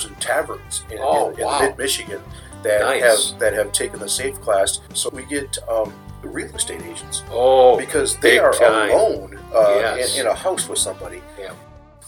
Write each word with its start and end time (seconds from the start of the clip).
bars 0.00 0.10
and 0.10 0.20
taverns 0.20 0.82
in, 0.90 0.98
Oh, 1.00 1.30
in, 1.30 1.40
in 1.40 1.46
wow. 1.46 1.60
mid 1.60 1.78
Michigan 1.78 2.20
that 2.62 2.80
Nice. 2.80 3.30
have 3.30 3.38
that 3.40 3.52
have 3.54 3.72
taken 3.72 3.98
the 4.00 4.08
safe 4.08 4.40
class. 4.40 4.80
So 4.94 5.10
we 5.10 5.24
get 5.24 5.58
um, 5.68 5.92
real 6.22 6.54
estate 6.54 6.82
agents 6.82 7.22
Oh, 7.30 7.76
because 7.78 8.16
they 8.18 8.38
are 8.38 8.52
time. 8.52 8.90
alone 8.90 9.38
uh, 9.54 9.76
Yes. 9.78 10.14
in, 10.14 10.22
in 10.22 10.26
a 10.26 10.34
house 10.34 10.68
with 10.68 10.78
somebody. 10.78 11.22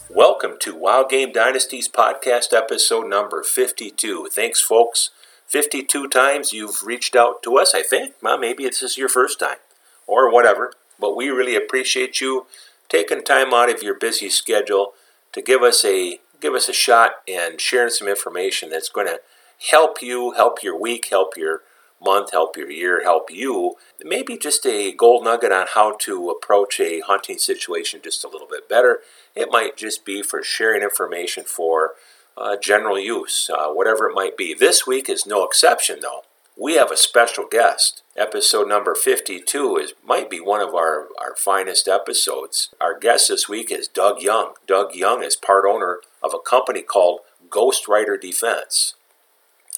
Welcome 0.09 0.57
to 0.59 0.75
Wow 0.75 1.05
Game 1.09 1.31
Dynasties 1.31 1.89
podcast 1.89 2.53
episode 2.53 3.07
number 3.07 3.41
52. 3.41 4.29
Thanks, 4.31 4.61
folks. 4.61 5.09
52 5.47 6.07
times 6.07 6.53
you've 6.53 6.83
reached 6.83 7.15
out 7.15 7.41
to 7.43 7.57
us, 7.57 7.73
I 7.73 7.81
think. 7.81 8.13
Well, 8.21 8.37
maybe 8.37 8.63
this 8.65 8.83
is 8.83 8.95
your 8.97 9.09
first 9.09 9.39
time 9.39 9.57
or 10.05 10.31
whatever. 10.31 10.73
But 10.99 11.15
we 11.15 11.29
really 11.29 11.55
appreciate 11.55 12.21
you 12.21 12.45
taking 12.89 13.23
time 13.23 13.53
out 13.55 13.71
of 13.71 13.81
your 13.81 13.97
busy 13.97 14.29
schedule 14.29 14.93
to 15.31 15.41
give 15.41 15.63
us 15.63 15.83
a 15.83 16.19
give 16.43 16.53
us 16.53 16.69
a 16.69 16.73
shot 16.73 17.13
and 17.27 17.59
sharing 17.59 17.89
some 17.89 18.07
information 18.07 18.69
that's 18.69 18.89
going 18.89 19.07
to 19.07 19.21
help 19.71 20.01
you, 20.01 20.31
help 20.33 20.61
your 20.61 20.79
week, 20.79 21.07
help 21.09 21.37
your 21.37 21.61
month, 22.03 22.33
help 22.33 22.57
your 22.57 22.69
year, 22.69 23.01
help 23.01 23.31
you. 23.31 23.75
Maybe 24.03 24.37
just 24.37 24.65
a 24.65 24.91
gold 24.91 25.23
nugget 25.23 25.53
on 25.53 25.67
how 25.73 25.95
to 26.01 26.29
approach 26.29 26.81
a 26.81 26.99
hunting 26.99 27.37
situation 27.37 28.01
just 28.03 28.25
a 28.25 28.27
little 28.27 28.47
bit 28.47 28.67
better. 28.67 28.99
It 29.33 29.47
might 29.51 29.77
just 29.77 30.05
be 30.05 30.21
for 30.21 30.43
sharing 30.43 30.83
information 30.83 31.45
for 31.45 31.93
uh, 32.35 32.57
general 32.61 32.99
use, 32.99 33.49
uh, 33.49 33.69
whatever 33.69 34.09
it 34.09 34.15
might 34.15 34.35
be. 34.35 34.53
This 34.53 34.85
week 34.85 35.07
is 35.07 35.25
no 35.25 35.45
exception, 35.45 35.99
though. 36.01 36.23
We 36.55 36.75
have 36.75 36.91
a 36.91 36.97
special 36.97 37.45
guest. 37.49 38.03
Episode 38.15 38.67
number 38.67 38.93
52 38.93 39.77
is 39.77 39.93
might 40.05 40.29
be 40.29 40.39
one 40.39 40.61
of 40.61 40.75
our, 40.75 41.07
our 41.19 41.35
finest 41.35 41.87
episodes. 41.87 42.69
Our 42.79 42.97
guest 42.97 43.29
this 43.29 43.49
week 43.49 43.71
is 43.71 43.87
Doug 43.87 44.21
Young. 44.21 44.53
Doug 44.67 44.93
Young 44.93 45.23
is 45.23 45.35
part 45.35 45.65
owner 45.67 46.01
of 46.21 46.31
a 46.31 46.37
company 46.37 46.83
called 46.83 47.21
Ghost 47.49 47.87
Rider 47.87 48.17
Defense. 48.17 48.93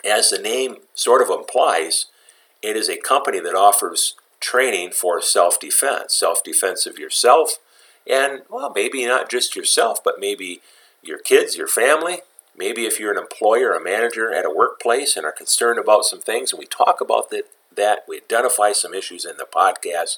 As 0.03 0.29
the 0.29 0.37
name 0.37 0.77
sort 0.93 1.21
of 1.21 1.29
implies, 1.29 2.07
it 2.61 2.75
is 2.75 2.89
a 2.89 2.97
company 2.97 3.39
that 3.39 3.55
offers 3.55 4.15
training 4.41 4.91
for 4.91 5.21
self 5.21 5.57
defense, 5.57 6.13
self 6.13 6.43
defense 6.43 6.85
of 6.85 6.99
yourself, 6.99 7.57
and, 8.05 8.41
well, 8.49 8.71
maybe 8.75 9.05
not 9.05 9.31
just 9.31 9.55
yourself, 9.55 10.03
but 10.03 10.19
maybe 10.19 10.59
your 11.01 11.19
kids, 11.19 11.55
your 11.55 11.69
family. 11.69 12.19
Maybe 12.57 12.85
if 12.85 12.99
you're 12.99 13.11
an 13.11 13.17
employer, 13.17 13.73
a 13.73 13.83
manager 13.83 14.33
at 14.33 14.45
a 14.45 14.53
workplace 14.53 15.17
and 15.17 15.25
are 15.25 15.31
concerned 15.31 15.79
about 15.79 16.05
some 16.05 16.21
things, 16.21 16.51
and 16.51 16.59
we 16.59 16.65
talk 16.65 17.01
about 17.01 17.29
that, 17.31 17.43
that 17.75 18.05
we 18.07 18.17
identify 18.17 18.71
some 18.71 18.93
issues 18.93 19.25
in 19.25 19.37
the 19.37 19.45
podcast, 19.45 20.17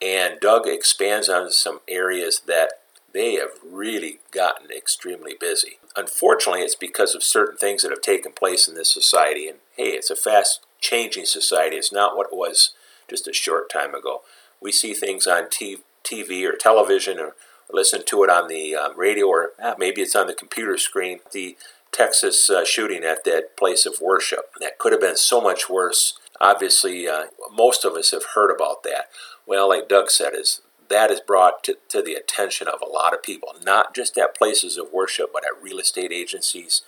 and 0.00 0.40
Doug 0.40 0.66
expands 0.66 1.28
on 1.28 1.50
some 1.50 1.80
areas 1.88 2.42
that 2.46 2.70
they 3.14 3.34
have 3.34 3.52
really 3.64 4.18
gotten 4.32 4.70
extremely 4.70 5.34
busy. 5.38 5.78
Unfortunately, 5.96 6.60
it's 6.62 6.74
because 6.74 7.14
of 7.14 7.22
certain 7.22 7.56
things 7.56 7.82
that 7.82 7.92
have 7.92 8.02
taken 8.02 8.32
place 8.32 8.66
in 8.66 8.74
this 8.74 8.92
society. 8.92 9.48
And 9.48 9.58
hey, 9.76 9.90
it's 9.90 10.10
a 10.10 10.16
fast 10.16 10.60
changing 10.80 11.24
society. 11.24 11.76
It's 11.76 11.92
not 11.92 12.16
what 12.16 12.26
it 12.32 12.36
was 12.36 12.72
just 13.08 13.28
a 13.28 13.32
short 13.32 13.70
time 13.70 13.94
ago. 13.94 14.22
We 14.60 14.72
see 14.72 14.94
things 14.94 15.28
on 15.28 15.44
TV 15.44 16.44
or 16.44 16.56
television 16.56 17.20
or, 17.20 17.26
or 17.26 17.34
listen 17.74 18.04
to 18.06 18.24
it 18.24 18.30
on 18.30 18.48
the 18.48 18.74
um, 18.74 18.98
radio 18.98 19.26
or 19.26 19.50
maybe 19.78 20.02
it's 20.02 20.16
on 20.16 20.26
the 20.26 20.34
computer 20.34 20.78
screen. 20.78 21.20
The 21.32 21.56
Texas 21.92 22.50
uh, 22.50 22.64
shooting 22.64 23.04
at 23.04 23.24
that 23.24 23.56
place 23.56 23.86
of 23.86 24.00
worship 24.00 24.52
that 24.60 24.78
could 24.78 24.92
have 24.92 25.00
been 25.00 25.16
so 25.16 25.40
much 25.40 25.68
worse. 25.70 26.18
Obviously, 26.40 27.06
uh, 27.06 27.26
most 27.52 27.84
of 27.84 27.94
us 27.94 28.10
have 28.10 28.24
heard 28.34 28.54
about 28.54 28.82
that. 28.82 29.08
Well, 29.46 29.68
like 29.68 29.88
Doug 29.88 30.10
said, 30.10 30.32
is 30.34 30.60
that 30.88 31.10
is 31.10 31.20
brought 31.20 31.62
to, 31.64 31.78
to 31.88 32.02
the 32.02 32.14
attention 32.14 32.68
of 32.68 32.80
a 32.82 32.90
lot 32.90 33.14
of 33.14 33.22
people, 33.22 33.50
not 33.62 33.94
just 33.94 34.18
at 34.18 34.36
places 34.36 34.76
of 34.76 34.92
worship, 34.92 35.30
but 35.32 35.44
at 35.44 35.62
real 35.62 35.78
estate 35.78 36.12
agencies, 36.12 36.82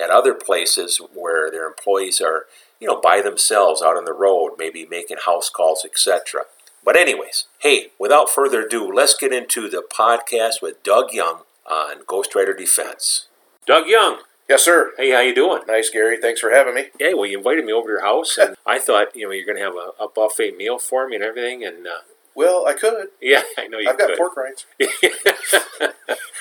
at 0.00 0.10
other 0.10 0.34
places 0.34 1.00
where 1.12 1.50
their 1.50 1.66
employees 1.66 2.20
are, 2.20 2.46
you 2.80 2.86
know, 2.86 3.00
by 3.00 3.20
themselves 3.20 3.82
out 3.82 3.96
on 3.96 4.04
the 4.04 4.12
road, 4.12 4.52
maybe 4.58 4.86
making 4.86 5.18
house 5.26 5.50
calls, 5.50 5.84
etc. 5.84 6.44
But 6.84 6.96
anyways, 6.96 7.44
hey, 7.60 7.88
without 7.98 8.28
further 8.30 8.62
ado, 8.66 8.92
let's 8.92 9.16
get 9.16 9.32
into 9.32 9.68
the 9.70 9.82
podcast 9.82 10.60
with 10.60 10.82
Doug 10.82 11.12
Young 11.12 11.40
on 11.66 12.00
Ghost 12.06 12.34
Rider 12.34 12.52
Defense. 12.54 13.26
Doug 13.66 13.86
Young, 13.86 14.18
Yes, 14.48 14.62
sir. 14.62 14.92
hey, 14.98 15.10
how 15.12 15.20
you 15.20 15.34
doing? 15.34 15.62
Nice, 15.66 15.88
Gary. 15.88 16.18
Thanks 16.20 16.40
for 16.40 16.50
having 16.50 16.74
me. 16.74 16.88
Yeah, 17.00 17.14
well, 17.14 17.24
you 17.24 17.38
invited 17.38 17.64
me 17.64 17.72
over 17.72 17.86
to 17.88 17.92
your 17.92 18.02
house, 18.02 18.36
and 18.36 18.56
I 18.66 18.78
thought, 18.78 19.16
you 19.16 19.26
know, 19.26 19.32
you're 19.32 19.46
going 19.46 19.56
to 19.56 19.64
have 19.64 19.74
a, 19.74 19.92
a 20.04 20.08
buffet 20.08 20.56
meal 20.58 20.78
for 20.78 21.08
me 21.08 21.16
and 21.16 21.24
everything, 21.24 21.64
and 21.64 21.86
uh, 21.86 22.00
Well, 22.34 22.66
I 22.66 22.74
could. 22.74 23.08
yeah, 23.22 23.44
I 23.58 23.66
know 23.68 23.78
you 23.78 23.88
I've 23.88 23.96
got 23.98 24.14
pork 24.18 24.36
rinds. 24.36 24.66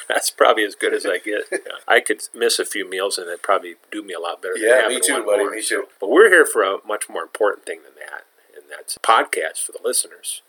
That's 0.10 0.30
probably 0.32 0.66
as 0.66 0.76
good 0.76 0.94
as 0.94 1.06
I 1.06 1.18
get. 1.20 1.44
I 1.88 2.02
could 2.02 2.22
miss 2.36 2.60
a 2.60 2.66
few 2.66 2.88
meals 2.88 3.18
and 3.18 3.28
it'd 3.28 3.42
probably 3.42 3.76
do 3.92 4.04
me 4.04 4.14
a 4.14 4.20
lot 4.20 4.42
better. 4.42 4.56
than 4.56 4.64
Yeah, 4.64 4.88
me 4.90 5.00
too, 5.00 5.24
buddy, 5.24 5.44
more. 5.44 5.52
me 5.52 5.62
So- 5.62 5.84
too. 5.84 5.88
But 6.02 6.10
we're 6.10 6.30
here 6.30 6.46
for 6.46 6.62
a 6.64 6.78
much 6.86 7.06
more 7.10 7.22
important 7.24 7.66
thing 7.66 7.80
than 7.84 7.94
that, 7.96 8.26
and 8.26 8.33
that's 8.76 8.98
podcast 8.98 9.60
for 9.66 9.72
the 9.72 9.80
listeners. 9.84 10.42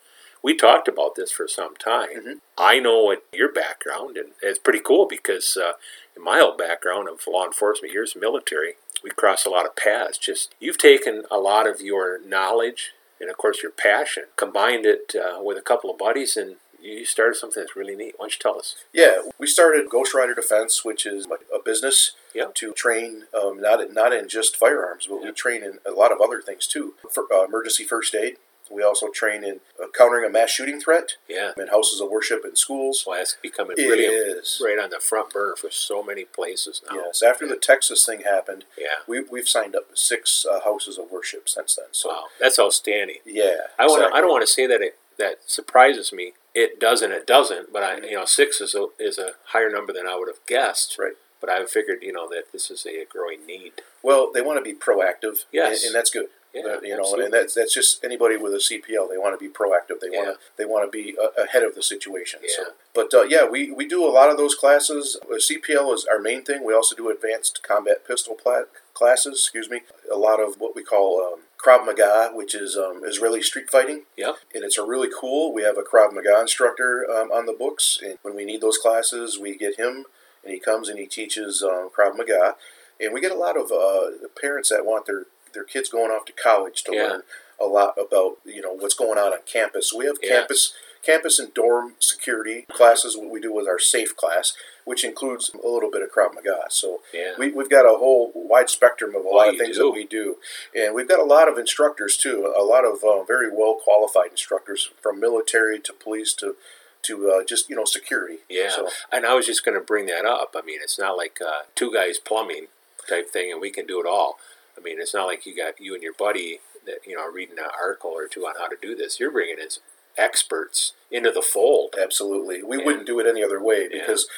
We 0.42 0.54
talked 0.54 0.88
about 0.88 1.14
this 1.14 1.30
for 1.32 1.48
some 1.48 1.74
time. 1.76 2.08
Mhm. 2.20 2.40
I 2.58 2.78
know 2.78 3.02
what 3.04 3.24
your 3.32 3.50
background, 3.50 4.16
and 4.16 4.32
it's 4.42 4.58
pretty 4.58 4.80
cool 4.80 5.06
because 5.06 5.56
uh, 5.56 5.72
in 6.16 6.22
my 6.22 6.40
old 6.40 6.58
background 6.58 7.08
of 7.08 7.26
law 7.26 7.44
enforcement, 7.46 7.92
years 7.94 8.14
military, 8.14 8.76
we 9.02 9.10
cross 9.10 9.44
a 9.46 9.50
lot 9.50 9.66
of 9.66 9.76
paths. 9.76 10.18
Just 10.18 10.54
you've 10.60 10.78
taken 10.78 11.24
a 11.30 11.38
lot 11.38 11.66
of 11.66 11.80
your 11.80 12.20
knowledge 12.20 12.92
and, 13.20 13.30
of 13.30 13.36
course, 13.38 13.62
your 13.62 13.72
passion, 13.72 14.24
combined 14.36 14.84
it 14.84 15.14
uh, 15.14 15.40
with 15.42 15.56
a 15.56 15.62
couple 15.62 15.88
of 15.90 15.96
buddies, 15.96 16.36
and 16.36 16.56
you 16.84 17.04
started 17.04 17.36
something 17.36 17.62
that's 17.62 17.74
really 17.76 17.96
neat. 17.96 18.14
Why 18.16 18.24
don't 18.24 18.34
you 18.34 18.38
tell 18.40 18.58
us? 18.58 18.76
Yeah, 18.92 19.22
we 19.38 19.46
started 19.46 19.88
Ghost 19.88 20.14
Rider 20.14 20.34
Defense, 20.34 20.84
which 20.84 21.06
is 21.06 21.26
a 21.54 21.58
business 21.62 22.12
Yeah. 22.34 22.48
to 22.54 22.72
train 22.72 23.26
um, 23.34 23.60
not 23.60 23.80
in, 23.80 23.94
not 23.94 24.12
in 24.12 24.28
just 24.28 24.56
firearms, 24.56 25.06
but 25.06 25.20
Yeah. 25.20 25.26
we 25.28 25.32
train 25.32 25.62
in 25.62 25.78
a 25.86 25.92
lot 25.92 26.12
of 26.12 26.20
other 26.20 26.40
things 26.42 26.66
too. 26.66 26.94
For 27.10 27.24
uh, 27.32 27.44
emergency 27.44 27.84
first 27.84 28.14
aid, 28.14 28.36
we 28.70 28.82
also 28.82 29.08
train 29.08 29.44
in 29.44 29.60
uh, 29.82 29.86
countering 29.96 30.24
a 30.24 30.28
mass 30.30 30.50
shooting 30.50 30.80
threat 30.80 31.14
Yeah. 31.28 31.52
in 31.56 31.68
houses 31.68 32.00
of 32.00 32.10
worship 32.10 32.44
and 32.44 32.56
schools. 32.58 33.04
Well, 33.06 33.18
that's 33.18 33.36
becoming 33.42 33.76
It 33.78 33.82
really 33.88 34.04
is. 34.04 34.60
right 34.64 34.78
on 34.78 34.90
the 34.90 35.00
front 35.00 35.30
burner 35.30 35.56
for 35.56 35.70
so 35.70 36.02
many 36.02 36.24
places 36.24 36.82
now. 36.90 36.96
Yes, 36.96 37.22
after 37.22 37.46
the 37.46 37.56
Texas 37.56 38.04
thing 38.04 38.22
happened, 38.22 38.64
Yeah. 38.76 38.96
we, 39.06 39.20
we've 39.20 39.48
signed 39.48 39.74
up 39.76 39.96
six 39.96 40.44
uh, 40.44 40.60
houses 40.60 40.98
of 40.98 41.10
worship 41.10 41.48
since 41.48 41.76
then. 41.76 41.86
So, 41.92 42.08
Wow, 42.10 42.26
that's 42.40 42.58
outstanding. 42.58 43.18
yeah. 43.24 43.68
I 43.78 43.86
want. 43.86 44.12
I 44.14 44.20
don't 44.20 44.30
want 44.30 44.42
to 44.46 44.52
say 44.52 44.66
that 44.66 44.82
it 44.82 44.98
that 45.16 45.38
surprises 45.46 46.12
me. 46.12 46.34
It 46.54 46.78
doesn't. 46.80 47.12
It 47.12 47.26
doesn't. 47.26 47.72
But 47.72 47.82
I, 47.82 47.96
you 47.98 48.14
know, 48.14 48.24
six 48.24 48.60
is 48.60 48.74
a 48.74 48.86
is 48.98 49.18
a 49.18 49.32
higher 49.46 49.70
number 49.70 49.92
than 49.92 50.06
I 50.06 50.16
would 50.16 50.28
have 50.28 50.44
guessed. 50.46 50.96
Right. 50.98 51.14
But 51.40 51.50
I 51.50 51.64
figured, 51.66 51.98
you 52.02 52.12
know, 52.12 52.26
that 52.30 52.52
this 52.52 52.70
is 52.70 52.86
a 52.86 53.04
growing 53.04 53.44
need. 53.44 53.72
Well, 54.02 54.30
they 54.32 54.40
want 54.40 54.58
to 54.58 54.62
be 54.62 54.78
proactive, 54.78 55.44
Yes. 55.52 55.82
and, 55.82 55.88
and 55.88 55.94
that's 55.94 56.10
good. 56.10 56.26
Yeah, 56.54 56.76
you 56.82 56.90
know, 56.90 57.00
absolutely. 57.00 57.24
and 57.24 57.34
that's 57.34 57.54
that's 57.54 57.74
just 57.74 58.04
anybody 58.04 58.36
with 58.36 58.54
a 58.54 58.58
CPL. 58.58 59.10
They 59.10 59.18
want 59.18 59.38
to 59.38 59.44
be 59.44 59.52
proactive. 59.52 59.98
They 60.00 60.08
want 60.08 60.28
to 60.28 60.38
they 60.56 60.64
want 60.64 60.86
to 60.86 60.90
be 60.90 61.16
uh, 61.20 61.42
ahead 61.42 61.64
of 61.64 61.74
the 61.74 61.82
situation. 61.82 62.38
Yeah. 62.44 62.50
So, 62.56 62.62
but 62.94 63.12
uh, 63.12 63.22
yeah, 63.22 63.44
we, 63.44 63.72
we 63.72 63.88
do 63.88 64.04
a 64.04 64.12
lot 64.12 64.30
of 64.30 64.36
those 64.36 64.54
classes. 64.54 65.18
Uh, 65.24 65.34
CPL 65.34 65.92
is 65.92 66.06
our 66.08 66.20
main 66.20 66.44
thing. 66.44 66.64
We 66.64 66.72
also 66.72 66.94
do 66.94 67.10
advanced 67.10 67.64
combat 67.66 68.06
pistol 68.06 68.36
pla- 68.40 68.70
classes. 68.94 69.40
Excuse 69.40 69.68
me. 69.68 69.80
A 70.10 70.16
lot 70.16 70.38
of 70.40 70.54
what 70.60 70.76
we 70.76 70.84
call 70.84 71.20
um, 71.20 71.40
Krav 71.64 71.86
Maga, 71.86 72.30
which 72.34 72.54
is 72.54 72.76
um, 72.76 73.02
Israeli 73.04 73.42
street 73.42 73.70
fighting, 73.70 74.02
Yep. 74.16 74.36
and 74.54 74.64
it's 74.64 74.76
a 74.78 74.84
really 74.84 75.08
cool. 75.18 75.52
We 75.54 75.62
have 75.62 75.78
a 75.78 75.82
Krav 75.82 76.12
Maga 76.12 76.40
instructor 76.40 77.06
um, 77.10 77.30
on 77.32 77.46
the 77.46 77.52
books, 77.54 77.98
and 78.04 78.18
when 78.22 78.34
we 78.36 78.44
need 78.44 78.60
those 78.60 78.76
classes, 78.78 79.38
we 79.38 79.56
get 79.56 79.78
him, 79.78 80.04
and 80.42 80.52
he 80.52 80.58
comes 80.60 80.88
and 80.88 80.98
he 80.98 81.06
teaches 81.06 81.62
um, 81.62 81.88
Krav 81.96 82.16
Maga, 82.16 82.56
and 83.00 83.12
we 83.14 83.20
get 83.20 83.32
a 83.32 83.36
lot 83.36 83.56
of 83.56 83.72
uh, 83.72 84.10
parents 84.40 84.68
that 84.68 84.84
want 84.84 85.06
their 85.06 85.24
their 85.54 85.64
kids 85.64 85.88
going 85.88 86.10
off 86.10 86.24
to 86.26 86.32
college 86.32 86.82
to 86.82 86.92
Yeah. 86.94 87.02
learn 87.04 87.22
a 87.60 87.66
lot 87.66 87.94
about 87.96 88.38
you 88.44 88.60
know 88.60 88.72
what's 88.72 88.94
going 88.94 89.18
on 89.18 89.32
on 89.32 89.38
campus. 89.46 89.92
We 89.92 90.06
have 90.06 90.16
Yeah. 90.20 90.40
campus 90.40 90.74
campus 91.04 91.38
and 91.38 91.52
dorm 91.54 91.94
security 91.98 92.66
classes. 92.70 93.16
What 93.16 93.30
we 93.30 93.40
do 93.40 93.52
with 93.52 93.66
our 93.66 93.78
safe 93.78 94.16
class, 94.16 94.54
which 94.84 95.04
includes 95.04 95.50
a 95.54 95.68
little 95.68 95.90
bit 95.90 96.02
of 96.02 96.10
Krav 96.10 96.34
Maga. 96.34 96.64
So 96.70 97.00
Yeah. 97.12 97.32
we, 97.38 97.50
we've 97.52 97.70
got 97.70 97.84
a 97.86 97.98
whole 97.98 98.32
wide 98.34 98.70
spectrum 98.70 99.14
of 99.14 99.24
a 99.24 99.28
lot 99.28 99.48
of 99.48 99.56
things 99.58 99.76
do. 99.76 99.84
that 99.84 99.90
we 99.90 100.04
do, 100.04 100.36
and 100.74 100.94
we've 100.94 101.08
got 101.08 101.20
a 101.20 101.24
lot 101.24 101.48
of 101.48 101.58
instructors 101.58 102.16
too. 102.16 102.52
A 102.56 102.62
lot 102.62 102.84
of 102.84 103.02
uh, 103.04 103.22
very 103.24 103.50
well 103.50 103.74
qualified 103.82 104.30
instructors 104.30 104.90
from 105.02 105.20
military 105.20 105.78
to 105.80 105.92
police 105.92 106.32
to 106.34 106.56
to 107.02 107.30
uh, 107.30 107.44
just 107.44 107.68
you 107.68 107.76
know 107.76 107.84
security. 107.84 108.38
Yeah. 108.48 108.70
So, 108.70 108.88
And 109.12 109.26
I 109.26 109.34
was 109.34 109.46
just 109.46 109.64
going 109.64 109.78
to 109.78 109.84
bring 109.84 110.06
that 110.06 110.24
up. 110.24 110.54
I 110.56 110.62
mean, 110.64 110.80
it's 110.82 110.98
not 110.98 111.16
like 111.16 111.38
uh, 111.44 111.62
two 111.74 111.92
guys 111.92 112.18
plumbing 112.18 112.68
type 113.08 113.28
thing, 113.30 113.52
and 113.52 113.60
we 113.60 113.70
can 113.70 113.86
do 113.86 114.00
it 114.00 114.06
all. 114.06 114.38
I 114.76 114.80
mean, 114.80 114.96
it's 115.00 115.14
not 115.14 115.26
like 115.26 115.44
you 115.46 115.54
got 115.56 115.78
you 115.80 115.94
and 115.94 116.02
your 116.02 116.14
buddy 116.14 116.60
that 116.86 116.98
you 117.06 117.16
know 117.16 117.22
are 117.22 117.32
reading 117.32 117.58
an 117.58 117.66
article 117.80 118.10
or 118.10 118.26
two 118.26 118.42
on 118.46 118.54
how 118.58 118.68
to 118.68 118.76
do 118.80 118.94
this. 118.94 119.20
You're 119.20 119.30
bringing 119.30 119.58
in 119.58 119.68
experts 120.16 120.92
into 121.10 121.30
the 121.30 121.42
fold. 121.42 121.94
Absolutely, 122.00 122.62
we 122.62 122.78
wouldn't 122.78 123.06
do 123.06 123.20
it 123.20 123.26
any 123.26 123.42
other 123.42 123.62
way 123.62 123.82
Yeah. 123.90 124.00
because 124.00 124.28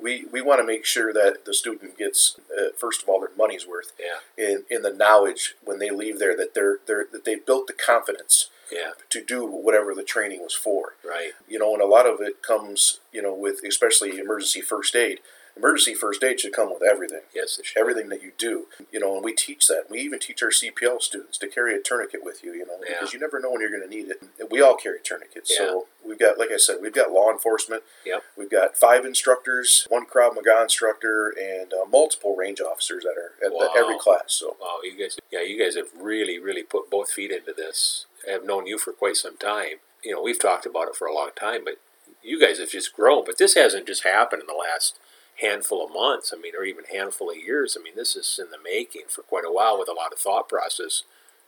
we 0.00 0.24
we 0.30 0.40
want 0.40 0.60
to 0.60 0.66
make 0.66 0.84
sure 0.84 1.12
that 1.12 1.44
the 1.44 1.52
student 1.54 1.98
gets 1.98 2.36
uh, 2.56 2.68
first 2.76 3.02
of 3.02 3.08
all 3.08 3.20
their 3.20 3.30
money's 3.36 3.66
worth 3.66 3.92
Yeah. 3.98 4.18
in 4.36 4.64
in 4.70 4.82
the 4.82 4.92
knowledge 4.92 5.54
when 5.62 5.78
they 5.78 5.90
leave 5.90 6.18
there 6.18 6.36
that 6.36 6.54
they're 6.54 6.78
they're 6.86 7.06
that 7.12 7.24
they've 7.24 7.44
built 7.44 7.66
the 7.66 7.72
confidence 7.72 8.50
Yeah. 8.70 8.92
to 9.10 9.22
do 9.22 9.44
whatever 9.44 9.94
the 9.94 10.02
training 10.04 10.42
was 10.42 10.54
for. 10.54 10.94
Right. 11.04 11.32
You 11.48 11.58
know, 11.58 11.72
and 11.74 11.82
a 11.82 11.86
lot 11.86 12.06
of 12.06 12.20
it 12.20 12.42
comes 12.42 13.00
you 13.12 13.22
know 13.22 13.34
with 13.34 13.62
especially 13.64 14.18
emergency 14.18 14.60
first 14.60 14.94
aid. 14.96 15.20
Emergency 15.56 15.94
first 15.94 16.22
aid 16.22 16.40
should 16.40 16.52
come 16.52 16.70
with 16.72 16.82
everything. 16.82 17.20
Yes, 17.34 17.58
it 17.58 17.66
should. 17.66 17.78
Everything 17.80 18.08
that 18.10 18.22
you 18.22 18.32
do, 18.36 18.66
you 18.92 19.00
know, 19.00 19.14
and 19.16 19.24
we 19.24 19.32
teach 19.34 19.66
that. 19.68 19.84
We 19.88 20.00
even 20.00 20.18
teach 20.18 20.42
our 20.42 20.50
CPL 20.50 21.00
students 21.00 21.38
to 21.38 21.48
carry 21.48 21.74
a 21.74 21.80
tourniquet 21.80 22.20
with 22.24 22.44
you, 22.44 22.52
you 22.52 22.66
know, 22.66 22.78
Yeah. 22.86 22.96
because 23.00 23.12
you 23.14 23.20
never 23.20 23.40
know 23.40 23.50
when 23.52 23.60
you're 23.60 23.70
going 23.70 23.82
to 23.82 23.88
need 23.88 24.08
it. 24.10 24.50
We 24.50 24.60
all 24.60 24.76
carry 24.76 24.98
tourniquets, 25.02 25.56
so 25.56 25.86
we've 26.04 26.18
got, 26.18 26.38
like 26.38 26.50
I 26.52 26.56
said, 26.58 26.76
we've 26.82 26.92
got 26.92 27.10
law 27.10 27.30
enforcement. 27.30 27.82
Yep. 28.04 28.22
We've 28.36 28.50
got 28.50 28.76
five 28.76 29.04
instructors, 29.04 29.86
one 29.88 30.06
Krav 30.06 30.34
Maga 30.34 30.62
instructor, 30.62 31.28
and 31.40 31.72
uh, 31.72 31.84
multiple 31.90 32.36
range 32.36 32.60
officers 32.60 33.04
that 33.04 33.16
are 33.16 33.32
at 33.44 33.50
the, 33.52 33.70
every 33.76 33.98
class. 33.98 34.24
So 34.28 34.56
Wow, 34.60 34.78
you 34.82 34.96
guys, 34.98 35.18
yeah, 35.30 35.42
you 35.42 35.58
guys 35.62 35.74
have 35.76 35.88
really, 35.98 36.38
really 36.38 36.62
put 36.62 36.90
both 36.90 37.10
feet 37.10 37.30
into 37.30 37.52
this. 37.52 38.06
I 38.26 38.32
have 38.32 38.44
known 38.44 38.66
you 38.66 38.78
for 38.78 38.92
quite 38.92 39.16
some 39.16 39.36
time. 39.36 39.76
You 40.04 40.12
know, 40.12 40.22
we've 40.22 40.40
talked 40.40 40.66
about 40.66 40.88
it 40.88 40.96
for 40.96 41.06
a 41.06 41.14
long 41.14 41.30
time, 41.38 41.64
but 41.64 41.78
you 42.22 42.40
guys 42.40 42.58
have 42.58 42.70
just 42.70 42.92
grown. 42.94 43.24
But 43.24 43.38
this 43.38 43.54
hasn't 43.54 43.86
just 43.86 44.04
happened 44.04 44.42
in 44.42 44.46
the 44.46 44.54
last 44.54 44.98
handful 45.40 45.84
of 45.84 45.92
months. 45.92 46.32
I 46.36 46.40
mean, 46.40 46.54
or 46.58 46.64
even 46.64 46.84
handful 46.92 47.30
of 47.30 47.36
years. 47.36 47.76
I 47.78 47.82
mean, 47.82 47.94
this 47.96 48.16
is 48.16 48.38
in 48.42 48.50
the 48.50 48.58
making 48.62 49.02
for 49.08 49.22
quite 49.22 49.44
a 49.44 49.52
while 49.52 49.78
with 49.78 49.88
a 49.88 49.92
lot 49.92 50.12
of 50.12 50.18
thought 50.18 50.48
process 50.48 51.02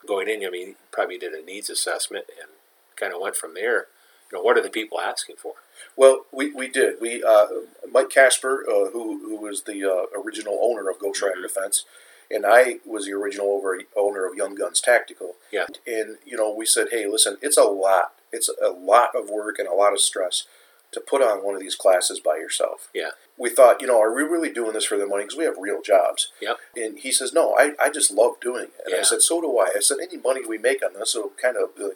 going 0.06 0.28
in. 0.28 0.44
I 0.44 0.50
mean, 0.50 0.76
probably 0.90 1.18
did 1.18 1.32
a 1.32 1.44
needs 1.44 1.70
assessment 1.70 2.26
and 2.40 2.50
kind 2.96 3.12
of 3.12 3.20
went 3.20 3.36
from 3.36 3.54
there. 3.54 3.86
You 4.30 4.38
know, 4.38 4.42
what 4.42 4.58
are 4.58 4.62
the 4.62 4.68
people 4.68 5.00
asking 5.00 5.36
for? 5.36 5.54
Well, 5.96 6.26
we, 6.32 6.52
we 6.52 6.68
did. 6.68 7.00
We 7.00 7.22
uh, 7.22 7.46
Mike 7.90 8.10
Casper, 8.10 8.62
uh, 8.68 8.90
who 8.90 9.20
who 9.20 9.36
was 9.36 9.62
the 9.62 9.84
uh, 9.84 10.20
original 10.20 10.58
owner 10.60 10.90
of 10.90 10.98
Ghost 10.98 11.22
Rider 11.22 11.36
Mhm. 11.38 11.42
Defense, 11.42 11.84
and 12.30 12.44
I 12.44 12.80
was 12.84 13.06
the 13.06 13.12
original 13.12 13.46
over, 13.52 13.80
owner 13.96 14.26
of 14.26 14.34
Young 14.34 14.54
Guns 14.54 14.80
Tactical. 14.82 15.36
Yeah. 15.50 15.66
And 15.86 16.18
you 16.26 16.36
know, 16.36 16.52
we 16.52 16.66
said, 16.66 16.88
hey, 16.90 17.06
listen, 17.06 17.38
it's 17.40 17.56
a 17.56 17.64
lot. 17.64 18.12
It's 18.30 18.50
a 18.62 18.68
lot 18.68 19.14
of 19.14 19.30
work 19.30 19.58
and 19.58 19.66
a 19.66 19.72
lot 19.72 19.94
of 19.94 20.00
stress 20.00 20.44
to 20.92 21.00
put 21.00 21.22
on 21.22 21.44
one 21.44 21.54
of 21.54 21.60
these 21.60 21.74
classes 21.74 22.20
by 22.20 22.36
yourself. 22.36 22.88
Yeah. 22.94 23.10
We 23.36 23.50
thought, 23.50 23.80
you 23.80 23.86
know, 23.86 24.00
are 24.00 24.14
we 24.14 24.22
really 24.22 24.50
doing 24.52 24.72
this 24.72 24.84
for 24.84 24.96
the 24.96 25.06
money? 25.06 25.24
Because 25.24 25.36
we 25.38 25.44
have 25.44 25.56
real 25.58 25.80
jobs. 25.82 26.32
Yep. 26.40 26.56
And 26.76 26.98
he 26.98 27.12
says, 27.12 27.32
no, 27.32 27.54
I, 27.56 27.72
I 27.80 27.90
just 27.90 28.10
love 28.10 28.40
doing 28.40 28.64
it. 28.64 28.72
And 28.86 28.94
I 28.94 29.02
said, 29.02 29.22
so 29.22 29.40
do 29.40 29.58
I. 29.58 29.70
I 29.76 29.80
said, 29.80 29.98
any 30.02 30.16
money 30.16 30.40
we 30.46 30.58
make 30.58 30.84
on 30.84 30.94
this 30.94 31.14
will 31.14 31.32
kind 31.40 31.56
of 31.56 31.70
uh, 31.80 31.90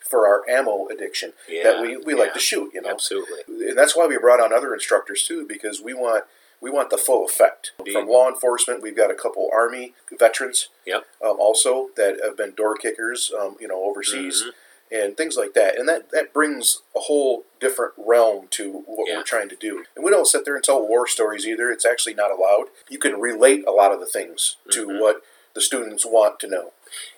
for 0.00 0.26
our 0.26 0.48
ammo 0.48 0.88
addiction 0.88 1.34
Yeah, 1.48 1.64
that 1.64 1.82
we, 1.82 1.96
we 1.98 2.14
like 2.14 2.32
to 2.32 2.40
shoot, 2.40 2.72
you 2.72 2.80
know 2.80 2.88
Absolutely. 2.88 3.68
and 3.68 3.76
that's 3.76 3.94
why 3.94 4.06
we 4.06 4.16
brought 4.16 4.40
on 4.40 4.54
other 4.54 4.72
instructors 4.72 5.22
too, 5.24 5.46
because 5.46 5.82
we 5.82 5.92
want 5.92 6.24
we 6.62 6.70
want 6.70 6.88
the 6.90 6.96
full 6.96 7.24
effect 7.26 7.72
Indeed. 7.78 7.92
from 7.92 8.08
law 8.08 8.26
enforcement. 8.28 8.82
We've 8.82 8.96
got 8.96 9.10
a 9.12 9.14
couple 9.14 9.48
Army 9.52 9.94
veterans, 10.18 10.68
Yep. 10.86 11.04
um, 11.22 11.36
also 11.38 11.90
that 11.96 12.18
have 12.24 12.36
been 12.38 12.52
door 12.54 12.74
kickers, 12.74 13.30
um, 13.38 13.56
you 13.60 13.68
know, 13.68 13.80
overseas 13.84 14.42
Mhm. 14.44 14.50
And 14.90 15.16
things 15.16 15.36
like 15.36 15.54
that, 15.54 15.78
and 15.78 15.88
that 15.88 16.10
that 16.10 16.32
brings 16.32 16.82
a 16.96 17.00
whole 17.00 17.44
different 17.60 17.92
realm 17.96 18.48
to 18.52 18.84
what 18.86 19.08
Yeah. 19.08 19.18
we're 19.18 19.22
trying 19.22 19.48
to 19.50 19.56
do. 19.56 19.84
And 19.94 20.04
we 20.04 20.10
don't 20.10 20.26
sit 20.26 20.44
there 20.44 20.54
and 20.54 20.64
tell 20.64 20.80
war 20.80 21.06
stories 21.06 21.46
either. 21.46 21.70
It's 21.70 21.84
actually 21.86 22.14
not 22.14 22.30
allowed. 22.30 22.68
You 22.88 22.98
can 22.98 23.20
relate 23.20 23.64
a 23.66 23.72
lot 23.72 23.92
of 23.92 24.00
the 24.00 24.06
things 24.06 24.56
to 24.70 24.86
Mhm. 24.86 25.00
what 25.00 25.22
the 25.54 25.60
students 25.60 26.04
want 26.06 26.38
to 26.40 26.46
know. 26.46 26.72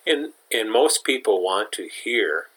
And 0.05 0.33
and 0.51 0.71
most 0.71 1.03
people 1.03 1.41
want 1.41 1.71
to 1.73 1.87
hear 1.87 2.49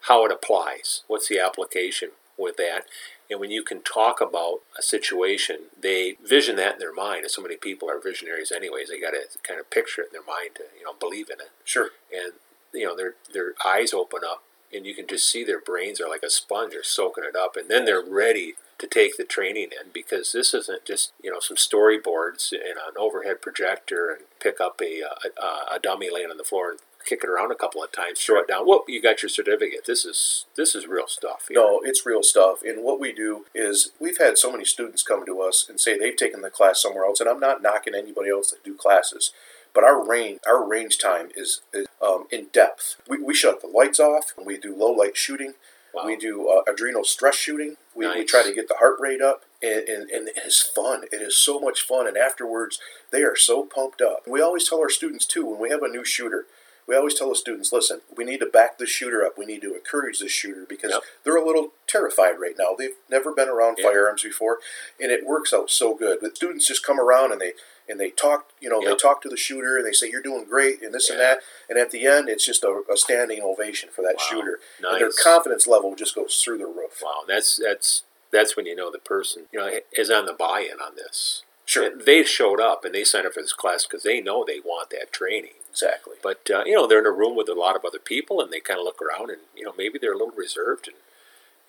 how 0.00 0.24
it 0.24 0.32
applies. 0.32 1.02
What's 1.06 1.28
the 1.28 1.38
application 1.38 2.12
with 2.36 2.56
that? 2.56 2.86
And 3.28 3.40
when 3.40 3.50
you 3.50 3.62
can 3.64 3.82
talk 3.82 4.20
about 4.20 4.62
a 4.78 4.82
situation, 4.82 5.70
they 5.76 6.12
vision 6.22 6.54
that 6.56 6.74
in 6.74 6.78
their 6.78 6.92
mind. 6.92 7.22
And 7.22 7.30
so 7.30 7.42
many 7.42 7.56
people 7.56 7.90
are 7.90 7.98
visionaries, 7.98 8.52
anyways. 8.52 8.88
They 8.88 9.00
got 9.00 9.10
to 9.10 9.26
kind 9.42 9.58
of 9.58 9.68
picture 9.70 10.02
it 10.02 10.08
in 10.08 10.12
their 10.12 10.22
mind 10.22 10.54
to 10.56 10.64
you 10.78 10.84
know 10.84 10.92
believe 10.94 11.28
in 11.30 11.40
it. 11.40 11.50
Sure. 11.64 11.90
And 12.12 12.34
you 12.72 12.84
know 12.86 12.94
their 12.96 13.14
their 13.32 13.54
eyes 13.64 13.92
open 13.94 14.20
up, 14.24 14.42
and 14.76 14.86
you 14.86 14.94
can 14.94 15.06
just 15.06 15.30
see 15.30 15.44
their 15.44 15.60
brains 15.60 16.00
are 16.00 16.08
like 16.08 16.22
a 16.22 16.30
sponge. 16.30 16.72
They're 16.72 16.82
soaking 16.82 17.24
it 17.24 17.36
up, 17.36 17.56
and 17.56 17.68
then 17.70 17.84
they're 17.84 18.04
ready 18.04 18.54
to 18.78 18.86
take 18.86 19.16
the 19.16 19.24
training 19.24 19.70
in 19.72 19.90
because 19.92 20.32
this 20.32 20.52
isn't 20.52 20.84
just 20.84 21.12
you 21.22 21.30
know 21.30 21.40
some 21.40 21.56
storyboards 21.56 22.52
and 22.52 22.78
an 22.78 22.94
overhead 22.98 23.40
projector 23.40 24.10
and 24.10 24.20
pick 24.40 24.60
up 24.60 24.80
a 24.82 25.02
uh, 25.02 25.14
a, 25.24 25.44
uh, 25.44 25.76
a 25.76 25.78
dummy 25.80 26.08
laying 26.12 26.30
on 26.30 26.36
the 26.36 26.44
floor 26.44 26.70
and 26.70 26.80
kick 27.06 27.20
it 27.22 27.30
around 27.30 27.52
a 27.52 27.54
couple 27.54 27.82
of 27.82 27.92
times, 27.92 28.20
throw 28.20 28.40
it 28.40 28.48
down. 28.48 28.66
Whoop! 28.66 28.84
You 28.88 29.00
got 29.00 29.22
your 29.22 29.28
certificate. 29.28 29.86
This 29.86 30.04
is 30.04 30.44
this 30.56 30.74
is 30.74 30.86
real 30.86 31.06
stuff. 31.06 31.46
No, 31.50 31.80
it's 31.82 32.04
real 32.04 32.22
stuff. 32.22 32.62
And 32.62 32.84
what 32.84 33.00
we 33.00 33.12
do 33.12 33.46
is 33.54 33.92
we've 34.00 34.18
had 34.18 34.36
so 34.36 34.52
many 34.52 34.64
students 34.64 35.02
come 35.02 35.24
to 35.24 35.40
us 35.40 35.66
and 35.68 35.80
say 35.80 35.96
they've 35.96 36.16
taken 36.16 36.42
the 36.42 36.50
class 36.50 36.82
somewhere 36.82 37.04
else. 37.04 37.20
And 37.20 37.28
I'm 37.28 37.40
not 37.40 37.62
knocking 37.62 37.94
anybody 37.94 38.30
else 38.30 38.50
that 38.50 38.64
do 38.64 38.74
classes, 38.74 39.32
but 39.76 39.84
our 39.84 40.02
range, 40.02 40.40
our 40.48 40.66
range 40.66 40.96
time 40.96 41.28
is, 41.36 41.60
is 41.74 41.86
um, 42.00 42.26
in 42.32 42.46
depth. 42.50 42.96
We, 43.06 43.18
we 43.22 43.34
shut 43.34 43.60
the 43.60 43.66
lights 43.68 44.00
off. 44.00 44.32
We 44.42 44.56
do 44.56 44.74
low 44.74 44.90
light 44.90 45.18
shooting. 45.18 45.52
Wow. 45.94 46.06
We 46.06 46.16
do 46.16 46.48
uh, 46.48 46.62
adrenal 46.70 47.04
stress 47.04 47.36
shooting. 47.36 47.76
We, 47.94 48.08
we 48.08 48.24
try 48.24 48.42
to 48.42 48.54
get 48.54 48.68
the 48.68 48.76
heart 48.76 48.96
rate 48.98 49.20
up, 49.20 49.44
and, 49.62 49.86
and, 49.86 50.10
and 50.10 50.28
it 50.28 50.38
is 50.46 50.60
fun. 50.62 51.04
It 51.12 51.20
is 51.20 51.36
so 51.36 51.60
much 51.60 51.82
fun. 51.82 52.08
And 52.08 52.16
afterwards, 52.16 52.80
they 53.12 53.22
are 53.22 53.36
so 53.36 53.64
pumped 53.64 54.00
up. 54.00 54.22
We 54.26 54.40
always 54.40 54.66
tell 54.66 54.80
our 54.80 54.88
students 54.90 55.26
too 55.26 55.44
when 55.44 55.60
we 55.60 55.68
have 55.68 55.82
a 55.82 55.88
new 55.88 56.04
shooter. 56.06 56.46
We 56.88 56.96
always 56.96 57.14
tell 57.14 57.30
the 57.30 57.34
students, 57.36 57.72
listen, 57.72 58.00
we 58.16 58.24
need 58.24 58.38
to 58.40 58.46
back 58.46 58.78
the 58.78 58.86
shooter 58.86 59.24
up. 59.26 59.36
We 59.36 59.44
need 59.44 59.60
to 59.62 59.74
encourage 59.74 60.20
the 60.20 60.28
shooter 60.28 60.64
because 60.68 60.92
Yep. 60.92 61.02
they're 61.24 61.36
a 61.36 61.44
little 61.44 61.72
terrified 61.88 62.38
right 62.38 62.54
now. 62.56 62.74
They've 62.78 62.94
never 63.10 63.32
been 63.32 63.48
around 63.48 63.78
Yeah. 63.78 63.88
firearms 63.90 64.22
before, 64.22 64.60
and 65.00 65.10
it 65.10 65.26
works 65.26 65.52
out 65.52 65.68
so 65.70 65.94
good. 65.94 66.20
The 66.20 66.34
students 66.34 66.66
just 66.66 66.86
come 66.86 67.00
around 67.00 67.32
and 67.32 67.40
they 67.40 67.54
and 67.88 67.98
they 68.00 68.10
talk, 68.10 68.50
you 68.60 68.68
know, 68.68 68.80
they 68.84 68.94
talk 68.96 69.22
to 69.22 69.28
the 69.28 69.36
shooter 69.36 69.76
and 69.76 69.86
they 69.86 69.92
say, 69.92 70.08
"You're 70.10 70.22
doing 70.22 70.44
great," 70.44 70.82
and 70.82 70.92
this 70.92 71.10
and 71.10 71.20
that. 71.20 71.38
And 71.68 71.78
at 71.78 71.90
the 71.90 72.06
end, 72.06 72.28
it's 72.28 72.44
just 72.44 72.64
a, 72.64 72.82
a 72.92 72.96
standing 72.96 73.40
ovation 73.42 73.90
for 73.94 74.02
that 74.02 74.16
Wow. 74.18 74.24
shooter. 74.28 74.58
And 74.88 75.00
their 75.00 75.10
confidence 75.22 75.66
level 75.66 75.94
just 75.94 76.14
goes 76.14 76.40
through 76.42 76.58
the 76.58 76.66
roof. 76.66 77.02
Wow, 77.02 77.22
that's 77.26 77.56
that's 77.56 78.02
that's 78.32 78.56
when 78.56 78.66
you 78.66 78.74
know 78.76 78.90
the 78.90 78.98
person 78.98 79.44
you 79.52 79.58
know 79.58 79.70
is 79.92 80.10
on 80.10 80.26
the 80.26 80.32
buy-in 80.32 80.80
on 80.80 80.96
this. 80.96 81.42
Sure, 81.64 81.90
they 81.96 82.22
showed 82.22 82.60
up 82.60 82.84
and 82.84 82.94
they 82.94 83.02
signed 83.02 83.26
up 83.26 83.34
for 83.34 83.42
this 83.42 83.52
class 83.52 83.84
because 83.86 84.04
they 84.04 84.20
know 84.20 84.44
they 84.44 84.60
want 84.60 84.90
that 84.90 85.12
training. 85.12 85.54
exactly. 85.70 86.14
But 86.22 86.48
uh, 86.52 86.62
you 86.64 86.74
know 86.74 86.86
they're 86.86 87.00
in 87.00 87.06
a 87.06 87.10
room 87.10 87.36
with 87.36 87.48
a 87.48 87.54
lot 87.54 87.74
of 87.76 87.84
other 87.84 87.98
people 87.98 88.40
and 88.40 88.52
they 88.52 88.60
kind 88.60 88.78
of 88.78 88.84
look 88.84 89.00
around 89.02 89.30
and 89.30 89.40
you 89.56 89.64
know 89.64 89.74
maybe 89.76 89.98
they're 89.98 90.12
a 90.12 90.16
little 90.18 90.34
reserved 90.36 90.86
and 90.88 90.96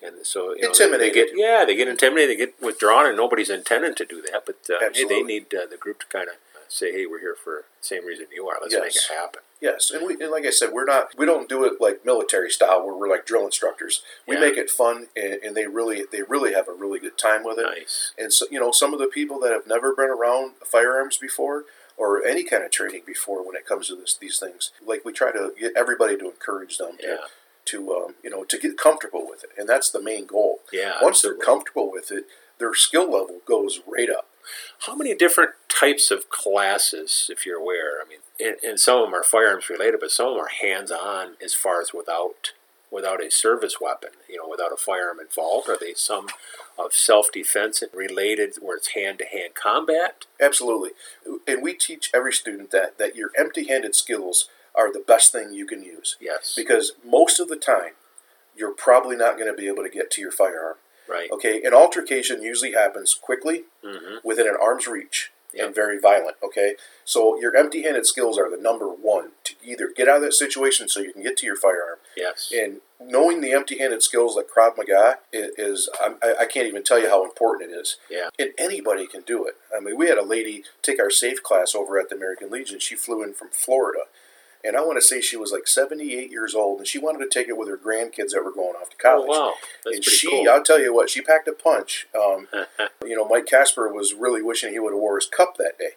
and 0.02 0.26
so 0.26 0.54
you 0.54 0.62
know, 0.62 0.68
Intimidated. 0.68 1.00
They 1.00 1.14
get 1.14 1.28
yeah 1.34 1.64
they 1.66 1.74
get 1.76 1.88
intimidated, 1.88 2.30
they 2.30 2.36
get 2.46 2.54
withdrawn, 2.62 3.06
and 3.06 3.16
nobody's 3.16 3.50
intending 3.50 3.94
to 3.96 4.04
do 4.04 4.22
that. 4.22 4.44
But 4.46 4.56
uh, 4.70 4.90
hey, 4.94 5.04
they 5.04 5.22
need 5.22 5.46
uh, 5.54 5.66
the 5.70 5.76
group 5.76 6.00
to 6.00 6.06
kind 6.06 6.28
of 6.28 6.34
say, 6.70 6.92
hey, 6.92 7.06
we're 7.06 7.20
here 7.20 7.34
for 7.42 7.64
the 7.80 7.86
same 7.86 8.04
reason 8.04 8.26
you 8.34 8.46
are. 8.46 8.56
Let's 8.60 8.74
make 8.74 8.94
it 8.94 9.02
happen. 9.16 9.40
Yes, 9.60 9.90
and 9.90 10.06
we 10.06 10.14
and 10.20 10.30
like 10.30 10.44
I 10.44 10.50
said, 10.50 10.70
we're 10.72 10.84
not 10.84 11.16
we 11.18 11.26
don't 11.26 11.48
do 11.48 11.64
it 11.64 11.80
like 11.80 12.04
military 12.04 12.50
style 12.50 12.84
where 12.86 12.94
we're 12.94 13.08
like 13.08 13.26
drill 13.26 13.44
instructors. 13.44 14.02
We 14.26 14.34
Yeah. 14.34 14.40
make 14.40 14.56
it 14.56 14.70
fun, 14.70 15.08
and, 15.16 15.34
and 15.42 15.56
they 15.56 15.66
really 15.66 16.04
they 16.10 16.22
really 16.22 16.54
have 16.54 16.68
a 16.68 16.72
really 16.72 17.00
good 17.00 17.18
time 17.18 17.42
with 17.42 17.58
it. 17.58 17.62
Nice. 17.62 18.12
And 18.18 18.32
so, 18.32 18.46
you 18.50 18.60
know, 18.60 18.70
some 18.70 18.92
of 18.92 19.00
the 19.00 19.06
people 19.08 19.40
that 19.40 19.52
have 19.52 19.66
never 19.66 19.94
been 19.94 20.10
around 20.10 20.52
firearms 20.64 21.16
before 21.16 21.64
or 21.96 22.24
any 22.24 22.44
kind 22.44 22.62
of 22.62 22.70
training 22.70 23.02
before 23.04 23.44
when 23.44 23.56
it 23.56 23.66
comes 23.66 23.88
to 23.88 23.96
this, 23.96 24.16
these 24.20 24.38
things, 24.38 24.70
like 24.86 25.04
we 25.04 25.12
try 25.12 25.32
to 25.32 25.52
get 25.58 25.72
everybody 25.76 26.16
to 26.16 26.26
encourage 26.26 26.78
them 26.78 26.92
Yeah. 27.02 27.08
to, 27.16 27.20
to 27.72 27.78
um, 27.96 28.14
you 28.24 28.30
know, 28.30 28.44
to 28.44 28.58
get 28.58 28.76
comfortable 28.76 29.26
with 29.28 29.44
it. 29.44 29.50
And 29.58 29.68
that's 29.68 29.90
the 29.90 30.02
main 30.02 30.26
goal. 30.26 30.60
Yeah. 30.72 30.94
Once 31.02 31.18
absolutely. 31.18 31.38
they're 31.38 31.46
comfortable 31.46 31.90
with 31.90 32.10
it, 32.10 32.24
their 32.58 32.74
skill 32.74 33.04
level 33.04 33.40
goes 33.46 33.80
right 33.86 34.10
up. 34.10 34.26
How 34.86 34.94
many 34.94 35.14
different 35.14 35.52
types 35.68 36.10
of 36.10 36.30
classes, 36.30 37.28
if 37.30 37.44
you're 37.44 37.60
aware? 37.60 38.00
I 38.00 38.08
mean, 38.08 38.20
and, 38.40 38.56
and 38.64 38.80
some 38.80 38.98
of 38.98 39.06
them 39.06 39.14
are 39.14 39.22
firearms 39.22 39.68
related, 39.68 40.00
but 40.00 40.10
some 40.10 40.28
of 40.28 40.34
them 40.34 40.44
are 40.44 40.66
hands-on 40.66 41.36
as 41.44 41.54
far 41.54 41.80
as 41.82 41.92
without 41.92 42.52
without 42.90 43.22
a 43.22 43.30
service 43.30 43.76
weapon, 43.78 44.12
you 44.30 44.38
know, 44.38 44.48
without 44.48 44.72
a 44.72 44.76
firearm 44.76 45.20
involved. 45.20 45.68
Are 45.68 45.76
they 45.78 45.92
some 45.94 46.28
of 46.78 46.94
self-defense 46.94 47.82
related, 47.92 48.54
where 48.62 48.78
it's 48.78 48.94
hand-to-hand 48.94 49.54
combat? 49.54 50.24
Absolutely. 50.40 50.92
And 51.46 51.62
we 51.62 51.74
teach 51.74 52.10
every 52.14 52.32
student 52.32 52.70
that, 52.70 52.96
that 52.96 53.14
your 53.14 53.30
empty 53.36 53.68
handed 53.68 53.94
skills 53.94 54.48
are 54.78 54.92
the 54.92 55.04
best 55.06 55.32
thing 55.32 55.52
you 55.52 55.66
can 55.66 55.82
use. 55.82 56.16
Yes. 56.20 56.54
Because 56.56 56.92
most 57.04 57.40
of 57.40 57.48
the 57.48 57.56
time, 57.56 57.92
you're 58.56 58.72
probably 58.72 59.16
not 59.16 59.36
going 59.36 59.50
to 59.50 59.56
be 59.60 59.66
able 59.68 59.82
to 59.82 59.90
get 59.90 60.10
to 60.12 60.20
your 60.22 60.30
firearm. 60.32 60.76
Right. 61.08 61.30
Okay, 61.32 61.62
an 61.64 61.74
altercation 61.74 62.42
usually 62.42 62.72
happens 62.72 63.14
quickly 63.14 63.64
hmm 63.84 64.16
within 64.24 64.46
an 64.46 64.56
arm's 64.60 64.86
reach 64.86 65.32
Yep. 65.54 65.64
and 65.66 65.74
very 65.74 65.98
violent. 65.98 66.36
Okay, 66.42 66.74
so 67.06 67.40
your 67.40 67.56
empty-handed 67.56 68.04
skills 68.04 68.36
are 68.38 68.50
the 68.54 68.62
number 68.62 68.86
one 68.88 69.30
to 69.44 69.54
either 69.64 69.90
get 69.96 70.06
out 70.06 70.16
of 70.16 70.22
that 70.24 70.34
situation 70.34 70.88
so 70.90 71.00
you 71.00 71.10
can 71.14 71.22
get 71.22 71.38
to 71.38 71.46
your 71.46 71.56
firearm, 71.56 71.96
Yes. 72.14 72.52
and 72.54 72.82
knowing 73.00 73.40
the 73.40 73.52
empty-handed 73.52 74.02
skills 74.02 74.36
like 74.36 74.46
Krav 74.54 74.76
Maga 74.76 75.20
is, 75.32 75.52
is 75.56 75.88
I, 75.98 76.34
I 76.40 76.44
can't 76.44 76.66
even 76.68 76.84
tell 76.84 76.98
you 77.00 77.08
how 77.08 77.24
important 77.24 77.70
it 77.72 77.74
is. 77.74 77.96
Yeah. 78.10 78.28
And 78.38 78.50
anybody 78.58 79.06
can 79.06 79.22
do 79.22 79.46
it. 79.46 79.56
I 79.74 79.80
mean, 79.80 79.96
we 79.96 80.08
had 80.08 80.18
a 80.18 80.22
lady 80.22 80.64
take 80.82 81.00
our 81.00 81.10
safe 81.10 81.42
class 81.42 81.74
over 81.74 81.98
at 81.98 82.10
the 82.10 82.16
American 82.16 82.50
Legion. 82.50 82.78
She 82.78 82.94
flew 82.94 83.22
in 83.22 83.32
from 83.32 83.48
Florida. 83.50 84.02
And 84.64 84.76
I 84.76 84.80
want 84.80 85.00
to 85.00 85.06
say 85.06 85.20
she 85.20 85.36
was 85.36 85.52
like 85.52 85.68
78 85.68 86.30
years 86.30 86.54
old, 86.54 86.78
and 86.78 86.86
she 86.86 86.98
wanted 86.98 87.18
to 87.18 87.28
take 87.28 87.48
it 87.48 87.56
with 87.56 87.68
her 87.68 87.76
grandkids 87.78 88.30
that 88.32 88.42
were 88.44 88.52
going 88.52 88.74
off 88.74 88.90
to 88.90 88.96
Oh 89.04 89.10
college. 89.10 89.28
wow, 89.28 89.54
that's 89.84 89.96
and 89.96 90.04
she, 90.04 90.28
cool. 90.28 90.46
I'll 90.50 90.62
tell 90.64 90.80
you 90.80 90.92
what, 90.92 91.08
she 91.10 91.20
packed 91.20 91.46
a 91.48 91.52
punch. 91.52 92.08
Um, 92.14 92.48
you 93.04 93.16
know, 93.16 93.26
Mike 93.26 93.46
Casper 93.46 93.92
was 93.92 94.14
really 94.14 94.42
wishing 94.42 94.72
he 94.72 94.78
would 94.80 94.92
have 94.92 95.00
wore 95.00 95.16
his 95.16 95.26
cup 95.26 95.56
that 95.58 95.78
day 95.78 95.92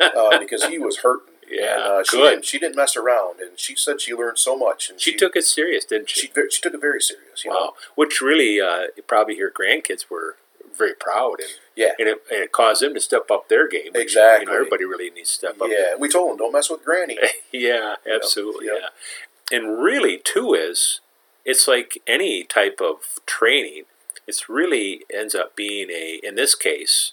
uh, 0.16 0.38
because 0.38 0.64
he 0.66 0.78
was 0.78 0.98
hurting. 0.98 1.34
Yeah, 1.50 1.74
and, 1.74 1.82
uh, 1.82 2.04
she 2.04 2.16
good. 2.16 2.30
Didn't, 2.30 2.44
she 2.46 2.58
didn't 2.58 2.76
mess 2.76 2.96
around, 2.96 3.40
and 3.40 3.58
she 3.58 3.76
said 3.76 4.00
she 4.00 4.14
learned 4.14 4.38
so 4.38 4.56
much. 4.56 4.88
And 4.90 5.00
she, 5.00 5.14
took 5.14 5.36
it 5.36 5.44
serious, 5.44 5.84
didn't 5.84 6.08
she? 6.08 6.20
she 6.20 6.32
she 6.50 6.62
took 6.62 6.72
it 6.74 6.80
very 6.80 7.00
serious. 7.00 7.44
You 7.44 7.50
wow. 7.50 7.74
Which 7.96 8.20
really, 8.20 8.60
uh, 8.60 8.86
probably 9.06 9.38
her 9.38 9.50
grandkids 9.50 10.08
were 10.10 10.36
very 10.76 10.94
proud, 10.94 11.40
and 11.40 11.50
Yeah. 11.76 11.92
and 11.98 12.08
it, 12.08 12.22
and 12.30 12.42
it 12.42 12.52
caused 12.52 12.82
them 12.82 12.94
to 12.94 13.00
step 13.00 13.30
up 13.30 13.48
their 13.48 13.66
game. 13.68 13.86
Which, 13.86 13.94
You 13.94 14.00
Exactly. 14.02 14.46
know, 14.46 14.52
everybody 14.54 14.84
really 14.84 15.10
needs 15.10 15.30
to 15.30 15.34
step 15.36 15.60
up. 15.60 15.68
Yeah, 15.70 15.94
we 15.96 16.08
told 16.08 16.30
them 16.30 16.36
don't 16.38 16.52
mess 16.52 16.70
with 16.70 16.84
Granny. 16.84 17.18
yeah, 17.52 17.96
absolutely. 18.12 18.66
Yep. 18.66 18.76
Yeah, 18.80 19.56
and 19.58 19.82
really, 19.82 20.18
too, 20.18 20.54
is 20.54 21.00
it's 21.44 21.68
like 21.68 22.00
any 22.06 22.44
type 22.44 22.80
of 22.80 23.20
training. 23.26 23.84
It's 24.26 24.48
really 24.48 25.04
ends 25.12 25.34
up 25.34 25.54
being 25.54 25.90
a 25.90 26.20
in 26.22 26.34
this 26.34 26.54
case 26.54 27.12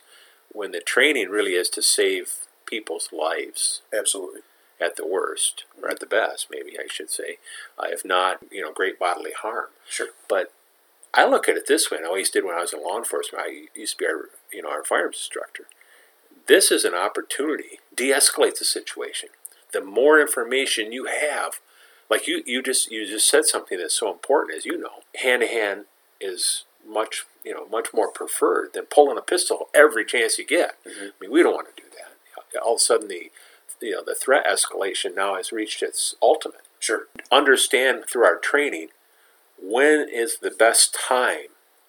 when 0.54 0.72
the 0.72 0.80
training 0.82 1.30
really 1.30 1.54
is 1.54 1.70
to 1.70 1.82
save 1.82 2.36
people's 2.66 3.10
lives 3.12 3.82
Absolutely. 3.94 4.42
at 4.80 4.96
the 4.96 5.06
worst 5.06 5.66
or 5.82 5.90
at 5.90 6.00
the 6.00 6.06
best, 6.06 6.48
maybe 6.50 6.78
I 6.80 6.88
should 6.90 7.10
say, 7.10 7.38
uh, 7.78 7.88
if 7.90 8.06
not 8.06 8.40
you 8.50 8.62
know 8.62 8.72
great 8.72 8.98
bodily 8.98 9.32
harm. 9.34 9.68
Sure. 9.90 10.08
But 10.30 10.54
I 11.14 11.26
look 11.28 11.50
at 11.50 11.58
it 11.58 11.68
this 11.68 11.92
way, 11.92 11.98
and 11.98 12.06
I 12.06 12.10
always 12.10 12.30
did 12.30 12.46
when 12.46 12.56
I 12.56 12.62
was 12.62 12.74
in 12.74 12.82
law 12.82 12.98
enforcement. 12.98 13.44
I 13.46 13.68
used 13.76 13.98
to 13.98 13.98
be 13.98 14.06
our, 14.06 14.30
you 14.52 14.62
know, 14.62 14.70
our 14.70 14.84
firearms 14.84 15.18
instructor. 15.18 15.66
This 16.48 16.72
is 16.72 16.86
an 16.86 16.94
opportunity. 16.96 17.80
De-escalate 17.96 18.58
the 18.58 18.66
situation. 18.66 19.30
The 19.74 19.82
more 19.84 20.20
information 20.20 20.92
you 20.92 21.06
have, 21.06 21.60
like 22.10 22.28
you, 22.28 22.44
you 22.46 22.62
just 22.62 22.92
you 22.92 23.06
just 23.06 23.30
said 23.30 23.46
something 23.46 23.78
that's 23.78 23.94
so 23.98 24.12
important, 24.12 24.58
as 24.58 24.66
you 24.66 24.78
know, 24.78 25.04
hand 25.22 25.42
to 25.42 25.48
hand 25.48 25.86
is 26.20 26.66
much 26.88 27.26
you 27.44 27.54
know 27.54 27.68
much 27.68 27.90
more 27.94 28.10
preferred 28.12 28.74
than 28.74 28.84
pulling 28.86 29.18
a 29.18 29.22
pistol 29.22 29.70
every 29.74 30.04
chance 30.04 30.38
you 30.38 30.46
get. 30.46 30.76
Mhm. 30.84 31.10
I 31.10 31.12
mean, 31.22 31.32
we 31.32 31.42
don't 31.44 31.54
want 31.54 31.76
to 31.76 31.82
do 31.82 31.88
that. 31.96 32.62
All 32.62 32.74
of 32.74 32.78
a 32.78 32.80
sudden, 32.80 33.08
the 33.08 33.32
you 33.80 33.92
know 33.92 34.04
the 34.04 34.16
threat 34.16 34.46
escalation 34.46 35.16
now 35.16 35.36
has 35.36 35.52
reached 35.52 35.82
its 35.82 36.16
ultimate 36.22 36.62
Sure. 36.80 37.08
understand 37.32 38.06
through 38.08 38.26
our 38.26 38.38
training 38.38 38.90
when 39.62 40.08
is 40.12 40.38
the 40.38 40.52
best 40.52 40.94
time 40.96 41.48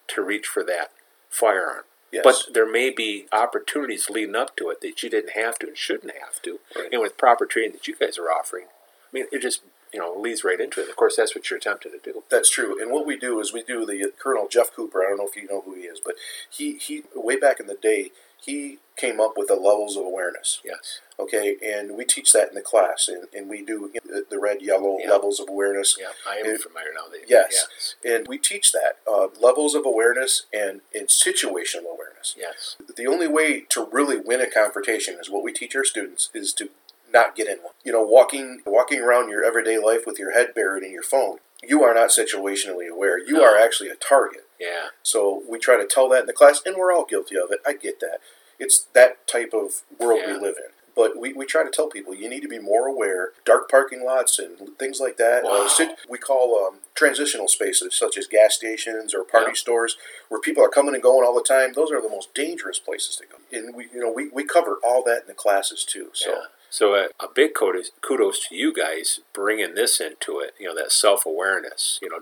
to 0.09 0.23
reach 0.23 0.47
for 0.47 0.65
that 0.65 0.91
firearm. 1.29 1.85
Yes. 2.13 2.25
But 2.25 2.53
there 2.53 2.71
may 2.71 2.91
be 2.91 3.27
opportunities 3.33 4.11
leading 4.11 4.37
up 4.37 4.55
to 4.57 4.69
it 4.69 4.83
that 4.83 5.03
you 5.03 5.09
didn't 5.09 5.33
have 5.33 5.59
to 5.61 5.69
and 5.69 5.77
shouldn't 5.77 6.13
have 6.21 6.43
to. 6.43 6.61
Right. 6.77 6.89
And 6.93 7.01
with 7.01 7.17
proper 7.17 7.47
training 7.47 7.73
that 7.73 7.89
you 7.89 7.97
guys 7.97 8.19
are 8.19 8.31
offering, 8.31 8.67
I 8.67 9.11
mean, 9.13 9.27
it 9.33 9.41
just 9.41 9.63
you 9.93 9.99
know 9.99 10.15
leads 10.15 10.45
right 10.45 10.61
into 10.61 10.83
it. 10.83 10.91
Of 10.91 10.97
course, 10.97 11.17
that's 11.17 11.35
what 11.35 11.49
you're 11.49 11.59
attempting 11.59 11.93
to 11.93 11.99
do. 11.99 12.23
That's 12.31 12.51
true. 12.51 12.81
And 12.81 12.91
what 12.91 13.07
we 13.07 13.17
do 13.17 13.41
is 13.41 13.53
we 13.53 13.63
do 13.63 13.87
the 13.87 14.13
Colonel 14.19 14.47
Jeff 14.49 14.75
Cooper. 14.75 15.03
I 15.03 15.09
don't 15.09 15.19
know 15.19 15.29
if 15.29 15.37
you 15.37 15.49
know 15.49 15.63
who 15.63 15.75
he 15.75 15.83
is, 15.83 16.01
but 16.05 16.17
he 16.51 16.75
he 16.75 17.05
way 17.15 17.37
back 17.37 17.61
in 17.61 17.67
the 17.67 17.79
day 17.81 18.11
he 18.45 18.79
came 18.97 19.21
up 19.21 19.33
with 19.37 19.49
the 19.49 19.55
levels 19.55 19.97
of 19.97 20.05
awareness. 20.05 20.61
Yes. 20.65 21.01
Okay, 21.19 21.57
and 21.65 21.97
we 21.97 22.05
teach 22.05 22.33
that 22.33 22.49
in 22.51 22.55
the 22.55 22.61
class, 22.61 23.09
and, 23.09 23.27
and 23.35 23.49
we 23.49 23.63
do 23.65 23.91
the, 24.29 24.39
red 24.39 24.61
yellow 24.61 24.99
Yeah. 25.01 25.11
levels 25.13 25.39
of 25.41 25.49
awareness. 25.49 25.97
Yeah, 25.99 26.09
I 26.29 26.39
am 26.39 26.47
It- 26.47 26.61
familiar 26.61 26.93
now. 26.93 27.07
That, 27.11 27.29
Yes. 27.29 27.67
Yes. 27.71 27.95
and 28.05 28.27
we 28.29 28.39
teach 28.39 28.73
that 28.73 28.99
uh, 29.07 29.29
levels 29.41 29.75
of 29.75 29.87
awareness 29.87 30.47
and, 30.53 30.81
and 30.95 31.07
situational 31.09 31.91
awareness. 31.93 32.35
Yes. 32.37 32.77
The 32.97 33.07
only 33.07 33.29
way 33.29 33.61
to 33.71 33.87
really 33.93 34.17
win 34.17 34.41
a 34.41 34.51
confrontation 34.51 35.19
is 35.21 35.31
what 35.31 35.43
we 35.45 35.53
teach 35.53 35.75
our 35.77 35.85
students 35.85 36.29
is 36.35 36.53
to 36.55 36.71
not 37.13 37.37
get 37.37 37.47
in 37.49 37.59
one. 37.59 37.75
You 37.85 37.93
know, 37.93 38.03
walking 38.03 38.63
walking 38.67 39.01
around 39.01 39.29
your 39.31 39.45
everyday 39.45 39.79
life 39.79 40.07
with 40.07 40.19
your 40.19 40.33
head 40.33 40.55
buried 40.55 40.83
in 40.83 40.93
your 40.93 41.03
phone, 41.03 41.39
you 41.63 41.83
are 41.85 41.95
not 41.95 42.09
situationally 42.11 42.89
aware. 42.89 43.19
You 43.19 43.35
No. 43.35 43.45
are 43.45 43.57
actually 43.57 43.91
a 43.91 43.95
target. 43.97 44.47
Yeah. 44.63 44.89
So 45.03 45.43
we 45.49 45.59
try 45.59 45.77
to 45.77 45.87
tell 45.87 46.09
that 46.11 46.21
in 46.21 46.27
the 46.27 46.33
class, 46.33 46.61
and 46.65 46.77
we're 46.77 46.93
all 46.93 47.05
guilty 47.05 47.37
of 47.37 47.51
it. 47.51 47.61
I 47.67 47.75
get 47.75 48.01
that. 48.01 48.19
It's 48.59 48.87
that 48.95 49.27
type 49.27 49.53
of 49.53 49.83
world 49.99 50.21
Yeah. 50.25 50.35
we 50.35 50.41
live 50.41 50.57
in. 50.57 50.71
But 50.95 51.17
we, 51.19 51.33
we 51.33 51.47
try 51.47 51.65
to 51.65 51.71
tell 51.71 51.89
people 51.89 52.15
you 52.15 52.29
need 52.29 52.43
to 52.43 52.49
be 52.49 52.59
more 52.59 52.87
aware. 52.87 53.31
Dark 53.47 53.71
parking 53.71 54.05
lots 54.05 54.39
and 54.39 54.77
things 54.79 55.01
like 55.01 55.17
that. 55.17 55.43
Wow. 55.43 55.67
Uh, 55.81 55.87
we 56.09 56.19
call 56.19 56.63
um, 56.67 56.81
transitional 56.95 57.49
spaces, 57.49 57.97
such 57.97 58.19
as 58.19 58.27
gas 58.27 58.55
stations 58.55 59.15
or 59.15 59.25
party 59.25 59.53
Yeah. 59.53 59.55
stores, 59.55 59.97
where 60.29 60.39
people 60.39 60.63
are 60.63 60.69
coming 60.69 60.93
and 60.95 61.03
going 61.03 61.27
all 61.27 61.35
the 61.35 61.43
time. 61.43 61.73
Those 61.73 61.91
are 61.91 62.03
the 62.03 62.11
most 62.11 62.35
dangerous 62.35 62.79
places 62.79 63.17
to 63.17 63.25
go. 63.25 63.39
And 63.59 63.75
we, 63.75 63.89
you 63.93 64.01
know, 64.01 64.13
we, 64.13 64.29
we 64.29 64.45
cover 64.45 64.79
all 64.85 65.03
that 65.05 65.23
in 65.23 65.29
the 65.29 65.35
classes 65.35 65.83
too. 65.85 66.11
So 66.13 66.31
yeah. 66.31 66.41
So 66.69 66.95
uh, 66.95 67.09
a 67.19 67.27
big 67.35 67.55
kudos, 67.55 67.91
kudos 68.03 68.47
to 68.49 68.55
you 68.55 68.73
guys 68.73 69.21
bringing 69.33 69.75
this 69.75 69.99
into 69.99 70.41
it. 70.41 70.55
You 70.61 70.69
know 70.69 70.75
that 70.75 70.93
self 70.93 71.25
awareness. 71.25 71.99
You 72.03 72.11
know, 72.11 72.19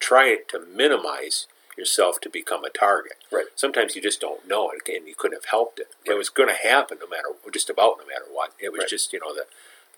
try 0.00 0.34
to 0.48 0.60
minimize 0.74 1.46
yourself 1.78 2.20
to 2.20 2.28
become 2.28 2.64
a 2.64 2.70
target. 2.70 3.14
Right. 3.30 3.46
Sometimes 3.56 3.94
you 3.96 4.02
just 4.02 4.20
don't 4.20 4.46
know 4.46 4.70
it, 4.70 4.88
and 4.94 5.06
you 5.08 5.14
couldn't 5.16 5.36
have 5.38 5.50
helped 5.50 5.78
it. 5.78 5.88
It 6.04 6.14
was 6.14 6.28
going 6.28 6.48
to 6.48 6.54
happen 6.68 6.98
no 7.00 7.06
matter, 7.08 7.28
just 7.52 7.70
about 7.70 7.98
no 8.00 8.06
matter 8.06 8.26
what. 8.30 8.52
It 8.60 8.72
was 8.72 8.80
Right. 8.80 8.88
just 8.88 9.12
you 9.12 9.20
know 9.20 9.34
the 9.34 9.46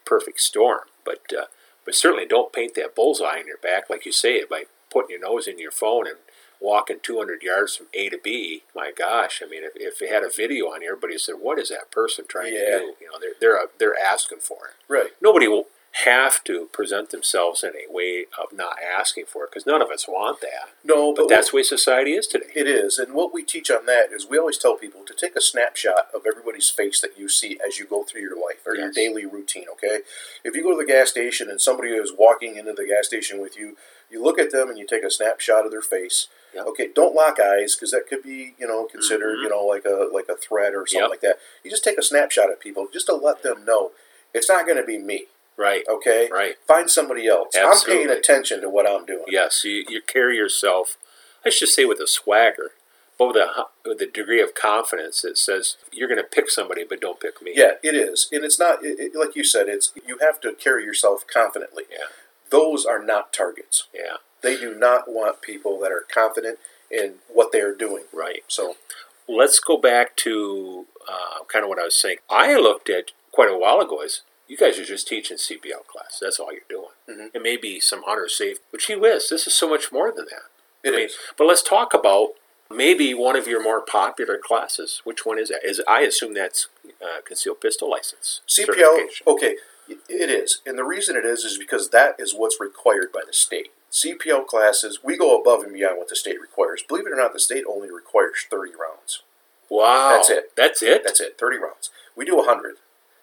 perfect 0.05 0.41
storm. 0.41 0.83
But 1.05 1.23
uh, 1.37 1.47
but 1.85 1.95
certainly 1.95 2.27
don't 2.27 2.53
paint 2.53 2.75
that 2.77 2.95
bullseye 2.95 3.39
on 3.41 3.47
your 3.47 3.57
back 3.59 3.89
like 3.91 4.05
you 4.07 4.13
say 4.13 4.45
by 4.45 4.65
putting 4.93 5.11
your 5.11 5.21
nose 5.21 5.47
in 5.49 5.59
your 5.59 5.71
phone 5.71 6.07
and 6.07 6.17
walking 6.61 6.99
200 7.03 7.43
yards 7.43 7.75
from 7.77 7.87
A 7.95 8.11
to 8.11 8.19
B. 8.23 8.65
My 8.75 8.93
gosh, 8.97 9.41
I 9.43 9.49
mean, 9.49 9.63
if, 9.65 9.73
if 9.77 9.99
they 9.99 10.09
had 10.09 10.23
a 10.23 10.29
video 10.29 10.67
on 10.67 10.83
here, 10.83 10.93
everybody 10.93 11.17
said, 11.17 11.37
"What 11.41 11.59
is 11.59 11.71
that 11.71 11.91
person 11.91 12.27
trying 12.29 12.53
Yeah. 12.53 12.61
to 12.61 12.79
do?" 12.79 12.95
You 13.01 13.07
know, 13.11 13.19
they're 13.21 13.35
they're 13.41 13.59
uh, 13.59 13.67
they're 13.79 13.99
asking 13.99 14.41
for 14.41 14.67
it. 14.69 14.75
right, 14.93 15.13
Nobody 15.21 15.49
will 15.49 15.69
have 16.05 16.45
to 16.45 16.67
present 16.73 17.11
themselves 17.11 17.65
in 17.65 17.71
a 17.71 17.93
way 17.93 18.27
of 18.41 18.57
not 18.57 18.77
asking 18.81 19.25
for 19.27 19.45
it 19.45 19.51
because 19.51 19.67
none 19.67 19.83
of 19.83 19.91
us 19.91 20.07
want 20.07 20.41
that. 20.41 20.71
no, 20.85 21.13
But 21.13 21.29
that's 21.29 21.51
the 21.51 21.57
way 21.57 21.63
society 21.65 22.13
is 22.13 22.29
today. 22.29 22.47
It 22.55 22.69
is, 22.69 22.97
and 22.97 23.13
what 23.13 23.35
we 23.35 23.43
teach 23.43 23.71
on 23.73 23.87
that 23.87 24.13
is 24.13 24.25
we 24.29 24.39
always 24.39 24.57
tell 24.57 24.77
people 24.77 25.03
to 25.05 25.13
take 25.15 25.35
a 25.35 25.41
snapshot 25.41 26.07
of 26.15 26.23
everybody's 26.27 26.71
face 26.71 27.01
that 27.01 27.19
you 27.19 27.29
see 27.29 27.59
as 27.67 27.79
you 27.81 27.87
go 27.87 28.05
through 28.05 28.21
your 28.21 28.37
life 28.37 28.65
or 28.65 28.77
your 28.77 28.93
daily 28.93 29.27
routine. 29.27 29.65
Okay, 29.73 30.01
if 30.45 30.55
you 30.55 30.63
go 30.63 30.71
to 30.71 30.77
the 30.77 30.91
gas 30.91 31.11
station 31.11 31.51
and 31.51 31.61
somebody 31.61 31.91
is 31.91 32.13
walking 32.17 32.57
into 32.57 32.73
the 32.73 32.87
gas 32.87 33.07
station 33.09 33.41
with 33.41 33.59
you, 33.59 33.77
you 34.09 34.23
look 34.23 34.39
at 34.39 34.53
them 34.53 34.69
and 34.69 34.79
you 34.79 34.87
take 34.87 35.03
a 35.05 35.11
snapshot 35.11 35.65
of 35.65 35.73
their 35.73 35.83
face. 35.83 36.29
Yep. 36.55 36.67
Okay, 36.69 36.89
don't 36.95 37.15
lock 37.17 37.39
eyes 37.41 37.75
because 37.75 37.91
that 37.91 38.07
could 38.09 38.23
be 38.23 38.55
you 38.59 38.67
know 38.69 38.85
considered 38.85 39.39
Mhm. 39.39 39.43
you 39.43 39.49
know 39.51 39.65
like 39.65 39.85
a 39.85 40.09
like 40.13 40.29
a 40.29 40.37
threat 40.37 40.73
or 40.75 40.87
something 40.87 41.03
Yep. 41.03 41.11
like 41.11 41.21
that. 41.23 41.39
You 41.65 41.71
just 41.71 41.83
take 41.85 41.99
a 41.99 42.03
snapshot 42.03 42.51
of 42.51 42.61
people 42.61 42.87
just 42.93 43.07
to 43.07 43.15
let 43.15 43.43
them 43.43 43.65
know 43.65 43.91
it's 44.33 44.49
not 44.49 44.65
going 44.65 44.79
to 44.79 44.85
be 44.85 44.97
me. 44.97 45.27
Right. 45.61 45.85
Okay, 45.89 46.29
Right. 46.33 46.57
find 46.67 46.91
somebody 46.91 47.27
else. 47.29 47.55
I'm 47.57 47.79
paying 47.87 48.09
attention 48.11 48.61
to 48.63 48.71
what 48.71 48.89
I'm 48.89 49.05
doing. 49.05 49.25
Yes. 49.29 49.63
You, 49.65 49.85
you 49.89 50.01
carry 50.01 50.37
yourself. 50.37 50.97
I 51.45 51.51
should 51.51 51.69
say 51.69 51.85
with 51.85 52.01
a 52.01 52.07
swagger, 52.07 52.71
but 53.19 53.29
with 53.29 53.37
a 53.37 53.67
with 53.85 54.01
a 54.01 54.07
degree 54.07 54.41
of 54.41 54.55
confidence 54.55 55.21
that 55.23 55.37
says 55.37 55.77
you're 55.93 56.09
going 56.09 56.21
to 56.21 56.25
pick 56.37 56.49
somebody, 56.51 56.85
but 56.89 57.01
don't 57.01 57.21
pick 57.21 57.43
me. 57.43 57.53
Yeah, 57.55 57.73
it 57.83 57.95
is, 57.95 58.29
and 58.33 58.45
it's 58.45 58.59
not 58.59 58.85
it, 58.85 58.99
it- 58.99 59.15
like 59.15 59.37
you 59.37 59.45
said. 59.45 59.69
It's 59.69 59.93
you 60.07 60.19
have 60.21 60.41
to 60.43 60.55
carry 60.55 60.85
yourself 60.85 61.27
confidently. 61.27 61.85
Yeah. 61.91 62.07
Those 62.51 62.85
are 62.87 63.03
not 63.03 63.33
targets. 63.33 63.87
Yeah. 63.95 64.17
They 64.43 64.57
do 64.57 64.75
not 64.75 65.03
want 65.13 65.43
people 65.43 65.79
that 65.81 65.93
are 65.93 66.05
confident 66.13 66.59
in 66.91 67.17
what 67.29 67.53
they 67.53 67.61
are 67.61 67.75
doing. 67.75 68.05
Right. 68.13 68.43
So 68.49 68.77
let's 69.29 69.61
go 69.61 69.77
back 69.77 70.17
to 70.17 70.87
uh, 71.09 71.45
kind 71.53 71.63
of 71.65 71.69
what 71.69 71.79
I 71.79 71.85
was 71.85 71.95
saying. 71.95 72.17
I 72.31 72.55
looked 72.57 72.89
at 72.91 73.13
quite 73.31 73.51
a 73.51 73.57
while 73.59 73.81
ago 73.81 74.01
as 74.03 74.23
you 74.51 74.57
guys 74.57 74.79
are 74.81 74.85
just 74.85 75.07
teaching 75.07 75.37
CPL 75.37 75.87
class. 75.87 76.19
That's 76.21 76.41
all 76.41 76.53
you're 76.53 76.63
doing. 76.69 76.91
Mhm. 77.09 77.41
may 77.41 77.57
be 77.57 77.79
some 77.79 78.03
hunter 78.03 78.29
safe, 78.29 78.59
which 78.71 78.87
he 78.87 78.97
whiz. 78.97 79.29
This 79.29 79.47
is 79.47 79.55
so 79.55 79.69
much 79.69 79.93
more 79.93 80.11
than 80.11 80.27
that. 80.27 80.43
it 80.83 80.93
I 80.95 80.97
mean, 80.97 81.07
is. 81.07 81.17
But 81.37 81.45
let's 81.47 81.63
talk 81.63 81.95
about 81.95 82.35
maybe 82.69 83.15
one 83.15 83.37
of 83.37 83.47
your 83.47 83.63
more 83.63 83.81
popular 83.81 84.39
classes. 84.39 85.01
Which 85.05 85.25
one 85.25 85.39
is 85.39 85.51
that? 85.51 85.65
Is 85.65 85.81
I 85.87 86.01
assume 86.01 86.35
that's 86.35 86.67
uh, 87.01 87.21
concealed 87.25 87.61
pistol 87.61 87.89
license 87.91 88.41
CPL. 88.49 89.09
Okay, 89.27 89.57
it 90.09 90.31
is, 90.31 90.61
and 90.67 90.77
the 90.79 90.85
reason 90.85 91.17
it 91.17 91.25
is 91.25 91.45
is 91.45 91.59
because 91.59 91.91
that 91.91 92.17
is 92.19 92.35
what's 92.35 92.61
required 92.61 93.13
by 93.13 93.23
the 93.27 93.33
state. 93.33 93.71
CPL 93.93 94.47
classes, 94.47 95.01
we 95.03 95.17
go 95.17 95.39
above 95.41 95.63
and 95.65 95.73
beyond 95.73 95.99
what 95.99 96.09
the 96.09 96.17
state 96.17 96.41
requires. 96.41 96.83
Believe 96.83 97.07
it 97.07 97.13
or 97.13 97.17
not, 97.17 97.33
the 97.33 97.41
state 97.41 97.65
only 97.69 97.91
requires 97.91 98.47
thirty 98.51 98.73
rounds. 98.73 99.23
Wow, 99.69 100.15
That's 100.17 100.31
it. 100.31 100.57
That's 100.57 100.83
it. 100.83 101.03
That's 101.05 101.21
it, 101.21 101.39
thirty 101.39 101.59
rounds. 101.59 101.91
We 102.17 102.25
do 102.25 102.41
hundred, 102.43 102.77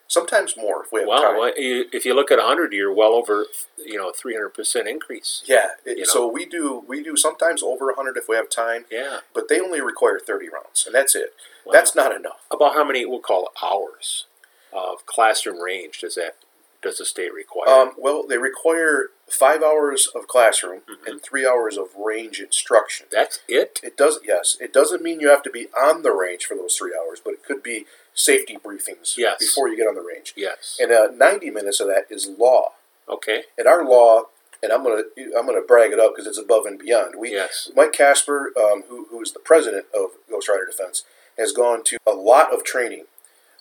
sometimes 0.07 0.55
more 0.57 0.83
if 0.83 0.91
we 0.91 1.01
have 1.01 1.09
Wow. 1.09 1.21
time. 1.21 1.37
Well, 1.37 1.53
if 1.55 2.05
you 2.05 2.13
look 2.13 2.31
at 2.31 2.39
100, 2.39 2.73
you're 2.73 2.93
well 2.93 3.13
over, 3.13 3.45
you 3.77 3.97
know, 3.97 4.11
300% 4.11 4.87
increase. 4.87 5.43
Yeah, 5.45 5.71
it, 5.85 5.97
You 5.97 6.03
know? 6.05 6.11
so 6.13 6.27
we 6.27 6.45
do 6.45 6.83
we 6.87 7.03
do 7.03 7.15
sometimes 7.15 7.61
over 7.61 7.93
hundred 7.93 8.17
if 8.17 8.27
we 8.27 8.35
have 8.35 8.49
time. 8.49 8.85
Yeah. 8.89 9.19
but 9.33 9.47
they 9.49 9.59
only 9.59 9.81
require 9.81 10.19
30 10.19 10.49
rounds, 10.49 10.85
and 10.85 10.95
that's 10.95 11.15
it. 11.15 11.33
Wow. 11.65 11.73
That's 11.73 11.93
not 11.95 12.15
enough. 12.15 12.41
About 12.51 12.73
how 12.73 12.83
many 12.83 13.05
we'll 13.05 13.19
call 13.19 13.51
hours 13.61 14.25
of 14.73 15.05
classroom 15.05 15.59
range 15.61 15.99
does 15.99 16.15
that 16.15 16.35
does 16.81 16.99
the 16.99 17.05
state 17.05 17.33
require? 17.33 17.67
Um, 17.67 17.93
well, 17.97 18.21
they 18.25 18.37
require 18.37 19.09
five 19.27 19.63
hours 19.63 20.07
of 20.13 20.27
classroom 20.27 20.81
Mhm. 20.87 21.07
and 21.07 21.21
three 21.23 21.45
hours 21.45 21.75
of 21.75 21.93
range 21.95 22.39
instruction. 22.39 23.07
That's 23.11 23.39
it. 23.47 23.79
It 23.81 23.97
does, 23.97 24.19
yes. 24.23 24.55
It 24.61 24.73
doesn't 24.73 25.01
mean 25.01 25.19
you 25.19 25.29
have 25.29 25.41
to 25.43 25.49
be 25.49 25.69
on 25.75 26.03
the 26.03 26.11
range 26.11 26.45
for 26.45 26.55
those 26.55 26.77
three 26.77 26.93
hours, 26.95 27.19
but 27.19 27.33
it 27.33 27.43
could 27.43 27.63
be 27.63 27.87
safety 28.17 28.57
briefings 28.57 29.15
Yes. 29.15 29.37
before 29.39 29.69
you 29.69 29.77
get 29.77 29.87
on 29.87 29.95
the 29.95 30.01
range. 30.01 30.33
Yes. 30.35 30.77
And 30.81 30.91
uh, 30.91 31.07
90 31.15 31.51
minutes 31.51 31.79
of 31.79 31.87
that 31.87 32.07
is 32.09 32.27
law. 32.27 32.73
Okay. 33.07 33.43
And 33.57 33.67
our 33.67 33.85
law, 33.85 34.23
and 34.61 34.71
I'm 34.73 34.83
gonna 34.83 35.03
I'm 35.37 35.45
gonna 35.45 35.61
brag 35.61 35.91
it 35.93 35.99
up 35.99 36.13
because 36.15 36.27
it's 36.27 36.39
above 36.39 36.65
and 36.65 36.77
beyond. 36.79 37.13
We 37.17 37.31
Yes. 37.31 37.69
Mike 37.75 37.93
Casper, 37.93 38.51
um, 38.59 38.83
who, 38.89 39.05
who 39.11 39.21
is 39.21 39.31
the 39.31 39.39
president 39.39 39.85
of 39.93 40.09
Ghost 40.29 40.49
Rider 40.49 40.65
Defense, 40.65 41.03
has 41.37 41.51
gone 41.53 41.83
to 41.85 41.97
a 42.07 42.11
lot 42.11 42.53
of 42.53 42.63
training. 42.63 43.05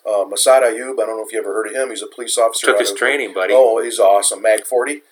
Uh, 0.05 0.25
Massad 0.25 0.63
Ayoob, 0.63 0.93
I 1.01 1.05
don't 1.05 1.17
know 1.17 1.25
if 1.25 1.31
you 1.31 1.39
ever 1.39 1.53
heard 1.53 1.67
of 1.67 1.73
him. 1.75 1.89
He's 1.89 2.01
a 2.01 2.07
police 2.07 2.37
officer. 2.37 2.67
Took 2.67 2.79
his 2.79 2.91
of- 2.91 2.97
training, 2.97 3.33
buddy. 3.33 3.53
Oh, 3.55 3.81
he's 3.83 3.99
awesome. 3.99 4.41
Mag 4.41 4.65
40. 4.65 4.93
It's, 4.93 5.03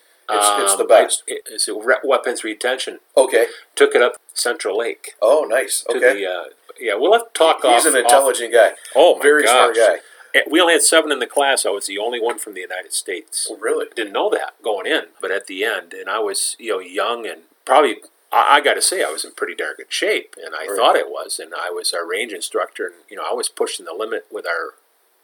it's 0.63 0.75
the 0.75 0.81
Um, 0.83 0.87
best. 0.87 1.23
it- 1.27 1.43
it's 1.51 1.67
a 1.67 1.75
weapons 1.75 2.43
retention. 2.43 2.99
Okay. 3.15 3.47
Took 3.75 3.93
it 3.93 4.01
up 4.01 4.15
Central 4.33 4.77
Lake 4.77 5.13
Oh, 5.21 5.43
nice. 5.47 5.83
to 5.89 5.97
Okay. 5.97 6.13
the 6.21 6.25
uh, 6.31 6.43
yeah, 6.79 6.95
we'll 6.95 7.13
have 7.13 7.31
to 7.33 7.37
talk 7.37 7.57
He's 7.63 7.85
off. 7.85 7.85
an 7.85 7.91
off- 7.93 7.97
intelligent 8.11 8.53
guy. 8.53 8.71
oh 8.95 9.15
my 9.17 9.21
very 9.21 9.43
gosh. 9.43 9.51
smart 9.51 9.75
guy. 9.75 9.97
Eh, 10.33 10.41
We 10.49 10.59
only 10.59 10.73
had 10.73 10.81
seven 10.83 11.11
in 11.11 11.19
the 11.19 11.27
class. 11.27 11.65
I 11.65 11.69
was 11.69 11.85
the 11.87 11.97
only 11.97 12.19
one 12.19 12.37
from 12.39 12.53
the 12.53 12.61
United 12.61 12.93
States. 12.93 13.47
Well, 13.49 13.59
really? 13.59 13.87
Didn't 13.95 14.13
know 14.13 14.29
that 14.31 14.61
going 14.61 14.85
in, 14.85 15.03
but 15.21 15.31
at 15.31 15.47
the 15.47 15.63
end, 15.63 15.93
and 15.93 16.09
I 16.09 16.19
was 16.19 16.55
you 16.59 16.71
know 16.71 16.79
young 16.79 17.25
and 17.25 17.41
probably. 17.65 17.97
I, 18.31 18.55
I 18.57 18.61
got 18.61 18.73
to 18.73 18.81
say, 18.81 19.03
I 19.03 19.11
was 19.11 19.23
in 19.23 19.31
pretty 19.31 19.55
darn 19.55 19.75
good 19.77 19.93
shape, 19.93 20.35
and 20.43 20.53
I 20.55 20.65
Right. 20.67 20.75
thought 20.75 20.95
it 20.95 21.09
was. 21.09 21.39
And 21.39 21.53
I 21.55 21.69
was 21.69 21.93
our 21.93 22.05
range 22.05 22.33
instructor, 22.33 22.85
and 22.87 22.95
you 23.09 23.15
know, 23.15 23.23
I 23.29 23.33
was 23.33 23.47
pushing 23.49 23.85
the 23.85 23.93
limit 23.93 24.25
with 24.31 24.45
our 24.45 24.73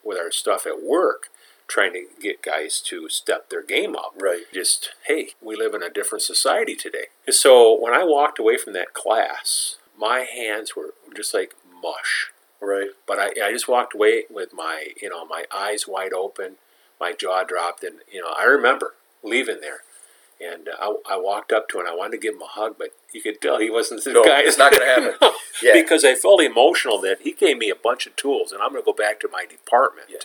with 0.03 0.17
our 0.17 0.31
stuff 0.31 0.65
at 0.65 0.81
work, 0.81 1.27
trying 1.67 1.93
to 1.93 2.05
get 2.21 2.41
guys 2.41 2.79
to 2.81 3.09
step 3.09 3.49
their 3.49 3.63
game 3.63 3.95
up. 3.95 4.13
Right. 4.17 4.43
Just 4.53 4.91
hey, 5.07 5.29
we 5.41 5.55
live 5.57 5.73
in 5.73 5.83
a 5.83 5.89
different 5.89 6.21
society 6.21 6.75
today. 6.75 7.07
And 7.25 7.35
so 7.35 7.77
when 7.77 7.93
I 7.93 8.03
walked 8.05 8.39
away 8.39 8.55
from 8.57 8.71
that 8.73 8.93
class, 8.93 9.77
my 10.01 10.19
hands 10.21 10.75
were 10.75 10.93
just 11.15 11.33
like 11.33 11.53
mush. 11.81 12.31
Right. 12.59 12.89
But 13.07 13.17
I, 13.19 13.27
I 13.47 13.51
just 13.51 13.67
walked 13.67 13.95
away 13.95 14.23
with 14.29 14.49
my, 14.53 14.87
you 15.01 15.09
know, 15.09 15.25
my 15.25 15.45
eyes 15.55 15.85
wide 15.87 16.13
open, 16.13 16.55
my 16.99 17.13
jaw 17.13 17.43
dropped, 17.43 17.83
and 17.83 17.99
you 18.11 18.21
know, 18.21 18.33
I 18.37 18.43
remember 18.43 18.93
leaving 19.23 19.61
there, 19.61 19.81
and 20.39 20.67
uh, 20.67 20.93
I, 21.07 21.15
I 21.15 21.17
walked 21.17 21.51
up 21.51 21.69
to 21.69 21.79
him. 21.79 21.87
I 21.87 21.95
wanted 21.95 22.11
to 22.11 22.17
give 22.19 22.35
him 22.35 22.41
a 22.43 22.47
hug, 22.47 22.75
but 22.77 22.89
you 23.13 23.21
could 23.21 23.41
tell 23.41 23.59
he 23.59 23.69
wasn't 23.71 24.03
the 24.03 24.13
No, 24.13 24.23
guy. 24.23 24.41
it's 24.43 24.57
not 24.59 24.71
gonna 24.73 24.85
happen. 24.85 25.13
Yeah. 25.63 25.73
because 25.73 26.03
I 26.03 26.15
felt 26.15 26.41
emotional 26.41 26.99
that 27.01 27.17
he 27.21 27.33
gave 27.33 27.57
me 27.59 27.69
a 27.69 27.75
bunch 27.75 28.07
of 28.07 28.15
tools, 28.15 28.51
and 28.51 28.61
I'm 28.63 28.71
going 28.71 28.81
to 28.81 28.85
go 28.85 28.93
back 28.93 29.19
to 29.19 29.27
my 29.31 29.45
department 29.45 30.07
Yeah. 30.09 30.17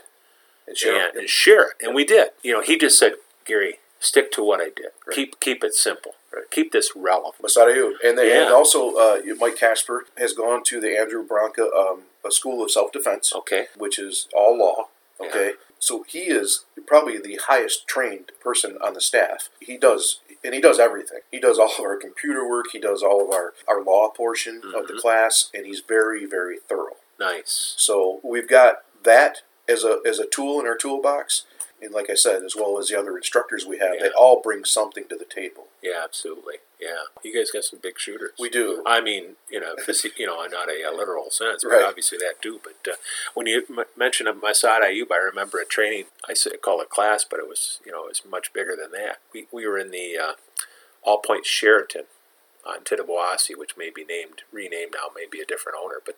And 0.67 0.77
sure. 0.79 0.99
and, 0.99 1.15
and 1.15 1.29
share 1.29 1.65
it. 1.71 1.77
And 1.83 1.95
we 1.95 2.05
did. 2.07 2.29
You 2.43 2.55
know, 2.55 2.63
he 2.63 2.79
just 2.79 2.99
said, 2.99 3.17
Gary, 3.45 3.75
stick 4.01 4.33
to 4.33 4.43
what 4.43 4.61
I 4.61 4.71
did. 4.71 4.93
Right. 5.07 5.15
Keep 5.15 5.41
keep 5.41 5.63
it 5.63 5.75
simple. 5.75 6.13
Keep 6.51 6.73
this 6.73 6.91
relevant. 6.97 7.35
Masada. 7.43 7.93
And, 8.05 8.17
they, 8.19 8.37
and 8.37 8.53
also, 8.53 8.95
uh, 8.97 9.21
Mike 9.39 9.57
Casper 9.59 10.05
has 10.19 10.33
gone 10.33 10.63
to 10.65 10.81
the 10.81 10.97
Andrew 10.99 11.23
Branca 11.27 11.69
um, 11.75 12.03
a 12.25 12.31
School 12.31 12.63
of 12.65 12.71
Self 12.71 12.93
Defense, 12.93 13.33
Okay. 13.35 13.67
which 13.77 13.99
is 13.99 14.29
all 14.35 14.57
law. 14.59 14.89
Okay. 15.21 15.53
So 15.79 16.05
he 16.09 16.21
is 16.21 16.65
probably 16.87 17.19
the 17.19 17.39
highest 17.47 17.87
trained 17.87 18.33
person 18.41 18.79
on 18.83 18.95
the 18.95 19.01
staff. 19.01 19.49
He 19.61 19.77
does, 19.77 20.21
and 20.45 20.55
he 20.55 20.61
does 20.61 20.79
everything. 20.79 21.21
He 21.31 21.39
does 21.41 21.59
all 21.59 21.71
of 21.73 21.81
our 21.81 21.97
computer 21.97 22.49
work, 22.49 22.67
he 22.73 22.79
does 22.79 23.03
all 23.03 23.23
of 23.27 23.31
our, 23.35 23.53
our 23.69 23.83
law 23.83 24.09
portion 24.11 24.63
of 24.75 24.87
the 24.89 24.95
Mhm. 24.95 25.01
class, 25.01 25.51
and 25.55 25.67
he's 25.67 25.81
very, 25.81 26.25
very 26.27 26.59
thorough. 26.59 26.97
Nice. 27.19 27.75
So 27.79 28.21
we've 28.23 28.49
got 28.49 28.83
that 29.05 29.43
as 29.69 29.85
a, 29.85 30.01
as 30.07 30.19
a 30.19 30.27
tool 30.27 30.61
in 30.61 30.67
our 30.67 30.77
toolbox. 30.77 31.45
And 31.83 31.93
like 31.93 32.09
I 32.11 32.15
said, 32.15 32.43
as 32.43 32.57
well 32.57 32.79
as 32.79 32.89
the 32.89 32.99
other 32.99 33.17
instructors 33.17 33.67
we 33.67 33.79
have, 33.79 34.01
they 34.01 34.09
all 34.11 34.41
bring 34.41 34.65
something 34.65 35.05
to 35.09 35.17
the 35.17 35.27
table. 35.27 35.65
Yeah, 35.83 36.01
absolutely. 36.03 36.55
Yeah, 36.81 37.05
you 37.23 37.35
guys 37.35 37.51
got 37.51 37.65
some 37.65 37.81
big 37.83 37.99
shooters. 37.99 38.33
We 38.39 38.49
do. 38.49 38.83
I 38.87 39.01
mean, 39.01 39.37
you 39.51 39.61
know, 39.61 39.75
you 40.17 40.27
know, 40.27 40.45
not 40.47 40.69
a, 40.71 40.85
uh 40.89 40.93
literal 40.93 41.31
sense, 41.31 41.65
but 41.65 41.71
Right. 41.71 41.85
obviously 41.87 42.19
that 42.19 42.41
do. 42.43 42.61
But 42.63 42.93
uh, 42.93 42.97
when 43.35 43.47
you 43.47 43.65
m- 43.69 43.85
mention 43.97 44.27
of 44.27 44.37
Massad 44.37 44.81
Ayoob, 44.83 45.13
I 45.13 45.17
remember 45.19 45.59
a 45.59 45.67
training. 45.67 46.05
I 46.29 46.35
call 46.63 46.81
it 46.81 46.91
class, 46.91 47.25
but 47.29 47.39
it 47.41 47.49
was, 47.49 47.81
you 47.85 47.93
know, 47.93 48.05
it 48.05 48.09
was 48.09 48.23
much 48.29 48.53
bigger 48.53 48.75
than 48.81 48.93
that. 48.93 49.19
We 49.33 49.47
we 49.53 49.67
were 49.67 49.79
in 49.79 49.91
the 49.91 50.17
uh, 50.19 50.33
Four 51.05 51.21
Point 51.25 51.47
Sheraton 51.47 52.05
on 52.67 52.81
Tittabawassee, 52.85 53.57
which 53.57 53.77
may 53.77 53.91
be 53.91 54.05
named 54.05 54.43
renamed 54.53 54.93
now, 54.95 55.11
maybe 55.15 55.41
a 55.41 55.47
different 55.47 55.79
owner. 55.83 56.01
But 56.05 56.17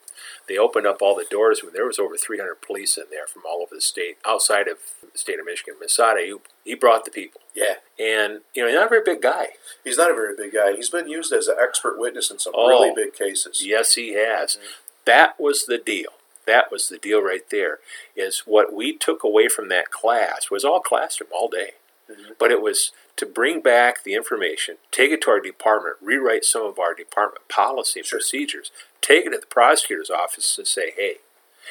they 0.49 0.57
opened 0.57 0.87
up 0.87 1.03
all 1.03 1.15
the 1.15 1.27
doors 1.31 1.63
when 1.63 1.73
there 1.73 1.87
was 1.87 1.99
over 1.99 2.17
300 2.17 2.63
police 2.63 2.97
in 2.97 3.05
there 3.11 3.27
from 3.27 3.43
all 3.47 3.61
over 3.63 3.75
the 3.75 3.81
state, 3.81 4.19
outside 4.27 4.69
of 4.69 4.79
the 5.13 5.19
state 5.19 5.39
of 5.39 5.47
Michigan. 5.47 5.75
Massad 5.83 6.15
Ayoob, 6.17 6.41
he 6.65 6.75
brought 6.75 7.05
the 7.05 7.11
people, 7.11 7.41
Yeah. 7.55 7.77
and 7.99 8.43
you 8.55 8.63
know, 8.63 8.69
he's 8.69 8.77
not 8.77 8.87
a 8.87 8.89
very 8.89 9.03
big 9.05 9.21
guy. 9.23 9.57
He's 9.85 9.99
not 9.99 10.11
a 10.11 10.15
very 10.15 10.35
big 10.37 10.53
guy. 10.53 10.75
He's 10.75 10.91
been 10.91 11.09
used 11.09 11.33
as 11.33 11.49
an 11.49 11.57
expert 11.61 11.99
witness 11.99 12.31
in 12.31 12.39
some 12.39 12.55
Oh. 12.57 12.69
really 12.69 12.93
big 12.95 13.15
cases. 13.15 13.65
Yes, 13.65 13.95
he 13.95 14.15
has. 14.15 14.59
That 15.05 15.39
was 15.39 15.67
the 15.67 15.79
deal. 15.79 16.13
That 16.47 16.71
was 16.71 16.89
the 16.89 16.99
deal 16.99 17.21
right 17.23 17.49
there. 17.51 17.81
Is 18.17 18.41
what 18.41 18.73
we 18.73 18.97
took 18.97 19.23
away 19.23 19.49
from 19.49 19.69
that 19.69 19.91
class 19.91 20.51
was 20.51 20.65
all 20.65 20.81
classroom 20.81 21.29
all 21.31 21.49
day, 21.49 21.75
Mhm. 22.09 22.37
but 22.39 22.51
it 22.51 22.63
was 22.63 22.93
to 23.19 23.27
bring 23.27 23.61
back 23.61 24.05
the 24.05 24.15
information, 24.15 24.77
take 24.91 25.11
it 25.11 25.21
to 25.23 25.31
our 25.31 25.41
department, 25.41 25.97
rewrite 26.01 26.45
some 26.45 26.65
of 26.65 26.79
our 26.79 26.95
department 26.95 27.49
policy 27.49 28.01
and 28.01 28.07
Sure. 28.07 28.19
procedures, 28.19 28.71
take 29.01 29.27
it 29.27 29.31
to 29.31 29.39
the 29.39 29.47
prosecutor's 29.47 30.11
office 30.11 30.57
and 30.57 30.67
say, 30.67 30.93
hey, 30.97 31.17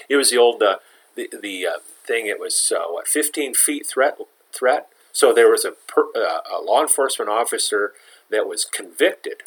it 0.07 0.15
was 0.15 0.29
the 0.29 0.37
old 0.37 0.61
uh, 0.61 0.77
the 1.15 1.29
the 1.41 1.65
uh, 1.65 1.79
thing. 2.05 2.27
It 2.27 2.39
was 2.39 2.71
uh, 2.75 2.85
what 2.91 3.07
15 3.07 3.53
feet 3.55 3.87
threat 3.87 4.17
threat. 4.53 4.87
So 5.11 5.33
there 5.33 5.49
was 5.49 5.65
a, 5.65 5.71
per, 5.71 6.03
uh, 6.15 6.41
a 6.55 6.61
law 6.61 6.81
enforcement 6.81 7.29
officer 7.31 7.93
that 8.29 8.47
was 8.47 8.65
convicted 8.65 9.41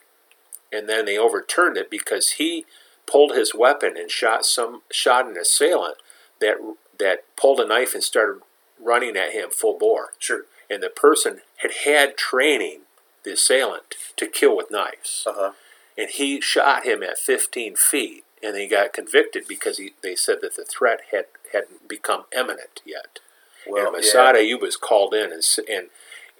and 0.72 0.88
then 0.88 1.04
they 1.04 1.18
overturned 1.18 1.76
it 1.76 1.90
because 1.90 2.32
he 2.32 2.64
pulled 3.06 3.32
his 3.34 3.54
weapon 3.54 3.96
and 3.96 4.10
shot 4.10 4.44
some 4.44 4.82
shot 4.90 5.26
an 5.26 5.36
assailant 5.36 5.96
that 6.40 6.56
that 6.98 7.24
pulled 7.36 7.60
a 7.60 7.66
knife 7.66 7.94
and 7.94 8.04
started 8.04 8.40
running 8.82 9.16
at 9.16 9.32
him 9.32 9.50
full 9.50 9.78
bore. 9.78 10.10
Sure. 10.18 10.44
And 10.70 10.82
the 10.82 10.88
person 10.88 11.40
had 11.56 11.72
had 11.84 12.16
training, 12.16 12.82
the 13.24 13.32
assailant, 13.32 13.96
to 14.16 14.26
kill 14.26 14.56
with 14.56 14.70
knives, 14.70 15.24
Uh 15.26 15.32
huh. 15.34 15.52
and 15.98 16.08
he 16.10 16.40
shot 16.40 16.84
him 16.84 17.02
at 17.02 17.18
15 17.18 17.74
feet, 17.76 18.24
and 18.42 18.56
he 18.56 18.66
got 18.68 18.92
convicted 18.92 19.46
because 19.48 19.78
he, 19.78 19.94
they 20.02 20.14
said 20.14 20.38
that 20.42 20.56
the 20.56 20.64
threat 20.64 21.00
had 21.10 21.26
hadn't 21.52 21.88
become 21.88 22.24
imminent 22.36 22.80
yet. 22.86 23.18
Well, 23.66 23.94
and 23.94 24.04
yeah. 24.04 24.10
Massad 24.12 24.34
Ayoob 24.36 24.60
was 24.62 24.76
called 24.76 25.12
in, 25.12 25.32
and, 25.32 25.42
and 25.68 25.88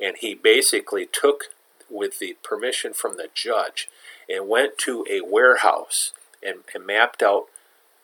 and 0.01 0.16
he 0.19 0.35
basically 0.35 1.07
took, 1.11 1.47
with 1.90 2.21
the 2.21 2.37
permission 2.43 2.93
from 2.95 3.16
the 3.16 3.29
judge, 3.35 3.88
and 4.29 4.49
went 4.49 4.79
to 4.79 5.05
a 5.11 5.21
warehouse 5.23 6.12
and, 6.43 6.61
and 6.75 6.87
mapped 6.87 7.23
out 7.23 7.47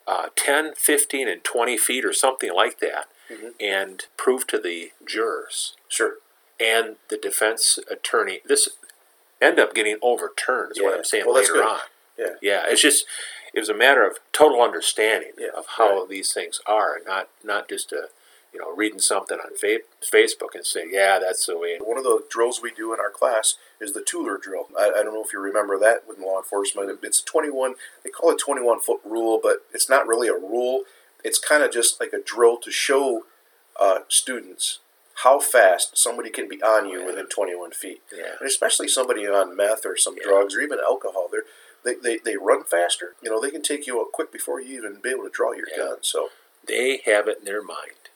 uh, 0.06 0.26
10, 0.36 0.74
15, 0.76 1.28
and 1.28 1.42
20 1.44 1.78
feet 1.78 2.04
or 2.04 2.12
something 2.12 2.52
like 2.52 2.80
that, 2.80 3.06
Mhm. 3.30 3.54
and 3.60 4.06
prove 4.16 4.46
to 4.48 4.58
the 4.58 4.92
jurors 5.04 5.76
Sure. 5.88 6.18
and 6.60 6.96
the 7.08 7.16
defense 7.16 7.78
attorney 7.90 8.40
this 8.44 8.68
end 9.40 9.58
up 9.58 9.74
getting 9.74 9.98
overturned. 10.02 10.72
Is 10.72 10.82
what 10.82 10.94
I'm 10.94 11.04
saying 11.04 11.26
Well, 11.26 11.34
later 11.34 11.62
on. 11.62 11.80
Yeah. 12.16 12.36
Yeah, 12.40 12.64
it's 12.68 12.80
just 12.82 13.04
it 13.52 13.60
was 13.60 13.68
a 13.68 13.74
matter 13.74 14.06
of 14.06 14.18
total 14.32 14.62
understanding 14.62 15.32
Yeah, 15.38 15.48
of 15.54 15.66
how 15.66 16.00
right. 16.00 16.08
these 16.08 16.32
things 16.32 16.60
are, 16.66 16.94
and 16.96 17.04
not 17.06 17.28
not 17.42 17.68
just 17.68 17.92
a 17.92 18.08
you 18.52 18.60
know 18.60 18.70
reading 18.70 19.00
something 19.00 19.38
on 19.38 19.54
fa- 19.56 19.80
Facebook 20.00 20.54
and 20.54 20.64
say, 20.64 20.86
yeah, 20.88 21.18
that's 21.18 21.44
the 21.46 21.58
way. 21.58 21.76
One 21.78 21.98
of 21.98 22.04
the 22.04 22.24
drills 22.30 22.62
we 22.62 22.70
do 22.70 22.94
in 22.94 23.00
our 23.00 23.10
class 23.10 23.56
is 23.80 23.92
the 23.92 24.00
Tueller 24.00 24.40
drill. 24.40 24.68
I, 24.78 24.88
I 24.90 25.02
don't 25.02 25.12
know 25.12 25.22
if 25.22 25.32
you 25.34 25.40
remember 25.40 25.78
that 25.78 26.06
with 26.08 26.18
law 26.18 26.38
enforcement. 26.38 26.98
It's 27.02 27.20
21, 27.20 27.74
they 28.02 28.08
call 28.10 28.30
it 28.30 28.38
21 28.38 28.80
foot 28.80 29.00
rule, 29.04 29.38
but 29.42 29.66
it's 29.74 29.90
not 29.90 30.06
really 30.06 30.28
a 30.28 30.32
rule. 30.34 30.84
It's 31.26 31.38
kind 31.40 31.62
of 31.64 31.72
just 31.72 32.00
like 32.00 32.12
a 32.12 32.20
drill 32.22 32.56
to 32.58 32.70
show 32.70 33.22
uh, 33.80 34.00
students 34.08 34.78
how 35.24 35.40
fast 35.40 35.96
somebody 35.98 36.30
can 36.30 36.48
be 36.48 36.62
on 36.62 36.88
you 36.88 37.00
Yeah. 37.00 37.06
within 37.06 37.26
21 37.26 37.72
feet. 37.72 38.02
Yeah, 38.14 38.34
And 38.38 38.46
especially 38.48 38.86
somebody 38.88 39.26
on 39.26 39.56
meth 39.56 39.84
or 39.84 39.96
some 39.96 40.16
Yeah. 40.16 40.24
drugs 40.24 40.54
or 40.54 40.60
even 40.60 40.78
alcohol. 40.78 41.28
They're, 41.32 41.44
they, 41.84 41.94
they, 41.94 42.18
they 42.18 42.36
run 42.36 42.62
faster. 42.64 43.14
You 43.22 43.30
know, 43.30 43.40
they 43.40 43.50
can 43.50 43.62
take 43.62 43.86
you 43.86 44.00
out 44.00 44.12
quick 44.12 44.30
before 44.30 44.60
you 44.60 44.78
even 44.78 45.00
be 45.02 45.10
able 45.10 45.24
to 45.24 45.30
draw 45.30 45.52
your 45.52 45.68
gun. 45.76 45.98
So, 46.02 46.28
they 46.66 46.98
have 47.06 47.26
it 47.28 47.38
in 47.40 47.44
their 47.44 47.62
mind 47.62 48.10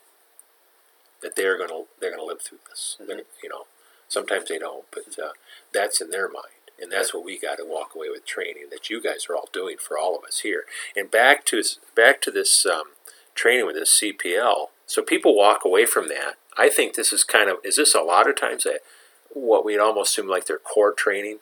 that 1.23 1.37
they're 1.37 1.59
gonna 1.59 1.85
they're 2.01 2.11
gonna 2.11 2.25
live 2.25 2.42
through 2.42 2.59
this. 2.68 2.96
Mhm. 3.01 3.25
You 3.42 3.49
know, 3.49 3.66
sometimes 4.09 4.49
they 4.49 4.59
don't, 4.59 4.85
but 4.90 5.18
uh, 5.18 5.33
that's 5.73 6.01
in 6.01 6.11
their 6.11 6.29
mind, 6.29 6.64
and 6.81 6.90
that's 6.90 7.12
what 7.14 7.23
we 7.25 7.38
got 7.38 7.59
to 7.59 7.64
walk 7.64 7.94
away 7.94 8.09
with 8.09 8.25
training 8.27 8.70
that 8.70 8.90
you 8.90 9.01
guys 9.01 9.27
are 9.29 9.37
all 9.37 9.49
doing 9.53 9.77
for 9.79 9.96
all 9.99 10.16
of 10.16 10.25
us 10.25 10.40
here. 10.40 10.64
And 10.96 11.11
back 11.11 11.44
to 11.46 11.62
back 11.94 12.20
to 12.23 12.31
this 12.31 12.66
um, 12.66 12.88
training 13.34 13.66
with 13.66 13.76
this 13.76 14.00
CPL. 14.02 14.66
So 14.86 15.02
people 15.02 15.36
walk 15.36 15.64
away 15.64 15.86
from 15.86 16.08
that. 16.08 16.34
I 16.58 16.68
think 16.68 16.94
this 16.94 17.12
is 17.12 17.24
kind 17.24 17.48
of 17.48 17.58
is 17.64 17.76
this 17.76 17.94
a 17.94 18.00
lot 18.00 18.28
of 18.28 18.36
times 18.38 18.64
that 18.64 18.80
what 19.32 19.64
we'd 19.64 19.78
almost 19.78 20.12
assume 20.12 20.28
like 20.28 20.46
their 20.46 20.58
core 20.58 20.92
training. 20.92 21.38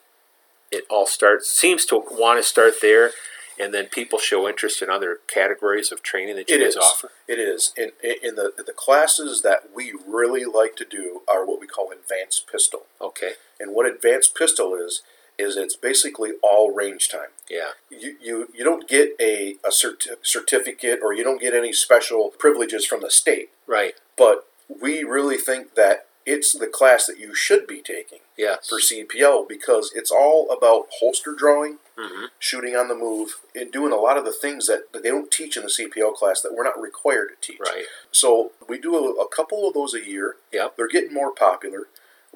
It 0.70 0.84
all 0.90 1.06
starts 1.06 1.48
seems 1.48 1.86
to 1.86 1.96
want 2.10 2.38
to 2.38 2.42
start 2.42 2.74
there, 2.82 3.12
and 3.58 3.72
then 3.72 3.86
people 3.86 4.18
show 4.18 4.46
interest 4.46 4.82
in 4.82 4.90
other 4.90 5.20
categories 5.26 5.90
of 5.90 6.02
training 6.02 6.36
that 6.36 6.50
you 6.50 6.56
It 6.56 6.60
guys 6.60 6.68
is. 6.70 6.76
offer. 6.76 7.10
It 7.26 7.38
is. 7.38 7.72
In, 7.76 7.92
in 8.22 8.34
the 8.34 8.52
the 8.58 8.74
classes 8.74 9.40
that 9.42 9.70
we 9.74 9.94
really 10.06 10.44
like 10.44 10.76
to 10.76 10.84
do 10.84 11.22
are 11.26 11.46
what 11.46 11.58
we 11.58 11.66
call 11.66 11.90
advanced 11.90 12.46
pistol. 12.52 12.82
Okay. 13.00 13.32
And 13.58 13.74
what 13.74 13.86
advanced 13.86 14.34
pistol 14.34 14.74
is 14.74 15.00
is 15.38 15.56
it's 15.56 15.76
basically 15.76 16.32
all 16.42 16.72
range 16.74 17.08
time. 17.08 17.28
Yeah. 17.48 17.70
You 17.90 18.16
you, 18.20 18.48
you 18.54 18.64
don't 18.64 18.88
get 18.88 19.10
a, 19.20 19.56
a 19.64 19.68
certi- 19.70 20.16
certificate 20.22 21.00
or 21.02 21.12
you 21.14 21.22
don't 21.24 21.40
get 21.40 21.54
any 21.54 21.72
special 21.72 22.32
privileges 22.38 22.84
from 22.86 23.00
the 23.02 23.10
state, 23.10 23.50
Right. 23.66 23.94
but 24.16 24.46
we 24.82 25.02
really 25.04 25.36
think 25.38 25.74
that 25.76 26.06
it's 26.26 26.52
the 26.52 26.66
class 26.66 27.06
that 27.06 27.18
you 27.18 27.34
should 27.34 27.66
be 27.66 27.80
taking 27.80 28.18
Yes. 28.36 28.68
for 28.68 28.78
CPL 28.80 29.48
because 29.48 29.90
it's 29.94 30.10
all 30.10 30.50
about 30.50 30.86
holster 31.00 31.34
drawing, 31.34 31.78
hmm 31.96 32.26
shooting 32.38 32.76
on 32.76 32.86
the 32.88 32.94
move, 32.94 33.36
and 33.54 33.72
doing 33.72 33.92
a 33.92 33.96
lot 33.96 34.16
of 34.18 34.24
the 34.24 34.32
things 34.32 34.66
that, 34.68 34.92
that 34.92 35.02
they 35.02 35.08
don't 35.08 35.30
teach 35.30 35.56
in 35.56 35.62
the 35.64 35.68
CPL 35.70 36.14
class 36.14 36.40
that 36.42 36.54
we're 36.54 36.62
not 36.64 36.80
required 36.80 37.28
to 37.30 37.52
teach. 37.52 37.60
Right. 37.60 37.84
So 38.12 38.52
we 38.68 38.78
do 38.78 38.94
a, 38.96 39.22
a 39.22 39.28
couple 39.28 39.66
of 39.66 39.74
those 39.74 39.94
a 39.94 40.06
year. 40.06 40.36
Yep. 40.52 40.76
They're 40.76 40.86
getting 40.88 41.12
more 41.14 41.32
popular. 41.32 41.88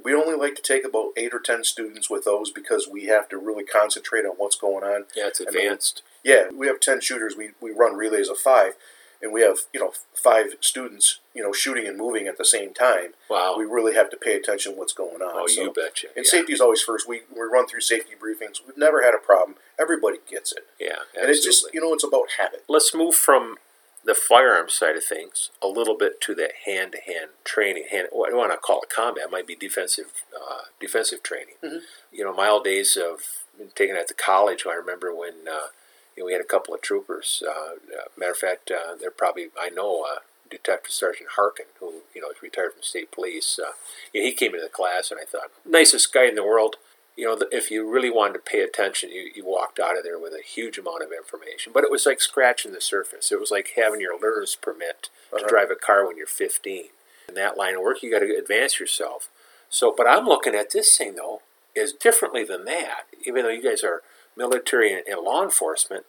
We 0.02 0.14
only 0.14 0.34
like 0.36 0.54
to 0.56 0.62
take 0.62 0.84
about 0.84 1.10
eight 1.16 1.34
or 1.34 1.40
ten 1.40 1.64
students 1.64 2.08
with 2.10 2.24
those 2.24 2.50
because 2.50 2.88
we 2.90 3.06
have 3.06 3.28
to 3.30 3.38
really 3.38 3.64
concentrate 3.64 4.24
on 4.24 4.32
what's 4.36 4.56
going 4.56 4.84
on. 4.84 5.04
Yeah, 5.16 5.28
it's 5.28 5.40
I 5.40 5.44
mean, 5.50 5.62
advanced. 5.64 6.02
Yeah, 6.24 6.48
we 6.54 6.66
have 6.66 6.80
ten 6.80 7.00
shooters. 7.00 7.36
We 7.36 7.50
we 7.60 7.70
run 7.70 7.94
relays 7.96 8.28
of 8.28 8.38
five, 8.38 8.74
and 9.20 9.32
we 9.32 9.42
have 9.42 9.58
you 9.72 9.80
know 9.80 9.92
five 10.14 10.54
students 10.60 11.20
you 11.34 11.42
know 11.42 11.52
shooting 11.52 11.86
and 11.86 11.96
moving 11.96 12.26
at 12.26 12.38
the 12.38 12.44
same 12.44 12.72
time. 12.74 13.14
Wow. 13.30 13.54
We 13.56 13.64
really 13.64 13.94
have 13.94 14.10
to 14.10 14.16
pay 14.16 14.34
attention 14.36 14.72
to 14.72 14.78
what's 14.78 14.92
going 14.92 15.22
on. 15.22 15.32
oh, 15.34 15.46
so- 15.46 15.62
you 15.62 15.72
betcha. 15.72 16.08
And 16.16 16.24
yeah. 16.24 16.30
safety 16.30 16.52
is 16.52 16.60
always 16.60 16.82
first. 16.82 17.08
We 17.08 17.22
we 17.34 17.40
run 17.42 17.66
through 17.66 17.80
safety 17.80 18.12
briefings. 18.14 18.58
We've 18.66 18.76
never 18.76 19.02
had 19.02 19.14
a 19.14 19.18
problem. 19.18 19.56
Everybody 19.78 20.18
gets 20.30 20.52
it, 20.52 20.66
Yeah, 20.78 20.96
and 21.18 21.30
it's 21.30 21.44
just 21.44 21.66
you 21.72 21.80
know 21.80 21.92
it's 21.92 22.04
about 22.04 22.32
habit. 22.38 22.64
Let's 22.68 22.94
move 22.94 23.14
from 23.14 23.56
the 24.04 24.14
firearm 24.14 24.68
side 24.68 24.96
of 24.96 25.04
things 25.04 25.50
a 25.62 25.68
little 25.68 25.96
bit 25.96 26.20
to 26.22 26.34
that 26.34 26.52
hand-to-hand 26.66 27.30
training. 27.44 27.84
Hand, 27.90 28.08
I 28.12 28.34
want 28.34 28.52
to 28.52 28.58
call 28.58 28.82
it 28.82 28.90
combat? 28.90 29.24
It 29.24 29.30
might 29.30 29.46
be 29.46 29.54
defensive, 29.54 30.24
uh, 30.34 30.62
defensive 30.80 31.22
training. 31.22 31.54
Mhm. 31.62 31.82
You 32.10 32.24
know, 32.24 32.32
my 32.32 32.48
old 32.48 32.64
days 32.64 32.96
of 32.96 33.44
taking 33.74 33.96
it 33.96 34.08
to 34.08 34.14
college. 34.14 34.66
I 34.66 34.74
remember 34.74 35.14
when 35.14 35.46
uh, 35.48 35.68
you 36.16 36.22
know, 36.22 36.26
we 36.26 36.32
had 36.32 36.40
a 36.40 36.44
couple 36.44 36.74
of 36.74 36.82
troopers. 36.82 37.42
Uh, 37.46 37.50
uh, 37.50 38.04
matter 38.16 38.32
of 38.32 38.38
fact, 38.38 38.70
uh, 38.70 38.94
they're 38.94 39.10
probably 39.10 39.50
I 39.58 39.70
know 39.70 40.04
uh, 40.04 40.18
Detective 40.50 40.92
Sergeant 40.92 41.30
Harkin, 41.36 41.66
who 41.80 42.02
you 42.14 42.20
know 42.20 42.30
is 42.30 42.42
retired 42.42 42.72
from 42.74 42.82
state 42.82 43.10
police. 43.10 43.58
Uh, 43.58 43.72
yeah, 44.12 44.22
he 44.22 44.32
came 44.32 44.52
into 44.54 44.64
the 44.64 44.68
class, 44.68 45.10
and 45.10 45.20
I 45.20 45.24
thought, 45.24 45.50
nicest 45.64 46.12
guy 46.12 46.26
in 46.26 46.34
the 46.34 46.44
world. 46.44 46.76
You 47.16 47.26
know, 47.26 47.46
if 47.52 47.70
you 47.70 47.88
really 47.90 48.10
wanted 48.10 48.34
to 48.34 48.38
pay 48.38 48.60
attention, 48.60 49.10
you, 49.10 49.30
you 49.34 49.44
walked 49.44 49.78
out 49.78 49.98
of 49.98 50.02
there 50.02 50.18
with 50.18 50.32
a 50.32 50.42
huge 50.42 50.78
amount 50.78 51.02
of 51.02 51.10
information. 51.12 51.72
But 51.72 51.84
it 51.84 51.90
was 51.90 52.06
like 52.06 52.20
scratching 52.20 52.72
the 52.72 52.80
surface. 52.80 53.30
It 53.30 53.38
was 53.40 53.50
like 53.50 53.72
having 53.76 54.00
your 54.00 54.18
learner's 54.18 54.56
permit 54.56 55.08
to 55.30 55.36
Uh-huh. 55.36 55.48
drive 55.48 55.70
a 55.70 55.74
car 55.74 56.06
when 56.06 56.16
you're 56.16 56.26
15. 56.26 56.86
In 57.28 57.34
that 57.34 57.56
line 57.58 57.74
of 57.76 57.82
work, 57.82 58.02
you 58.02 58.10
got 58.10 58.20
to 58.20 58.34
advance 58.36 58.80
yourself. 58.80 59.28
So, 59.68 59.94
but 59.96 60.06
I'm 60.08 60.26
looking 60.26 60.54
at 60.54 60.70
this 60.70 60.96
thing 60.96 61.14
though 61.16 61.42
is 61.74 61.92
differently 61.92 62.44
than 62.44 62.64
that. 62.66 63.04
Even 63.26 63.42
though 63.42 63.48
you 63.50 63.62
guys 63.62 63.84
are 63.84 64.02
military 64.36 64.92
and, 64.92 65.06
and 65.06 65.20
law 65.22 65.42
enforcement, 65.42 66.04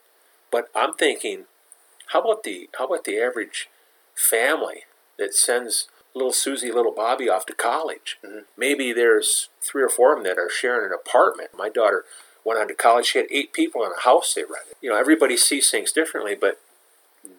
but 0.50 0.68
I'm 0.74 0.94
thinking, 0.94 1.44
how 2.08 2.20
about 2.20 2.42
the 2.44 2.68
how 2.78 2.86
about 2.86 3.04
the 3.04 3.18
average 3.18 3.68
family 4.14 4.84
that 5.18 5.34
sends 5.34 5.88
little 6.14 6.32
Susie, 6.32 6.70
little 6.70 6.92
Bobby 6.92 7.28
off 7.28 7.44
to 7.46 7.52
college? 7.54 8.18
Mhm. 8.24 8.44
Maybe 8.56 8.92
there's 8.92 9.48
three 9.60 9.82
or 9.82 9.88
four 9.88 10.12
of 10.12 10.18
them 10.22 10.24
that 10.34 10.38
are 10.40 10.48
sharing 10.50 10.86
an 10.86 10.92
apartment. 10.92 11.54
My 11.54 11.68
daughter 11.68 12.04
went 12.44 12.60
on 12.60 12.68
to 12.68 12.74
college; 12.74 13.06
she 13.06 13.18
had 13.18 13.26
eight 13.30 13.52
people 13.52 13.84
in 13.84 13.92
a 13.92 14.00
house 14.00 14.34
they 14.34 14.44
rented. 14.44 14.76
You 14.80 14.90
know, 14.90 14.96
everybody 14.96 15.36
sees 15.36 15.70
things 15.70 15.92
differently, 15.92 16.34
but 16.34 16.60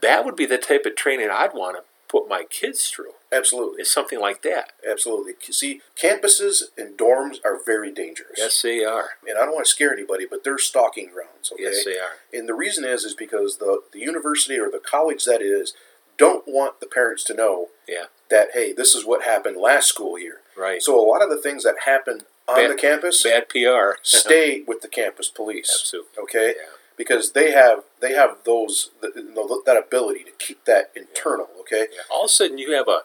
that 0.01 0.25
would 0.25 0.35
be 0.35 0.45
the 0.45 0.57
type 0.57 0.85
of 0.85 0.95
training 0.95 1.29
I'd 1.29 1.53
want 1.53 1.77
to 1.77 1.83
put 2.07 2.27
my 2.27 2.43
kids 2.43 2.89
through. 2.89 3.13
Absolutely, 3.31 3.81
Is 3.81 3.91
something 3.91 4.19
like 4.19 4.41
that. 4.43 4.71
absolutely. 4.87 5.33
See, 5.51 5.81
campuses 5.99 6.63
and 6.77 6.97
dorms 6.97 7.39
are 7.43 7.57
very 7.57 7.91
dangerous. 7.91 8.37
Yes, 8.37 8.61
they 8.61 8.85
are. 8.85 9.17
And 9.27 9.37
I 9.37 9.41
don't 9.45 9.53
want 9.55 9.65
to 9.65 9.71
scare 9.71 9.91
anybody, 9.91 10.25
but 10.25 10.43
they're 10.43 10.57
stalking 10.57 11.09
grounds. 11.09 11.51
Okay. 11.51 11.63
Yes, 11.63 11.83
they 11.83 11.97
are. 11.97 12.17
And 12.31 12.47
the 12.47 12.53
reason 12.53 12.85
is 12.85 13.03
is 13.03 13.13
because 13.15 13.57
the 13.57 13.81
the 13.91 13.99
university 13.99 14.57
or 14.59 14.69
the 14.69 14.79
college 14.79 15.25
that 15.25 15.41
is 15.41 15.73
don't 16.17 16.47
want 16.47 16.79
the 16.79 16.85
parents 16.87 17.23
to 17.25 17.33
know 17.33 17.69
Yeah. 17.87 18.05
That 18.29 18.49
hey, 18.53 18.73
this 18.73 18.95
is 18.95 19.05
what 19.05 19.23
happened 19.23 19.57
last 19.57 19.87
school 19.87 20.17
year. 20.19 20.41
Right. 20.57 20.81
So 20.81 20.99
a 20.99 21.05
lot 21.05 21.21
of 21.21 21.29
the 21.29 21.37
things 21.37 21.63
that 21.63 21.75
happen 21.85 22.21
on 22.47 22.55
Bad- 22.55 22.71
the 22.71 22.75
campus 22.75 23.23
Bad 23.23 23.49
PR. 23.49 23.97
stay 24.03 24.63
with 24.67 24.81
the 24.81 24.87
campus 24.87 25.29
police. 25.29 25.69
Absolutely. 25.81 26.23
Okay. 26.23 26.53
Yeah. 26.57 26.69
Because 26.97 27.31
they 27.33 27.51
have 27.51 27.83
they 27.99 28.13
have 28.13 28.37
those 28.45 28.91
that 29.01 29.83
ability 29.85 30.23
to 30.23 30.31
keep 30.39 30.63
that 30.65 30.91
internal. 30.95 31.49
Okay. 31.61 31.87
Yeah. 31.91 32.01
All 32.11 32.23
of 32.25 32.27
a 32.27 32.29
sudden, 32.29 32.57
you 32.57 32.71
have 32.73 32.87
a, 32.87 33.01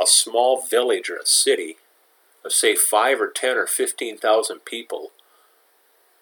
a 0.00 0.06
small 0.06 0.60
village 0.60 1.08
or 1.08 1.16
a 1.16 1.24
city 1.26 1.76
of, 2.44 2.52
say, 2.52 2.74
five 2.74 3.20
or 3.20 3.28
ten 3.28 3.56
or 3.56 3.66
15,000 3.66 4.64
people 4.64 5.10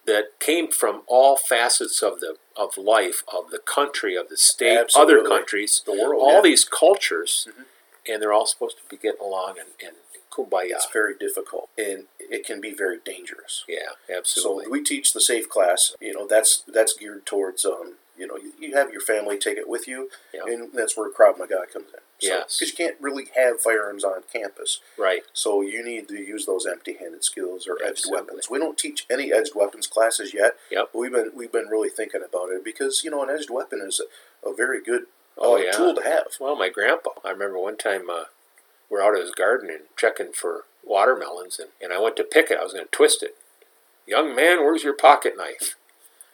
that 0.06 0.38
came 0.40 0.68
from 0.68 1.02
all 1.06 1.36
facets 1.36 2.02
of 2.02 2.20
the 2.20 2.36
of 2.56 2.76
life, 2.78 3.22
of 3.32 3.50
the 3.50 3.58
country, 3.58 4.16
of 4.16 4.28
the 4.28 4.36
state, 4.36 4.86
other 4.96 5.22
countries, 5.22 5.82
The 5.84 5.92
world. 5.92 6.22
all 6.22 6.34
yeah. 6.36 6.40
these 6.42 6.64
cultures, 6.64 7.46
Mhm. 7.50 7.64
And 8.08 8.22
they're 8.22 8.32
all 8.32 8.46
supposed 8.46 8.76
to 8.78 8.82
be 8.88 8.96
getting 8.96 9.20
along 9.20 9.54
and, 9.58 9.68
and 9.84 9.96
kumbaya. 10.30 10.70
It's 10.70 10.88
very 10.92 11.14
difficult, 11.18 11.68
and 11.76 12.04
it 12.18 12.44
can 12.46 12.60
be 12.60 12.72
very 12.74 12.98
dangerous. 13.04 13.64
yeah, 13.68 13.92
absolutely. 14.14 14.64
So 14.66 14.70
we 14.70 14.82
teach 14.82 15.12
the 15.12 15.20
safe 15.20 15.48
class. 15.48 15.94
You 16.00 16.14
know, 16.14 16.26
that's 16.26 16.64
that's 16.66 16.94
geared 16.94 17.26
towards 17.26 17.64
um, 17.64 17.94
you 18.18 18.26
know, 18.26 18.36
you, 18.36 18.52
you 18.58 18.74
have 18.76 18.90
your 18.90 19.00
family 19.00 19.38
take 19.38 19.56
it 19.56 19.68
with 19.68 19.86
you, 19.86 20.10
Yeah. 20.34 20.40
and 20.46 20.72
that's 20.72 20.96
where 20.96 21.08
Krav 21.10 21.38
Maga 21.38 21.64
comes 21.72 21.86
in. 21.94 22.00
So, 22.20 22.26
Yes. 22.34 22.58
because 22.58 22.70
you 22.72 22.76
can't 22.76 22.96
really 23.00 23.28
have 23.36 23.60
firearms 23.60 24.02
on 24.02 24.24
campus, 24.32 24.80
right. 24.98 25.22
so 25.32 25.60
you 25.60 25.84
need 25.84 26.08
to 26.08 26.16
use 26.16 26.44
those 26.44 26.66
empty-handed 26.66 27.22
skills 27.22 27.68
or 27.68 27.74
edged 27.80 27.90
Absolutely. 27.98 28.20
weapons. 28.26 28.50
We 28.50 28.58
don't 28.58 28.76
teach 28.76 29.06
any 29.08 29.32
edged 29.32 29.52
weapons 29.54 29.86
classes 29.86 30.34
yet. 30.34 30.56
Yep. 30.72 30.90
But 30.92 30.98
we've 30.98 31.12
been 31.12 31.30
we've 31.32 31.52
been 31.52 31.68
really 31.68 31.90
thinking 31.90 32.22
about 32.28 32.48
it 32.50 32.64
because 32.64 33.04
you 33.04 33.10
know 33.12 33.22
an 33.22 33.30
edged 33.30 33.50
weapon 33.50 33.80
is 33.86 34.00
a, 34.00 34.48
a 34.48 34.52
very 34.52 34.82
good 34.82 35.04
Oh, 35.38 35.54
uh, 35.54 35.58
yeah. 35.58 35.70
tool 35.72 35.94
to 35.94 36.02
have. 36.02 36.26
Well, 36.40 36.56
my 36.56 36.68
grandpa, 36.68 37.10
I 37.24 37.30
remember 37.30 37.58
one 37.58 37.76
time 37.76 38.10
uh, 38.10 38.24
we're 38.90 39.02
out 39.02 39.14
of 39.14 39.20
his 39.20 39.30
garden 39.30 39.70
and 39.70 39.80
checking 39.96 40.32
for 40.32 40.64
watermelons, 40.84 41.58
and, 41.58 41.68
and 41.82 41.92
I 41.92 42.00
went 42.00 42.16
to 42.16 42.24
pick 42.24 42.50
it. 42.50 42.58
I 42.58 42.64
was 42.64 42.72
going 42.72 42.84
to 42.86 42.90
twist 42.90 43.22
it. 43.22 43.36
Young 44.06 44.34
man, 44.34 44.58
where's 44.60 44.82
your 44.84 44.94
pocket 44.96 45.34
knife? 45.36 45.76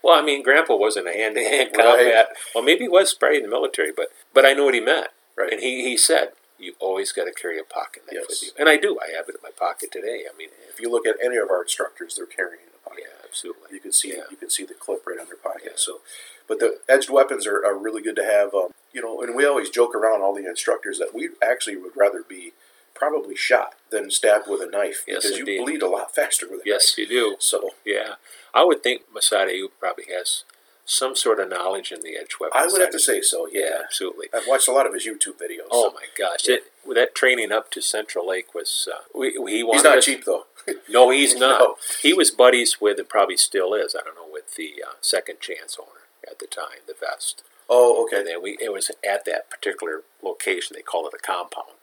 Well, 0.03 0.19
I 0.19 0.23
mean, 0.23 0.43
Grandpa 0.43 0.77
wasn't 0.77 1.09
a 1.09 1.12
hand-to-hand 1.12 1.71
combat. 1.75 2.29
Well, 2.55 2.62
maybe 2.64 2.85
he 2.85 2.88
was 2.88 3.14
probably 3.14 3.38
in 3.38 3.43
the 3.45 3.49
military, 3.49 3.90
but 3.95 4.09
but 4.33 4.45
I 4.47 4.53
know 4.53 4.67
what 4.67 4.75
he 4.75 4.81
meant. 4.81 5.09
Right. 5.37 5.53
And 5.53 5.61
he, 5.62 5.83
he 5.83 5.97
said, 5.97 6.29
you 6.59 6.75
always 6.79 7.11
got 7.11 7.25
to 7.25 7.33
carry 7.33 7.59
a 7.59 7.64
pocket 7.64 8.03
knife 8.07 8.21
Yes. 8.21 8.27
with 8.29 8.43
you. 8.45 8.51
And 8.59 8.69
I 8.69 8.77
do. 8.77 8.99
I 9.03 9.11
have 9.17 9.29
it 9.29 9.35
in 9.35 9.40
my 9.43 9.51
pocket 9.51 9.90
today. 9.90 10.25
I 10.33 10.37
mean, 10.38 10.51
If 10.73 10.79
you 10.79 10.90
look 10.90 11.07
at 11.07 11.17
any 11.25 11.37
of 11.37 11.51
our 11.51 11.62
instructors, 11.62 12.14
they're 12.17 12.27
carrying 12.27 12.61
a 12.73 12.88
pocket. 12.88 13.05
yeah, 13.09 13.25
absolutely. 13.27 13.69
You 13.73 13.81
can 13.81 13.93
see 13.93 14.11
Yeah. 14.17 14.23
you 14.31 14.37
can 14.37 14.51
see 14.51 14.64
the 14.64 14.75
clip 14.75 15.05
right 15.07 15.19
on 15.19 15.27
their 15.27 15.37
pocket. 15.37 15.62
Yeah. 15.64 15.71
So, 15.77 16.01
but 16.47 16.61
the 16.61 16.79
edged 16.88 17.11
weapons 17.11 17.47
are, 17.47 17.64
are 17.67 17.77
really 17.77 18.03
good 18.03 18.14
to 18.17 18.25
have. 18.25 18.55
Um, 18.55 18.69
you 18.94 19.02
know, 19.02 19.20
and 19.20 19.35
we 19.35 19.44
always 19.44 19.68
joke 19.70 19.94
around 19.94 20.22
all 20.22 20.35
the 20.35 20.48
instructors 20.48 20.98
that 20.98 21.14
we 21.14 21.30
actually 21.42 21.76
would 21.76 21.92
rather 21.96 22.22
be 22.22 22.52
probably 22.94 23.35
shot 23.35 23.74
than 23.90 24.11
stabbed 24.11 24.46
with 24.48 24.61
a 24.62 24.66
knife 24.70 25.04
Yes, 25.09 25.24
because 25.24 25.38
indeed. 25.38 25.52
you 25.59 25.64
bleed 25.64 25.83
a 25.83 25.88
lot 25.88 26.14
faster 26.20 26.46
with 26.48 26.61
a 26.61 26.62
Yes, 26.64 26.96
you 26.96 27.07
do. 27.09 27.37
So 27.40 27.70
Yeah. 27.85 28.14
I 28.54 28.62
would 28.64 28.83
think 28.85 29.02
Masada, 29.12 29.52
you 29.52 29.72
probably 29.80 30.04
has 30.16 30.44
some 30.87 31.16
sort 31.16 31.40
of 31.40 31.48
knowledge 31.48 31.90
in 31.90 32.02
the 32.02 32.14
edge 32.16 32.37
weapon. 32.38 32.57
I 32.57 32.66
would 32.66 32.80
have 32.80 32.90
to 32.90 32.98
say 33.00 33.20
so. 33.20 33.48
Yeah, 33.50 33.61
Yeah, 33.62 33.78
absolutely. 33.85 34.28
I've 34.33 34.46
watched 34.46 34.68
a 34.68 34.72
lot 34.72 34.87
of 34.87 34.92
his 34.94 35.04
YouTube 35.07 35.38
videos. 35.42 35.66
Oh 35.72 35.92
my 35.94 36.04
gosh, 36.16 36.46
it, 36.48 36.64
that 36.94 37.14
training 37.16 37.50
up 37.52 37.70
to 37.72 37.80
Central 37.83 38.28
Lake 38.28 38.54
was. 38.54 38.87
Uh, 38.92 39.00
we, 39.18 39.30
he 39.33 39.62
wanted 39.64 39.78
he's 39.78 39.85
not 39.85 39.98
us- 39.98 40.04
cheap 40.04 40.24
though. 40.24 40.44
No, 40.88 41.11
he's 41.11 41.35
not. 41.35 41.59
No. 41.61 41.76
He 42.00 42.12
was 42.14 42.30
buddies 42.30 42.80
with, 42.80 42.98
and 42.98 43.09
probably 43.09 43.37
still 43.37 43.74
is. 43.74 43.94
I 43.98 44.02
don't 44.04 44.14
know 44.14 44.28
with 44.33 44.54
the 44.54 44.83
uh, 44.87 44.92
Second 45.02 45.40
Chance 45.40 45.76
owner 45.80 46.07
at 46.30 46.38
the 46.38 46.46
time, 46.46 46.78
the 46.87 46.94
Vest. 46.98 47.42
Oh, 47.68 48.07
And 48.11 48.20
okay. 48.20 48.31
then 48.31 48.42
we 48.42 48.57
it 48.61 48.72
was 48.72 48.90
at 49.09 49.24
that 49.24 49.50
particular 49.50 50.03
location. 50.22 50.74
They 50.74 50.83
call 50.83 51.07
it 51.07 51.14
a 51.14 51.18
compound, 51.18 51.79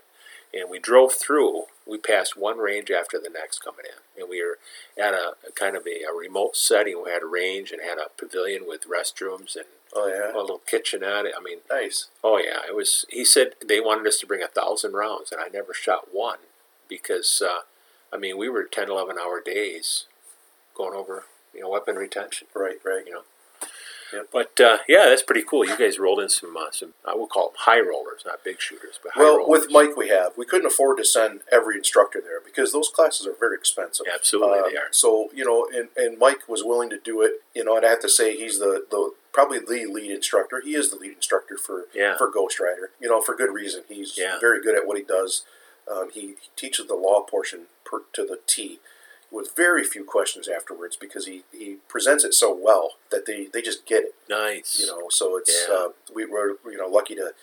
and 0.54 0.70
we 0.70 0.80
drove 0.80 1.14
through. 1.14 1.64
We 1.86 1.98
passed 1.98 2.38
one 2.38 2.60
range 2.60 2.92
after 2.92 3.20
the 3.20 3.30
next 3.30 3.64
coming 3.64 3.86
in, 3.86 4.22
and 4.22 4.30
we 4.30 4.44
were 4.44 4.60
at 4.98 5.14
a, 5.14 5.34
a 5.48 5.52
kind 5.54 5.76
of 5.76 5.86
a, 5.86 6.04
a 6.04 6.16
remote 6.16 6.56
setting. 6.56 7.02
We 7.04 7.12
had 7.12 7.24
a 7.24 7.28
range 7.28 7.72
and 7.72 7.82
had 7.82 7.98
a 7.98 8.10
pavilion 8.18 8.64
with 8.68 8.88
restrooms 8.88 9.56
and 9.56 9.66
Oh 9.94 10.08
a 10.08 10.10
yeah, 10.10 10.40
little 10.40 10.62
kitchenette. 10.66 11.26
I 11.38 11.42
mean, 11.44 11.60
nice. 11.70 12.08
Oh 12.24 12.38
yeah, 12.38 12.60
it 12.68 12.76
was. 12.76 13.06
He 13.10 13.26
said 13.26 13.56
they 13.66 13.80
wanted 13.80 14.08
us 14.08 14.20
to 14.20 14.28
bring 14.28 14.42
a 14.42 14.48
thousand 14.48 14.94
rounds, 14.94 15.32
and 15.32 15.42
I 15.42 15.48
never 15.48 15.74
shot 15.74 16.10
one 16.14 16.38
because, 16.88 17.42
uh, 17.46 17.62
I 18.14 18.18
mean, 18.18 18.38
we 18.38 18.50
were 18.50 18.64
10, 18.64 18.90
11 18.90 19.18
hour 19.18 19.42
days 19.42 20.06
going 20.76 20.94
over, 20.94 21.24
you 21.54 21.62
know, 21.62 21.70
weapon 21.70 21.96
retention. 21.96 22.48
Right, 22.54 22.78
right. 22.86 23.06
You 23.06 23.14
know. 23.14 23.22
Yep. 24.14 24.28
But 24.32 24.60
uh, 24.60 24.78
yeah, 24.88 25.06
that's 25.06 25.24
pretty 25.24 25.44
cool. 25.44 25.66
You 25.66 25.78
guys 25.78 26.00
rolled 26.00 26.20
in 26.20 26.30
some, 26.30 26.56
uh, 26.58 26.72
some 26.72 26.94
I 27.06 27.16
will 27.16 27.28
call 27.28 27.50
them 27.50 27.56
high 27.60 27.80
rollers, 27.80 28.24
not 28.26 28.44
big 28.44 28.60
shooters, 28.60 29.00
but 29.02 29.14
high 29.14 29.22
Well, 29.22 29.38
rollers. 29.38 29.62
with 29.64 29.72
Mike, 29.72 29.96
we 29.96 30.10
have. 30.10 30.34
We 30.38 30.46
couldn't 30.46 30.68
afford 30.68 30.98
to 30.98 31.06
send 31.06 31.42
every 31.52 31.78
instructor 31.78 32.20
there 32.22 32.42
because 32.44 32.72
those 32.74 32.90
classes 32.90 33.26
are 33.28 33.36
very 33.40 33.56
expensive. 33.56 34.06
Absolutely, 34.14 34.60
Uh, 34.60 34.70
they 34.70 34.76
are. 34.78 34.88
So 34.92 35.30
you 35.34 35.46
know, 35.46 35.68
and, 35.74 35.90
and 35.96 36.18
Mike 36.18 36.48
was 36.48 36.64
willing 36.64 36.90
to 36.90 36.98
do 37.00 37.22
it. 37.22 37.42
You 37.54 37.64
know, 37.64 37.78
and 37.78 37.86
I'd 37.86 37.90
have 37.90 38.02
to 38.02 38.10
say 38.10 38.36
he's 38.36 38.60
the, 38.60 38.86
the 38.90 39.14
probably 39.34 39.60
the 39.60 39.86
lead 39.92 40.12
instructor. 40.12 40.62
He 40.62 40.76
is 40.76 40.90
the 40.92 40.98
lead 40.98 41.14
instructor 41.14 41.58
for 41.58 41.86
Yeah. 41.94 42.18
for 42.18 42.30
Ghost 42.30 42.60
Rider. 42.60 42.92
You 43.00 43.10
know, 43.10 43.22
for 43.22 43.36
good 43.36 43.54
reason. 43.54 43.84
He's 43.88 44.18
Yeah. 44.18 44.40
very 44.40 44.62
good 44.62 44.76
at 44.76 44.86
what 44.86 44.98
he 44.98 45.04
does. 45.04 45.44
Um, 45.92 46.10
he, 46.12 46.22
he 46.22 46.50
teaches 46.56 46.88
the 46.88 46.96
law 46.96 47.22
portion 47.24 47.62
per, 47.86 48.02
to 48.14 48.24
the 48.24 48.40
T 48.46 48.80
with 49.32 49.56
very 49.56 49.84
few 49.84 50.04
questions 50.04 50.48
afterwards 50.48 50.96
because 50.98 51.26
he, 51.26 51.44
he 51.52 51.78
presents 51.88 52.24
it 52.24 52.34
so 52.34 52.54
well 52.54 52.92
that 53.12 53.26
they, 53.26 53.48
they 53.54 53.62
just 53.62 53.86
get 53.86 54.04
it. 54.04 54.16
Nice. 54.30 54.78
You 54.80 54.88
know, 54.88 55.08
so 55.10 55.38
it's 55.38 55.66
Yeah. 55.70 55.76
uh, 55.76 55.88
we 56.14 56.26
were 56.26 56.58
you 56.66 56.78
know 56.78 56.88
lucky 56.88 57.16
to 57.16 57.34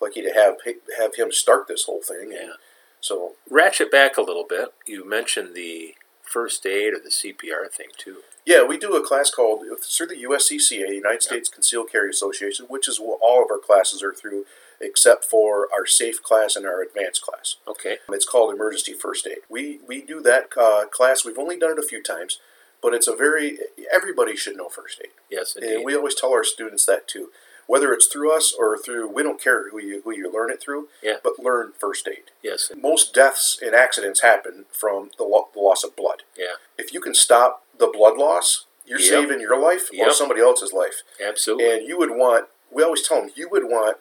lucky 0.00 0.22
to 0.22 0.30
have 0.32 0.56
have 0.98 1.14
him 1.14 1.30
start 1.32 1.68
this 1.68 1.84
whole 1.84 2.02
thing. 2.02 2.32
And 2.32 2.48
Yeah. 2.48 2.52
So 3.00 3.34
Ratchet 3.48 3.90
back 3.92 4.16
a 4.16 4.22
little 4.22 4.44
bit. 4.48 4.72
You 4.86 5.08
mentioned 5.08 5.54
the 5.54 5.94
first 6.22 6.66
aid 6.66 6.92
or 6.92 6.98
the 6.98 7.10
CPR 7.10 7.70
thing 7.70 7.88
too. 7.96 8.18
Yeah, 8.44 8.64
we 8.64 8.78
do 8.78 8.94
a 8.94 9.04
class 9.06 9.30
called 9.30 9.64
through 9.84 10.06
the 10.06 10.22
USCCA, 10.22 10.94
United 10.94 11.22
States 11.22 11.48
Concealed 11.48 11.90
Carry 11.90 12.10
Association, 12.10 12.66
which 12.68 12.88
is 12.88 12.98
all 13.00 13.42
of 13.44 13.50
our 13.50 13.58
classes 13.58 14.02
are 14.02 14.12
through, 14.14 14.44
except 14.80 15.24
for 15.24 15.68
our 15.72 15.86
safe 15.86 16.22
class 16.22 16.56
and 16.56 16.66
our 16.66 16.82
advanced 16.82 17.22
class. 17.22 17.56
Okay. 17.66 17.98
It's 18.10 18.26
called 18.26 18.52
emergency 18.54 18.92
first 18.92 19.26
aid. 19.26 19.38
We 19.48 19.80
we 19.86 20.02
do 20.02 20.20
that 20.22 20.48
uh, 20.56 20.86
class. 20.86 21.24
We've 21.24 21.38
only 21.38 21.58
done 21.58 21.72
it 21.72 21.78
a 21.78 21.82
few 21.86 22.02
times, 22.02 22.38
but 22.82 22.94
it's 22.94 23.08
a 23.08 23.16
very 23.16 23.58
everybody 23.92 24.36
should 24.36 24.56
know 24.56 24.68
first 24.68 25.00
aid, 25.02 25.10
Yes, 25.30 25.56
indeed. 25.56 25.76
and 25.76 25.84
we 25.84 25.94
always 25.96 26.14
tell 26.14 26.32
our 26.32 26.44
students 26.44 26.86
that 26.86 27.08
too. 27.08 27.30
Whether 27.68 27.92
it's 27.92 28.06
through 28.06 28.30
us 28.32 28.54
or 28.56 28.78
through, 28.78 29.08
we 29.08 29.24
don't 29.24 29.42
care 29.42 29.70
who 29.70 29.80
you 29.80 30.00
who 30.04 30.12
you 30.12 30.30
learn 30.32 30.50
it 30.52 30.60
through, 30.60 30.88
Yeah. 31.02 31.16
but 31.24 31.38
learn 31.40 31.72
first 31.80 32.06
aid. 32.06 32.30
yes, 32.42 32.70
Most 32.76 33.12
deaths 33.12 33.58
and 33.60 33.74
accidents 33.74 34.22
happen 34.22 34.66
from 34.70 35.10
the, 35.18 35.24
lo- 35.24 35.48
the 35.52 35.58
loss 35.60 35.82
of 35.82 35.96
blood. 35.96 36.22
yeah, 36.36 36.54
If 36.78 36.92
you 36.94 37.00
can 37.00 37.12
stop 37.14 37.64
the 37.76 37.88
blood 37.88 38.16
loss, 38.18 38.66
you're 38.84 39.00
Yep. 39.00 39.08
saving 39.10 39.40
your 39.40 39.58
life 39.60 39.88
or 39.98 40.12
somebody 40.12 40.40
else's 40.40 40.72
life. 40.72 41.02
absolutely. 41.20 41.68
And 41.78 41.88
you 41.88 41.98
would 41.98 42.12
want, 42.12 42.46
we 42.70 42.84
always 42.84 43.02
tell 43.06 43.20
them, 43.20 43.32
you 43.34 43.48
would 43.48 43.64
want 43.64 43.96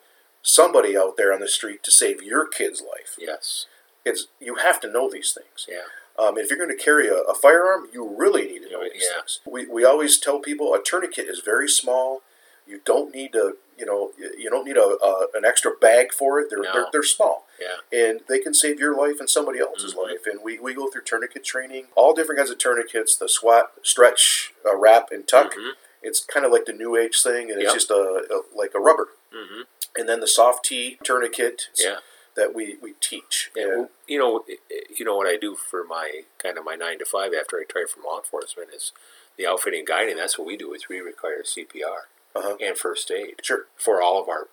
somebody 0.49 0.95
out 0.95 1.17
there 1.17 1.33
on 1.33 1.39
the 1.39 1.47
street 1.47 1.81
to 1.83 1.91
save 1.91 2.21
your 2.21 2.45
kid's 2.47 2.81
life. 2.81 3.15
yes, 3.17 3.65
It's 4.05 4.27
you 4.39 4.55
have 4.55 4.79
to 4.81 4.87
know 4.87 5.09
these 5.09 5.33
things. 5.33 5.65
yeah, 5.67 5.87
Um, 6.17 6.37
if 6.37 6.49
you're 6.49 6.59
going 6.63 6.75
to 6.77 6.81
carry 6.81 7.07
a, 7.07 7.15
a 7.21 7.33
firearm, 7.33 7.89
you 7.91 8.07
really 8.07 8.45
need 8.45 8.59
to 8.63 8.69
know 8.71 8.83
Yeah, 8.83 8.89
these 8.93 9.07
yeah. 9.09 9.17
things. 9.17 9.39
We, 9.45 9.65
we 9.65 9.83
always 9.83 10.19
tell 10.19 10.39
people 10.39 10.73
a 10.75 10.81
tourniquet 10.83 11.25
is 11.27 11.39
very 11.39 11.67
small. 11.67 12.21
You 12.67 12.79
don't 12.85 13.13
need 13.13 13.33
to, 13.33 13.57
you 13.77 13.85
know, 13.85 14.11
you 14.37 14.49
don't 14.49 14.65
need 14.65 14.77
a, 14.77 14.97
a 15.03 15.27
an 15.33 15.45
extra 15.45 15.71
bag 15.71 16.13
for 16.13 16.39
it. 16.39 16.49
They're, 16.49 16.61
No. 16.61 16.73
they're, 16.73 16.87
they're 16.91 17.03
small 17.03 17.45
yeah, 17.59 17.77
and 18.01 18.19
they 18.29 18.39
can 18.39 18.53
save 18.53 18.79
your 18.79 18.95
life 18.97 19.17
and 19.19 19.29
somebody 19.29 19.59
else's 19.59 19.93
Mhm. 19.93 20.03
life. 20.05 20.23
And 20.25 20.41
we, 20.43 20.59
we 20.59 20.73
go 20.73 20.87
through 20.89 21.03
tourniquet 21.03 21.43
training, 21.43 21.87
all 21.95 22.13
different 22.13 22.37
kinds 22.39 22.51
of 22.51 22.57
tourniquets, 22.59 23.15
the 23.15 23.29
SWAT, 23.29 23.71
stretch, 23.81 24.53
uh, 24.65 24.75
wrap, 24.75 25.09
and 25.11 25.27
tuck. 25.27 25.53
Mhm. 25.55 25.71
It's 26.03 26.19
kind 26.19 26.45
of 26.45 26.51
like 26.51 26.65
the 26.65 26.73
new 26.73 26.95
age 26.95 27.21
thing, 27.23 27.49
and 27.51 27.59
it's 27.61 27.73
just 27.73 27.89
a, 27.89 27.95
a 28.35 28.41
like 28.55 28.73
a 28.75 28.79
rubber. 28.79 29.07
hmm 29.33 29.61
And 29.97 30.07
then 30.09 30.19
the 30.19 30.27
soft 30.27 30.65
T 30.65 30.97
tourniquet 31.03 31.69
yeah. 31.77 31.97
that 32.35 32.53
we, 32.53 32.75
we 32.81 32.93
teach. 32.99 33.51
Yeah, 33.55 33.63
And 33.63 33.89
you 34.07 34.19
know, 34.19 34.43
i- 34.49 34.57
i- 34.71 34.81
you 34.95 35.05
know 35.05 35.15
what 35.15 35.27
I 35.27 35.37
do 35.37 35.55
for 35.55 35.83
my 35.83 36.23
kind 36.41 36.57
of 36.57 36.65
my 36.65 36.75
nine 36.75 36.99
to 36.99 37.05
five 37.05 37.33
after 37.33 37.57
I 37.57 37.59
retire 37.59 37.87
from 37.87 38.03
law 38.03 38.17
enforcement 38.17 38.69
is 38.73 38.91
the 39.37 39.47
outfitting 39.47 39.79
and 39.79 39.87
guiding. 39.87 40.17
That's 40.17 40.37
what 40.37 40.47
we 40.47 40.57
do. 40.57 40.73
Is 40.73 40.87
we 40.89 40.99
require 40.99 41.43
CPR 41.43 42.07
uh-huh. 42.35 42.57
and 42.61 42.77
first 42.77 43.09
aid 43.11 43.35
Sure, 43.43 43.65
for 43.77 44.01
all 44.01 44.21
of 44.21 44.27
our 44.29 44.47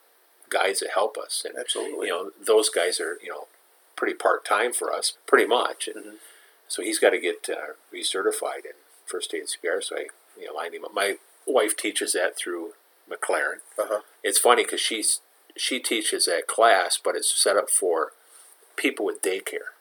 guys 0.48 0.81
that 0.81 0.90
help 0.94 1.16
us, 1.16 1.44
and 1.48 1.57
absolutely. 1.59 2.09
you 2.09 2.12
know 2.12 2.31
those 2.40 2.68
guys 2.68 3.00
are 3.00 3.18
you 3.22 3.31
know 3.31 3.46
pretty 3.96 4.14
part 4.14 4.44
time 4.44 4.72
for 4.72 4.92
us, 4.92 5.14
pretty 5.26 5.46
much. 5.46 5.88
And 5.88 6.05
Mhm. 6.05 6.16
so 6.68 6.83
he's 6.83 6.98
got 6.98 7.11
to 7.11 7.18
get 7.18 7.48
uh, 7.48 7.74
recertified 7.92 8.64
in 8.64 8.72
first 9.07 9.33
aid 9.35 9.40
and 9.42 9.48
CPR. 9.48 9.81
So 9.83 9.96
I 9.96 10.07
you 10.38 10.46
know 10.46 10.55
line 10.55 10.72
him 10.74 10.85
up. 10.85 10.92
My 10.94 11.18
wife 11.46 11.76
teaches 11.76 12.12
that 12.12 12.37
through 12.37 12.74
McLaren. 13.11 13.61
uh-huh. 13.78 14.00
It's 14.22 14.38
funny 14.38 14.62
because 14.64 14.81
she's 14.81 15.20
she 15.57 15.79
teaches 15.81 16.25
that 16.27 16.47
class, 16.47 16.99
but 17.03 17.17
it's 17.17 17.31
set 17.35 17.57
up 17.57 17.71
for 17.71 18.12
people 18.77 19.05
with 19.07 19.23
daycare. 19.23 19.73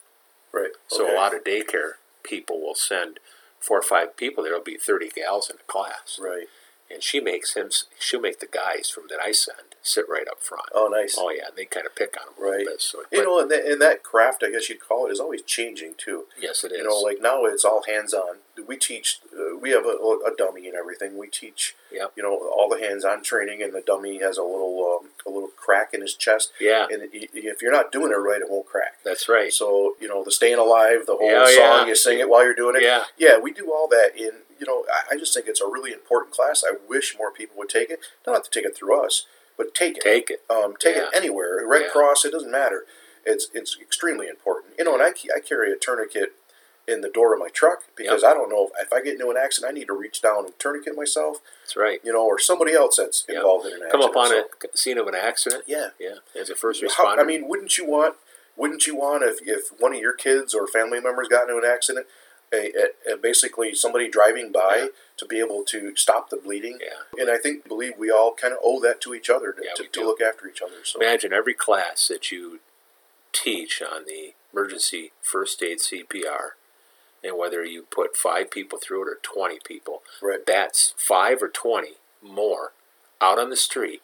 Right. 0.51 0.71
So 0.87 1.03
Okay. 1.05 1.13
a 1.13 1.17
lot 1.17 1.33
of 1.33 1.43
daycare 1.43 1.93
people 2.23 2.61
will 2.61 2.75
send 2.75 3.19
four 3.59 3.77
or 3.79 3.83
five 3.83 4.17
people. 4.17 4.43
There'll 4.43 4.61
be 4.61 4.77
thirty 4.77 5.09
gals 5.09 5.49
in 5.49 5.57
a 5.57 5.71
class, 5.71 6.17
Right. 6.19 6.47
and 6.89 7.01
she 7.01 7.19
makes 7.19 7.53
him. 7.53 7.69
She'll 7.99 8.19
make 8.19 8.39
the 8.39 8.47
guys 8.47 8.89
from 8.89 9.07
that 9.07 9.19
I 9.21 9.31
send 9.31 9.75
sit 9.83 10.07
right 10.07 10.27
up 10.27 10.43
front. 10.43 10.65
Oh, 10.73 10.87
nice. 10.89 11.15
Oh 11.17 11.29
yeah, 11.31 11.49
they 11.55 11.65
kind 11.65 11.87
of 11.87 11.95
pick 11.95 12.15
on 12.19 12.25
them 12.35 12.35
Right. 12.51 12.65
bit. 12.67 12.81
So, 12.81 12.99
You 12.99 13.05
but 13.11 13.23
know, 13.23 13.39
and 13.39 13.49
that, 13.49 13.65
and 13.65 13.81
that 13.81 14.03
craft, 14.03 14.43
I 14.43 14.51
guess 14.51 14.69
you'd 14.69 14.79
call 14.81 15.07
it, 15.07 15.11
is 15.11 15.19
always 15.19 15.41
changing 15.41 15.95
too. 15.95 16.27
yes, 16.37 16.63
it 16.63 16.71
is. 16.71 16.77
You 16.79 16.83
know, 16.83 16.99
like 16.99 17.19
now 17.21 17.45
it's 17.45 17.65
all 17.65 17.81
hands 17.83 18.13
on. 18.13 18.39
We 18.67 18.77
teach, 18.77 19.19
uh, 19.35 19.55
we 19.57 19.71
have 19.71 19.85
a, 19.87 19.97
a 20.27 20.35
dummy 20.37 20.67
and 20.67 20.75
everything. 20.75 21.17
We 21.17 21.27
teach, 21.29 21.75
Yep. 21.91 22.11
you 22.15 22.21
know, 22.21 22.37
all 22.37 22.69
the 22.69 22.79
hands 22.79 23.03
on 23.05 23.23
training, 23.23 23.63
and 23.63 23.73
the 23.73 23.81
dummy 23.81 24.19
has 24.19 24.37
a 24.37 24.43
little 24.43 24.85
um, 24.90 24.90
a 25.25 25.29
little 25.29 25.49
crack 25.49 25.93
in 25.93 26.01
his 26.01 26.15
chest. 26.15 26.51
yeah, 26.59 26.87
And 26.89 27.09
if 27.13 27.61
you're 27.61 27.71
not 27.71 27.91
doing 27.91 28.11
it 28.11 28.15
right, 28.15 28.41
it 28.41 28.49
won't 28.49 28.65
crack. 28.65 28.97
that's 29.03 29.27
right. 29.29 29.51
So, 29.53 29.95
you 29.99 30.07
know, 30.07 30.23
the 30.23 30.31
staying 30.31 30.57
alive, 30.59 31.05
the 31.05 31.15
whole 31.15 31.29
Yeah, 31.31 31.45
song, 31.45 31.55
yeah. 31.55 31.85
you 31.87 31.95
sing 31.95 32.19
it 32.19 32.29
while 32.29 32.43
you're 32.43 32.55
doing 32.55 32.75
it. 32.75 32.83
Yeah, 32.83 33.03
Yeah, 33.17 33.37
we 33.37 33.51
do 33.51 33.71
all 33.71 33.87
that. 33.89 34.11
And, 34.17 34.43
you 34.59 34.65
know, 34.67 34.85
I, 34.91 35.15
I 35.15 35.17
just 35.17 35.33
think 35.33 35.47
it's 35.47 35.61
a 35.61 35.67
really 35.67 35.91
important 35.91 36.33
class. 36.33 36.63
I 36.67 36.73
wish 36.87 37.15
more 37.17 37.31
people 37.31 37.57
would 37.57 37.69
take 37.69 37.89
it. 37.89 37.99
Don't 38.25 38.35
have 38.35 38.43
to 38.43 38.49
take 38.51 38.65
it 38.65 38.75
through 38.75 39.03
us, 39.05 39.25
but 39.57 39.73
take 39.75 39.97
it. 39.97 40.03
take 40.03 40.29
it. 40.29 40.43
Um, 40.49 40.75
take 40.79 40.95
Yeah. 40.95 41.03
it 41.03 41.09
anywhere. 41.15 41.65
Red 41.67 41.83
Yeah. 41.83 41.89
Cross, 41.89 42.25
it 42.25 42.31
doesn't 42.31 42.51
matter. 42.51 42.85
It's 43.23 43.49
it's 43.53 43.77
extremely 43.79 44.27
important. 44.27 44.73
You 44.79 44.85
know, 44.85 44.95
and 44.95 45.03
I, 45.03 45.09
I 45.35 45.39
carry 45.41 45.71
a 45.71 45.75
tourniquet 45.75 46.33
in 46.91 47.01
the 47.01 47.09
door 47.09 47.33
of 47.33 47.39
my 47.39 47.47
truck 47.49 47.83
because 47.95 48.23
I 48.23 48.33
don't 48.33 48.49
know 48.49 48.67
if, 48.67 48.87
if 48.87 48.93
I 48.93 49.01
get 49.01 49.13
into 49.13 49.29
an 49.29 49.37
accident, 49.37 49.71
I 49.71 49.73
need 49.73 49.87
to 49.87 49.93
reach 49.93 50.21
down 50.21 50.45
and 50.45 50.59
tourniquet 50.59 50.95
myself. 50.95 51.37
That's 51.63 51.75
right. 51.77 51.99
You 52.03 52.13
know, 52.13 52.25
or 52.25 52.37
somebody 52.37 52.73
else 52.73 52.97
that's 52.97 53.25
Yeah. 53.29 53.37
involved 53.37 53.65
in 53.67 53.73
an 53.73 53.79
Come 53.91 54.01
accident. 54.01 54.09
up 54.11 54.15
on 54.17 54.27
So, 54.29 54.67
a 54.73 54.77
scene 54.77 54.97
of 54.97 55.07
an 55.07 55.15
accident. 55.15 55.63
Yeah. 55.67 55.89
Yeah, 55.99 56.15
as 56.39 56.49
a 56.49 56.55
first 56.55 56.83
How, 56.97 57.05
responder. 57.05 57.19
I 57.19 57.23
mean, 57.23 57.47
wouldn't 57.47 57.77
you 57.77 57.85
want? 57.85 58.15
Wouldn't 58.57 58.85
you 58.85 58.95
want 58.95 59.23
if, 59.23 59.39
if 59.47 59.69
one 59.79 59.93
of 59.95 59.99
your 60.01 60.13
kids 60.13 60.53
or 60.53 60.67
family 60.67 60.99
members 60.99 61.27
got 61.29 61.43
into 61.49 61.57
an 61.57 61.65
accident, 61.65 62.05
a, 62.53 62.71
a, 63.09 63.13
a 63.13 63.17
basically 63.17 63.73
somebody 63.73 64.09
driving 64.09 64.51
by 64.51 64.75
Yeah. 64.77 64.87
to 65.17 65.25
be 65.25 65.39
able 65.39 65.63
to 65.65 65.95
stop 65.95 66.29
the 66.29 66.37
bleeding? 66.37 66.79
yeah. 66.81 67.21
And 67.21 67.31
I 67.31 67.37
think 67.37 67.67
believe 67.67 67.93
we 67.97 68.11
all 68.11 68.33
kind 68.33 68.53
of 68.53 68.59
owe 68.63 68.81
that 68.81 68.99
to 69.01 69.13
each 69.13 69.29
other 69.29 69.53
to, 69.53 69.61
Yeah, 69.63 69.73
to, 69.75 69.83
to 69.87 70.03
look 70.05 70.21
after 70.21 70.47
each 70.47 70.61
other. 70.61 70.83
So 70.83 70.99
Imagine 70.99 71.31
every 71.31 71.53
class 71.53 72.07
that 72.09 72.31
you 72.31 72.59
teach 73.31 73.81
on 73.81 74.03
the 74.05 74.33
emergency 74.53 75.13
first 75.21 75.63
aid 75.63 75.79
CPR, 75.79 76.51
and 77.23 77.37
whether 77.37 77.63
you 77.63 77.83
put 77.83 78.15
five 78.17 78.49
people 78.51 78.79
through 78.79 79.03
it 79.03 79.09
or 79.11 79.19
20 79.21 79.59
people, 79.65 80.01
right, 80.21 80.45
that's 80.45 80.93
five 80.97 81.41
or 81.41 81.49
20 81.49 81.89
more 82.21 82.73
out 83.21 83.39
on 83.39 83.49
the 83.49 83.57
street 83.57 84.01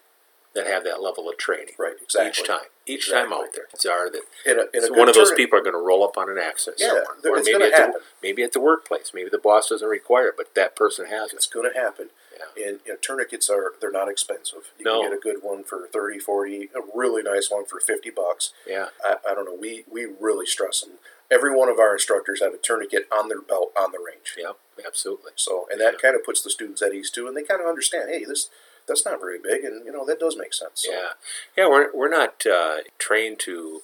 that 0.54 0.66
have 0.66 0.84
that 0.84 1.02
level 1.02 1.30
of 1.30 1.38
training 1.38 1.76
right, 1.78 1.94
exactly. 2.02 2.30
each 2.30 2.48
time. 2.48 2.66
Each 2.88 3.12
time 3.12 3.32
out 3.34 3.54
there. 3.54 3.66
It's 3.74 3.86
are 3.86 4.10
that 4.10 4.22
In 4.46 4.58
a, 4.58 4.62
in 4.74 4.84
a 4.84 4.88
so 4.88 4.94
one 4.94 5.10
of 5.10 5.14
those 5.14 5.32
people 5.34 5.60
are 5.60 5.62
going 5.62 5.74
to 5.76 5.80
roll 5.80 6.04
up 6.04 6.18
on 6.18 6.30
an 6.32 6.38
accident 6.40 6.78
Yeah, 6.80 6.88
somewhere. 6.88 7.06
there- 7.22 7.34
Or 7.34 7.38
it's 7.38 7.48
maybe 7.52 7.66
at, 7.66 7.72
the, 7.72 7.78
happen. 7.78 8.02
maybe 8.24 8.44
at 8.44 8.54
the 8.54 8.60
workplace. 8.62 9.12
Maybe 9.14 9.30
the 9.30 9.38
boss 9.38 9.70
doesn't 9.70 9.88
require 9.88 10.30
it, 10.30 10.36
but 10.38 10.56
that 10.56 10.76
person 10.76 11.06
has 11.08 11.32
it. 11.34 11.36
It's 11.36 11.48
going 11.48 11.72
to 11.72 11.78
happen. 11.78 12.10
Yeah. 12.58 12.66
And 12.70 12.80
you 12.86 12.94
know, 12.94 12.98
tourniquets 13.02 13.50
are 13.50 13.74
they're 13.82 13.92
not 13.92 14.08
expensive. 14.10 14.72
You 14.80 14.86
No. 14.86 15.02
can 15.02 15.10
get 15.12 15.18
a 15.18 15.22
good 15.22 15.44
one 15.44 15.64
for 15.64 15.88
30, 15.92 16.18
40, 16.20 16.70
a 16.76 16.80
really 16.96 17.22
nice 17.24 17.52
one 17.52 17.66
for 17.66 17.80
50 17.80 18.10
bucks. 18.12 18.54
Yeah. 18.66 18.88
I, 19.04 19.18
I 19.30 19.36
don't 19.36 19.46
know. 19.46 19.58
We 19.60 19.84
we 19.92 20.06
really 20.20 20.46
stress 20.46 20.82
them. 20.82 20.94
Every 21.30 21.54
one 21.56 21.68
of 21.70 21.78
our 21.80 21.94
instructors 21.94 22.42
have 22.42 22.54
a 22.54 22.58
tourniquet 22.58 23.08
on 23.12 23.28
their 23.28 23.42
belt 23.42 23.72
on 23.80 23.92
the 23.92 24.00
range. 24.00 24.36
Yeah. 24.38 24.54
Absolutely. 24.86 25.32
So, 25.36 25.68
and 25.72 25.82
that 25.82 25.94
Yeah. 25.96 26.00
kind 26.00 26.16
of 26.16 26.24
puts 26.24 26.42
the 26.42 26.50
students 26.50 26.82
at 26.82 26.94
ease 26.94 27.10
too, 27.10 27.28
and 27.28 27.36
they 27.36 27.44
kind 27.44 27.60
of 27.62 27.68
understand. 27.68 28.10
Hey, 28.10 28.24
this 28.24 28.50
that's 28.86 29.06
not 29.06 29.20
very 29.20 29.38
big, 29.38 29.66
and 29.66 29.86
you 29.86 29.92
know 29.92 30.06
that 30.06 30.20
does 30.20 30.38
make 30.38 30.54
sense. 30.54 30.84
So, 30.86 30.92
Yeah, 30.92 31.10
yeah. 31.58 31.68
We're 31.68 31.92
we're 31.94 32.08
not 32.10 32.46
uh, 32.46 32.78
trained 32.98 33.40
to 33.40 33.82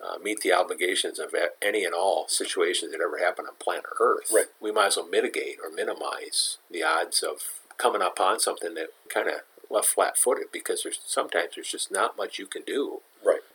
uh, 0.00 0.18
meet 0.18 0.40
the 0.40 0.52
obligations 0.52 1.18
of 1.18 1.34
any 1.60 1.84
and 1.84 1.94
all 1.94 2.28
situations 2.28 2.92
that 2.92 3.00
ever 3.00 3.18
happen 3.18 3.46
on 3.46 3.54
planet 3.58 3.84
Earth. 4.00 4.30
Right. 4.32 4.46
We 4.60 4.70
might 4.72 4.86
as 4.88 4.96
well 4.96 5.06
mitigate 5.08 5.58
or 5.62 5.70
minimize 5.70 6.58
the 6.70 6.82
odds 6.82 7.22
of 7.22 7.60
coming 7.78 8.02
upon 8.02 8.38
something 8.40 8.74
that 8.74 8.88
kind 9.08 9.28
of 9.28 9.42
left 9.70 9.88
flat-footed 9.88 10.46
because 10.52 10.82
there's 10.82 11.00
sometimes 11.06 11.54
there's 11.54 11.70
just 11.70 11.90
not 11.90 12.16
much 12.16 12.38
you 12.38 12.46
can 12.46 12.62
do. 12.62 13.00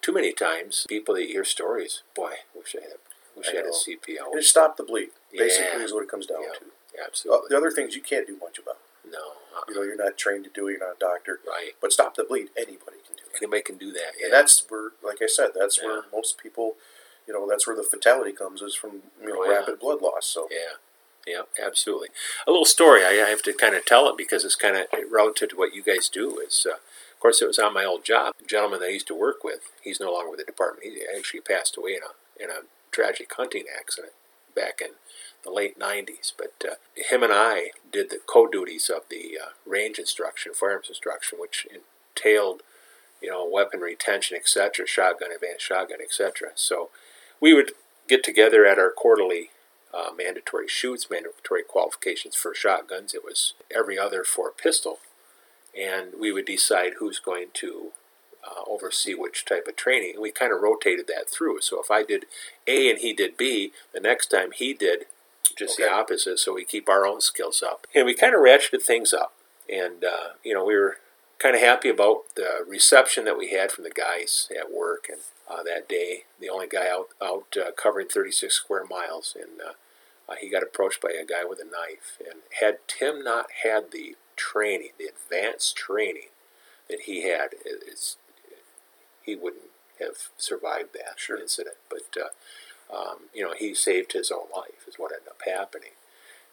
Too 0.01 0.13
many 0.13 0.31
times, 0.33 0.85
people 0.87 1.15
that 1.15 1.25
hear 1.25 1.43
stories, 1.43 2.03
boy, 2.15 2.33
wish 2.55 2.75
I 2.77 2.81
had, 2.83 2.93
wish 3.35 3.47
I, 3.49 3.53
I 3.53 3.55
had 3.57 3.65
a. 3.65 3.69
CPO. 3.71 4.33
And 4.33 4.43
stop 4.43 4.77
the 4.77 4.83
bleed. 4.83 5.09
Basically, 5.31 5.65
Yeah. 5.79 5.83
is 5.83 5.93
what 5.93 6.03
it 6.03 6.09
comes 6.09 6.25
down 6.25 6.43
Yeah. 6.43 6.53
to. 6.53 6.65
Uh, 6.99 7.05
Absolutely. 7.05 7.49
the 7.49 7.57
other 7.57 7.71
things 7.71 7.95
you 7.95 8.01
can't 8.01 8.25
do 8.27 8.37
much 8.37 8.57
about. 8.59 8.77
no. 9.09 9.33
uh, 9.55 9.61
You 9.67 9.75
know, 9.75 9.81
you're 9.83 9.95
not 9.95 10.17
trained 10.17 10.43
to 10.45 10.49
do 10.49 10.67
it. 10.67 10.71
You're 10.73 10.87
not 10.87 10.95
a 10.95 10.99
doctor. 10.99 11.39
right. 11.47 11.73
But 11.81 11.91
stop 11.93 12.15
the 12.15 12.23
bleed. 12.23 12.49
Anybody 12.57 12.97
can 13.05 13.15
do 13.15 13.23
it. 13.31 13.37
Anybody 13.41 13.61
can 13.61 13.77
do 13.77 13.91
that. 13.93 14.13
Yeah. 14.17 14.25
And 14.25 14.33
that's 14.33 14.65
where, 14.69 14.91
like 15.03 15.21
I 15.21 15.27
said, 15.27 15.51
that's 15.53 15.81
where 15.81 16.03
most 16.13 16.37
people, 16.37 16.75
you 17.27 17.33
know, 17.33 17.47
that's 17.47 17.65
where 17.67 17.75
the 17.75 17.83
fatality 17.83 18.31
comes 18.33 18.61
is 18.61 18.75
from 18.75 19.03
you 19.21 19.27
know 19.29 19.43
Oh, 19.45 19.49
rapid 19.49 19.79
blood 19.79 20.01
loss. 20.01 20.25
So 20.27 20.47
Yeah, 20.51 20.77
yeah, 21.25 21.41
absolutely. 21.63 22.09
A 22.47 22.51
little 22.51 22.65
story. 22.65 23.03
I 23.05 23.09
I 23.25 23.29
have 23.29 23.41
to 23.43 23.53
kind 23.53 23.75
of 23.75 23.85
tell 23.85 24.07
it 24.09 24.17
because 24.17 24.43
it's 24.45 24.55
kind 24.55 24.75
of 24.77 24.85
relative 25.11 25.49
to 25.49 25.55
what 25.57 25.73
you 25.75 25.83
guys 25.83 26.09
do. 26.09 26.39
Is 26.39 26.65
uh, 26.69 26.77
of 27.17 27.21
course 27.21 27.41
it 27.41 27.47
was 27.47 27.57
on 27.57 27.73
my 27.73 27.83
old 27.83 28.05
job. 28.05 28.35
A 28.39 28.45
gentleman 28.45 28.79
that 28.81 28.85
I 28.85 28.91
used 28.91 29.07
to 29.07 29.19
work 29.19 29.43
with. 29.43 29.71
He's 29.81 29.99
no 29.99 30.13
longer 30.13 30.29
with 30.29 30.37
the 30.37 30.45
department. 30.45 30.83
He 30.83 31.01
actually 31.17 31.41
passed 31.41 31.75
away 31.75 31.93
in 31.93 32.01
a 32.03 32.43
in 32.43 32.51
a 32.51 32.67
tragic 32.91 33.33
hunting 33.35 33.63
accident 33.75 34.13
back 34.55 34.81
in 34.81 34.91
the 35.43 35.49
late 35.49 35.79
'90s. 35.79 36.31
But 36.37 36.53
uh, 36.63 36.75
him 36.95 37.23
and 37.23 37.33
I 37.33 37.71
did 37.91 38.11
the 38.11 38.19
co-duties 38.23 38.91
of 38.95 39.09
the 39.09 39.39
uh, 39.43 39.49
range 39.65 39.97
instruction, 39.97 40.53
firearms 40.53 40.89
instruction, 40.89 41.39
which 41.41 41.65
entailed 41.65 42.61
you 43.19 43.31
know 43.31 43.49
weapon 43.51 43.79
retention, 43.79 44.37
etc., 44.37 44.85
shotgun, 44.85 45.31
advanced 45.31 45.65
shotgun, 45.65 45.97
etc. 45.99 46.49
So 46.53 46.91
we 47.41 47.51
would 47.51 47.71
get 48.07 48.23
together 48.23 48.63
at 48.63 48.77
our 48.77 48.91
quarterly 48.91 49.49
uh, 49.91 50.11
mandatory 50.15 50.67
shoots, 50.67 51.07
mandatory 51.09 51.63
qualifications 51.67 52.35
for 52.35 52.53
shotguns. 52.53 53.15
It 53.15 53.25
was 53.25 53.55
every 53.75 53.97
other 53.97 54.23
for 54.23 54.51
pistol, 54.51 54.99
and 55.77 56.13
we 56.19 56.31
would 56.31 56.45
decide 56.45 56.93
who's 56.99 57.19
going 57.19 57.47
to 57.53 57.91
uh, 58.45 58.61
oversee 58.67 59.13
which 59.13 59.45
type 59.45 59.67
of 59.67 59.75
training. 59.75 60.13
And 60.13 60.21
we 60.21 60.31
kind 60.31 60.53
of 60.53 60.61
rotated 60.61 61.07
that 61.07 61.29
through. 61.29 61.61
So 61.61 61.81
if 61.81 61.91
I 61.91 62.03
did 62.03 62.25
A 62.65 62.89
and 62.89 62.99
he 62.99 63.13
did 63.13 63.37
B, 63.37 63.71
the 63.93 63.99
next 63.99 64.27
time 64.27 64.51
he 64.51 64.73
did 64.73 65.05
just 65.57 65.77
the 65.77 65.91
opposite. 65.91 66.39
So 66.39 66.53
we 66.53 66.65
keep 66.65 66.87
our 66.87 67.05
own 67.05 67.21
skills 67.21 67.63
up, 67.63 67.87
and 67.93 68.05
we 68.05 68.13
kind 68.13 68.33
of 68.33 68.41
ratcheted 68.41 68.83
things 68.83 69.13
up. 69.13 69.33
And 69.71 70.03
uh, 70.03 70.33
you 70.43 70.53
know, 70.53 70.63
we 70.63 70.75
were 70.75 70.97
kind 71.39 71.55
of 71.55 71.61
happy 71.61 71.89
about 71.89 72.35
the 72.35 72.63
reception 72.67 73.25
that 73.25 73.37
we 73.37 73.49
had 73.51 73.71
from 73.71 73.83
the 73.83 73.89
guys 73.89 74.49
at 74.57 74.71
work 74.71 75.07
and 75.09 75.19
uh, 75.49 75.63
that 75.63 75.89
day. 75.89 76.23
The 76.39 76.49
only 76.49 76.67
guy 76.67 76.89
out 76.89 77.09
out 77.21 77.55
uh, 77.57 77.71
covering 77.71 78.07
36 78.07 78.53
square 78.53 78.85
miles, 78.85 79.35
and 79.39 79.59
uh, 79.61 79.73
uh, 80.31 80.35
he 80.39 80.49
got 80.49 80.63
approached 80.63 81.01
by 81.01 81.09
a 81.09 81.25
guy 81.25 81.43
with 81.43 81.59
a 81.59 81.65
knife, 81.65 82.17
and 82.19 82.41
had 82.61 82.79
Tim 82.87 83.23
not 83.23 83.47
had 83.63 83.91
the 83.91 84.15
training, 84.37 84.91
the 84.97 85.05
advanced 85.05 85.75
training 85.75 86.29
that 86.89 87.01
he 87.01 87.27
had, 87.27 87.49
it's 87.65 88.15
he 89.23 89.35
wouldn't 89.35 89.63
have 89.99 90.29
survived 90.37 90.93
that 90.93 91.15
Sure. 91.17 91.37
incident. 91.37 91.75
But 91.89 92.15
uh, 92.15 92.95
um, 92.95 93.17
you 93.33 93.43
know, 93.43 93.53
he 93.57 93.73
saved 93.73 94.13
his 94.13 94.31
own 94.31 94.47
life, 94.55 94.87
is 94.87 94.97
what 94.97 95.11
ended 95.11 95.27
up 95.27 95.41
happening. 95.45 95.91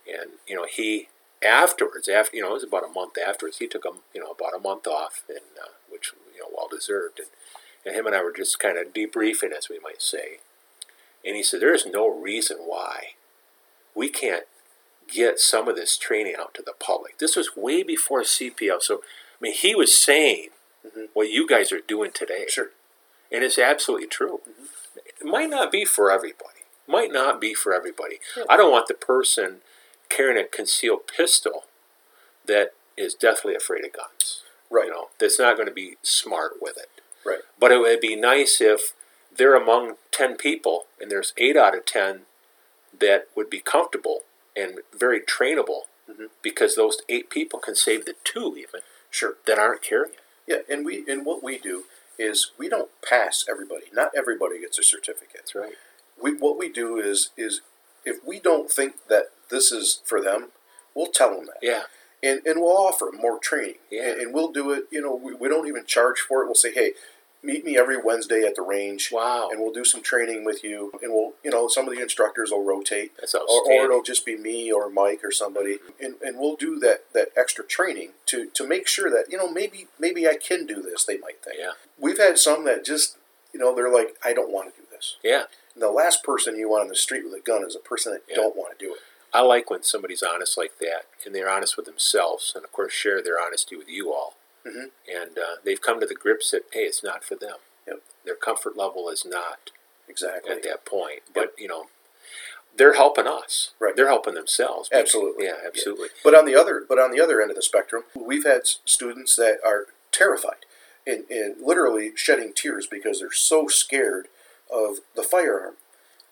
And 0.09 0.33
you 0.47 0.57
know, 0.57 0.67
he 0.67 1.09
afterwards, 1.45 2.09
after 2.09 2.37
you 2.37 2.43
know, 2.43 2.51
it 2.51 2.55
was 2.55 2.65
about 2.65 2.85
a 2.85 2.93
month 2.93 3.17
afterwards, 3.19 3.59
he 3.59 3.69
took 3.69 3.85
a 3.85 3.93
you 4.13 4.21
know 4.21 4.31
about 4.31 4.57
a 4.57 4.61
month 4.61 4.87
off, 4.87 5.23
and 5.29 5.39
uh, 5.63 5.69
which 5.91 6.13
you 6.35 6.41
know, 6.41 6.49
well 6.55 6.69
deserved. 6.69 7.21
And, 7.21 7.29
and 7.87 7.95
him 7.95 8.07
and 8.07 8.17
I 8.17 8.23
were 8.23 8.33
just 8.33 8.59
kind 8.59 8.79
of 8.79 8.95
debriefing, 8.95 9.53
as 9.57 9.69
we 9.69 9.79
might 9.79 10.03
say. 10.03 10.39
And 11.25 11.37
he 11.37 11.43
said, 11.43 11.61
"There 11.61 11.75
is 11.75 11.87
no 11.87 12.09
reason 12.09 12.59
why 12.59 13.15
we 13.95 14.09
can't 14.09 14.45
get 15.15 15.39
some 15.39 15.69
of 15.69 15.77
this 15.77 15.97
training 15.97 16.35
out 16.39 16.53
to 16.55 16.63
the 16.63 16.75
public. 16.79 17.19
This 17.19 17.37
was 17.37 17.57
way 17.57 17.83
before 17.83 18.23
CPL. 18.23 18.81
So, 18.83 18.97
I 18.97 19.39
mean, 19.41 19.55
he 19.55 19.75
was 19.75 19.97
saying 19.97 20.51
Mhm. 20.85 21.09
what 21.15 21.31
you 21.31 21.47
guys 21.47 21.73
are 21.73 21.81
doing 21.81 22.11
today. 22.11 22.47
Sure. 22.49 22.71
And 23.31 23.43
it's 23.45 23.59
absolutely 23.59 24.07
true. 24.09 24.43
It 24.97 25.25
might 25.25 25.49
not 25.51 25.71
be 25.71 25.85
for 25.85 26.11
everybody. 26.11 26.61
It 26.87 26.91
Might 26.91 27.13
not 27.13 27.41
be 27.41 27.55
for 27.55 27.73
everybody. 27.75 28.21
Yeah. 28.37 28.45
I 28.49 28.57
don't 28.59 28.71
want 28.73 28.89
the 28.89 28.95
person 28.95 29.63
carrying 30.11 30.39
a 30.39 30.47
concealed 30.47 31.07
pistol 31.07 31.65
that 32.45 32.75
is 32.97 33.15
deathly 33.15 33.55
afraid 33.55 33.85
of 33.85 33.93
guns. 33.93 34.43
Right. 34.71 34.87
You 34.87 34.93
know, 34.93 35.11
that's 35.19 35.39
not 35.39 35.57
going 35.57 35.69
to 35.69 35.75
be 35.75 35.97
smart 36.03 36.61
with 36.61 36.77
it. 36.77 36.91
Right. 37.25 37.41
But 37.59 37.73
it 37.73 37.79
would 37.79 38.01
be 38.01 38.17
nice 38.17 38.61
if 38.61 38.93
they're 39.33 39.55
among 39.55 39.97
10 40.11 40.37
people 40.37 40.87
and 41.01 41.11
there's 41.11 41.33
8 41.39 41.57
out 41.57 41.75
of 41.77 41.87
10 41.87 42.27
that 43.01 43.29
would 43.35 43.49
be 43.49 43.61
comfortable 43.61 44.25
and 44.57 44.81
very 44.93 45.21
trainable 45.21 45.83
Mhm. 46.09 46.31
because 46.43 46.75
those 46.75 47.01
8 47.09 47.31
people 47.31 47.59
can 47.59 47.75
save 47.75 48.05
the 48.05 48.15
2 48.25 48.57
even 48.57 48.81
Sure. 49.11 49.37
that 49.47 49.59
aren't 49.59 49.83
carrying. 49.83 50.17
Yeah, 50.47 50.63
and 50.69 50.85
we 50.85 51.05
and 51.09 51.25
what 51.25 51.43
we 51.43 51.59
do 51.59 51.87
is 52.19 52.51
we 52.59 52.69
don't 52.69 52.91
pass 53.03 53.45
everybody. 53.49 53.87
Not 53.93 54.13
everybody 54.15 54.59
gets 54.59 54.79
a 54.79 54.83
certificate. 54.83 55.37
That's 55.37 55.55
right. 55.55 55.77
We 56.19 56.33
what 56.35 56.57
we 56.57 56.69
do 56.69 56.99
is 56.99 57.31
is 57.37 57.63
if 58.05 58.23
we 58.25 58.39
don't 58.41 58.71
think 58.71 59.07
that 59.09 59.31
this 59.49 59.73
is 59.73 60.03
for 60.05 60.21
them, 60.21 60.53
we'll 60.95 61.07
tell 61.13 61.35
them 61.35 61.47
that. 61.47 61.59
Yeah. 61.63 61.85
and, 62.23 62.41
and 62.47 62.59
we'll 62.61 62.77
offer 62.77 63.11
more 63.13 63.39
training. 63.39 63.79
Yeah. 63.91 64.05
And, 64.09 64.21
and 64.21 64.35
we'll 64.35 64.51
do 64.51 64.71
it, 64.73 64.85
you 64.91 65.03
know, 65.03 65.15
we, 65.15 65.35
we 65.35 65.47
don't 65.49 65.67
even 65.69 65.85
charge 65.85 66.21
for 66.21 66.43
it. 66.43 66.47
We'll 66.47 66.55
say, 66.55 66.73
hey, 66.73 66.95
meet 67.45 67.65
me 67.65 67.77
every 67.79 67.97
Wednesday 68.01 68.43
at 68.43 68.57
the 68.57 68.63
range. 68.63 69.11
Wow. 69.13 69.49
And 69.51 69.61
we'll 69.61 69.73
do 69.73 69.85
some 69.85 70.03
training 70.03 70.45
with 70.45 70.65
you. 70.65 70.93
And 71.03 71.13
we'll, 71.13 71.33
you 71.45 71.51
know, 71.51 71.69
some 71.69 71.87
of 71.87 71.95
the 71.95 72.01
instructors 72.03 72.51
will 72.51 72.65
rotate. 72.65 73.13
That's 73.17 73.35
Or, 73.35 73.43
or 73.71 73.85
it'll 73.85 74.03
just 74.03 74.25
be 74.25 74.37
me 74.37 74.73
or 74.73 74.89
Mike 74.91 75.21
or 75.23 75.31
somebody. 75.31 75.79
And, 76.01 76.15
and 76.23 76.39
we'll 76.39 76.57
do 76.57 76.79
that, 76.81 77.05
that 77.13 77.29
extra 77.37 77.65
training 77.65 78.11
to, 78.27 78.49
to 78.51 78.67
make 78.67 78.87
sure 78.89 79.11
that, 79.11 79.31
you 79.31 79.37
know, 79.39 79.51
maybe 79.51 79.87
maybe 79.99 80.27
I 80.27 80.37
can 80.37 80.67
do 80.67 80.83
this, 80.83 81.05
they 81.05 81.19
might 81.19 81.43
think. 81.45 81.57
yeah. 81.59 81.73
We've 81.99 82.19
had 82.19 82.39
some 82.39 82.65
that 82.65 82.85
just, 82.85 83.17
you 83.53 83.61
know, 83.61 83.75
they're 83.75 83.93
like, 83.93 84.17
I 84.25 84.33
don't 84.33 84.51
want 84.53 84.75
to 84.75 84.81
do 84.81 84.87
this. 84.91 85.17
Yeah. 85.23 85.45
And 85.75 85.83
the 85.83 85.91
last 85.91 86.23
person 86.25 86.57
you 86.59 86.69
want 86.71 86.83
on 86.83 86.89
the 86.89 86.97
street 86.97 87.25
with 87.25 87.35
a 87.35 87.41
gun 87.41 87.65
is 87.65 87.77
a 87.77 87.81
person 87.81 88.13
that 88.13 88.23
Yeah. 88.29 88.37
don't 88.37 88.57
want 88.57 88.79
to 88.79 88.85
do 88.85 88.93
it. 88.95 89.01
I 89.33 89.41
like 89.41 89.69
when 89.69 89.83
somebody's 89.83 90.23
honest 90.23 90.57
like 90.57 90.79
that, 90.79 91.07
and 91.27 91.35
they're 91.35 91.51
honest 91.51 91.77
with 91.77 91.87
themselves, 91.87 92.53
and 92.55 92.65
of 92.65 92.71
course 92.73 92.93
share 92.93 93.21
their 93.21 93.41
honesty 93.45 93.75
with 93.77 93.89
you 93.89 94.13
all. 94.13 94.37
Mhm. 94.67 94.91
And 95.13 95.39
uh, 95.39 95.57
they've 95.65 95.81
come 95.81 96.01
to 96.01 96.07
the 96.07 96.15
grips 96.15 96.51
that 96.53 96.63
hey, 96.73 96.81
it's 96.85 97.03
not 97.03 97.23
for 97.25 97.35
them. 97.35 97.57
Yep. 97.87 98.01
Their 98.25 98.35
comfort 98.37 98.77
level 98.77 99.09
is 99.09 99.25
not 99.25 99.71
Exactly. 100.09 100.51
at 100.53 100.63
that 100.63 100.85
point. 100.85 101.23
But 101.35 101.55
you 101.59 101.69
know, 101.69 101.87
they're 102.77 102.95
helping 102.95 103.27
us. 103.27 103.73
Right. 103.79 103.95
They're 103.95 104.09
helping 104.09 104.35
themselves. 104.35 104.89
Absolutely. 104.93 105.47
Yeah, 105.47 105.57
absolutely. 105.67 106.09
But 106.23 106.35
on 106.35 106.45
the 106.47 106.55
other, 106.57 106.85
but 106.89 106.99
on 106.99 107.11
the 107.13 107.21
other 107.21 107.41
end 107.41 107.51
of 107.51 107.57
the 107.57 107.63
spectrum, 107.63 108.05
we've 108.15 108.45
had 108.45 108.63
students 108.67 109.37
that 109.37 109.59
are 109.65 109.87
terrified 110.13 110.65
and, 111.07 111.25
and 111.31 111.57
literally 111.61 112.13
shedding 112.17 112.53
tears 112.55 112.87
because 112.87 113.21
they're 113.21 113.33
so 113.33 113.69
scared 113.69 114.29
of 114.73 115.01
the 115.15 115.23
firearm. 115.23 115.75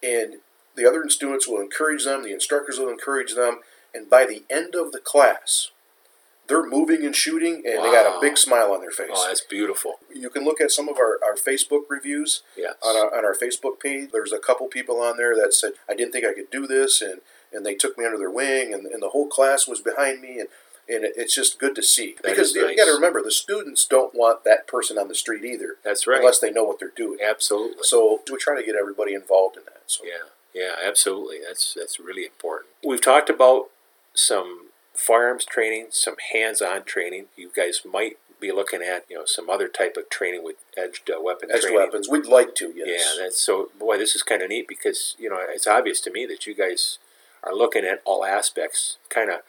And 0.03 0.37
the 0.75 0.87
other 0.89 1.09
students 1.11 1.47
will 1.47 1.61
encourage 1.61 2.05
them, 2.05 2.23
the 2.23 2.33
instructors 2.33 2.79
will 2.79 2.89
encourage 2.89 3.35
them, 3.35 3.61
and 3.95 4.09
by 4.09 4.25
the 4.25 4.43
end 4.49 4.75
of 4.75 4.91
the 4.93 4.99
class, 4.99 5.71
they're 6.49 6.67
moving 6.67 7.05
and 7.05 7.15
shooting, 7.15 7.57
and 7.65 7.79
they 7.85 7.91
got 7.93 8.07
a 8.17 8.21
big 8.21 8.37
smile 8.37 8.73
on 8.73 8.81
their 8.81 8.91
face. 8.91 9.11
Oh, 9.15 9.27
that's 9.29 9.41
beautiful. 9.43 9.95
you 10.15 10.29
can 10.29 10.45
look 10.45 10.61
at 10.61 10.71
some 10.71 10.89
of 10.89 10.97
our, 10.99 11.19
our 11.25 11.35
Facebook 11.37 11.83
reviews 11.89 12.43
Yes. 12.57 12.75
on 12.85 12.97
our, 12.97 13.17
on 13.17 13.25
our 13.25 13.35
Facebook 13.35 13.79
page. 13.81 14.11
There's 14.13 14.33
a 14.33 14.39
couple 14.39 14.67
people 14.67 15.01
on 15.01 15.17
there 15.17 15.35
that 15.37 15.55
said, 15.55 15.73
I 15.89 15.95
didn't 15.95 16.13
think 16.13 16.27
I 16.27 16.33
could 16.35 16.51
do 16.51 16.67
this, 16.67 17.01
and, 17.01 17.21
and 17.53 17.65
they 17.65 17.75
took 17.75 17.97
me 17.97 18.05
under 18.05 18.19
their 18.19 18.31
wing, 18.31 18.75
and, 18.75 18.87
and 18.87 19.03
the 19.03 19.11
whole 19.11 19.29
class 19.29 19.67
was 19.69 19.81
behind 19.81 20.21
me, 20.21 20.41
and, 20.41 20.49
and 20.89 21.05
it, 21.05 21.13
it's 21.17 21.35
just 21.35 21.59
good 21.61 21.75
to 21.77 21.83
see. 21.83 22.17
That 22.23 22.31
because 22.33 22.51
is 22.51 22.57
you 22.57 22.67
nice. 22.67 22.77
got 22.77 22.87
to 22.87 22.93
remember, 22.93 23.23
the 23.23 23.31
students 23.31 23.87
don't 23.87 24.15
want 24.15 24.43
that 24.45 24.67
person 24.67 24.99
on 24.99 25.07
the 25.09 25.15
street 25.15 25.45
either, 25.45 25.77
That's 25.85 26.07
right. 26.07 26.19
unless 26.19 26.41
they 26.41 26.51
know 26.51 26.65
what 26.65 26.81
they're 26.81 26.93
doing. 26.95 27.19
Absolutely. 27.25 27.83
So 27.85 28.21
we 28.31 28.37
try 28.39 28.57
to 28.59 28.67
get 28.67 28.75
everybody 28.75 29.15
involved 29.15 29.57
in 29.57 29.63
that. 29.67 29.83
So 29.87 30.05
Yeah, 30.05 30.29
yeah, 30.61 30.75
absolutely. 30.87 31.39
That's 31.47 31.73
that's 31.75 32.01
really 32.01 32.25
important. 32.25 32.71
We've 32.85 33.01
talked 33.01 33.31
about 33.31 33.69
some 34.15 34.67
firearms 34.95 35.45
training, 35.45 35.87
some 35.91 36.17
hands-on 36.33 36.85
training. 36.85 37.27
You 37.37 37.51
guys 37.55 37.81
might 37.85 38.17
be 38.41 38.53
looking 38.53 38.83
at 38.83 39.05
you 39.09 39.17
know 39.17 39.25
some 39.25 39.49
other 39.49 39.69
type 39.69 39.97
of 39.97 40.09
training 40.11 40.43
with 40.45 40.57
edged 40.77 41.11
uh, 41.11 41.21
weapon 41.23 41.51
edged 41.53 41.63
training. 41.63 41.79
weapons, 41.79 42.09
we'd 42.09 42.27
like 42.27 42.55
to, 42.57 42.73
yes. 42.75 43.15
Yeah, 43.17 43.25
that's 43.25 43.41
so. 43.41 43.71
Boy, 43.79 43.99
this 43.99 44.15
is 44.17 44.23
kind 44.23 44.43
of 44.43 44.49
neat 44.49 44.67
because 44.69 45.15
you 45.19 45.29
know 45.31 45.39
it's 45.41 45.67
obvious 45.67 46.01
to 46.03 46.11
me 46.11 46.27
that 46.27 46.47
you 46.47 46.55
guys 46.55 46.99
are 47.45 47.55
looking 47.55 47.85
at 47.85 48.03
all 48.05 48.25
aspects, 48.25 48.99
kind 49.09 49.31
of 49.31 49.41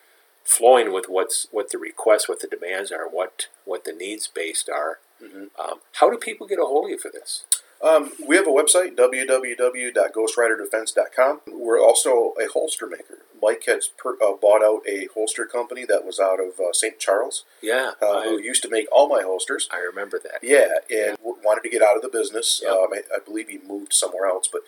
flowing 0.43 0.91
with 0.93 1.05
what's 1.07 1.47
what 1.51 1.71
the 1.71 1.77
requests, 1.77 2.29
what 2.29 2.39
the 2.41 2.47
demands 2.47 2.91
are, 2.91 3.07
what 3.07 3.47
what 3.65 3.83
the 3.85 3.93
needs 3.93 4.27
based 4.27 4.69
are. 4.69 4.99
Mhm. 5.21 5.49
Um, 5.57 5.79
how 5.93 6.09
do 6.09 6.17
people 6.17 6.47
get 6.47 6.59
a 6.59 6.65
hold 6.65 6.85
of 6.85 6.91
you 6.91 6.97
for 6.97 7.09
this? 7.09 7.45
Um, 7.83 8.11
we 8.25 8.37
have 8.37 8.47
a 8.47 8.51
website, 8.51 8.95
www.ghostriderdefense.com. 8.95 11.41
We're 11.51 11.81
also 11.81 12.33
a 12.41 12.47
holster 12.51 12.87
maker. 12.87 13.19
Mike 13.41 13.63
has 13.67 13.89
per, 13.89 14.13
uh, 14.23 14.33
bought 14.41 14.63
out 14.63 14.83
a 14.87 15.09
holster 15.13 15.45
company 15.45 15.83
that 15.85 16.05
was 16.05 16.17
out 16.19 16.39
of 16.39 16.59
uh, 16.61 16.71
St. 16.71 16.97
Charles, 16.97 17.43
Yeah, 17.61 17.91
uh, 18.01 18.21
who 18.23 18.39
used 18.41 18.63
to 18.63 18.69
make 18.69 18.87
all 18.89 19.09
my 19.09 19.21
holsters. 19.21 19.67
I 19.71 19.79
remember 19.79 20.17
that. 20.19 20.39
Yeah, 20.41 20.75
and 20.89 21.17
w- 21.17 21.35
wanted 21.43 21.63
to 21.63 21.69
get 21.69 21.81
out 21.81 21.97
of 21.97 22.01
the 22.01 22.07
business. 22.09 22.61
Yep. 22.63 22.71
Um, 22.71 22.87
I, 22.93 23.01
I 23.13 23.19
believe 23.19 23.49
he 23.49 23.57
moved 23.67 23.91
somewhere 23.93 24.27
else, 24.27 24.47
but 24.51 24.61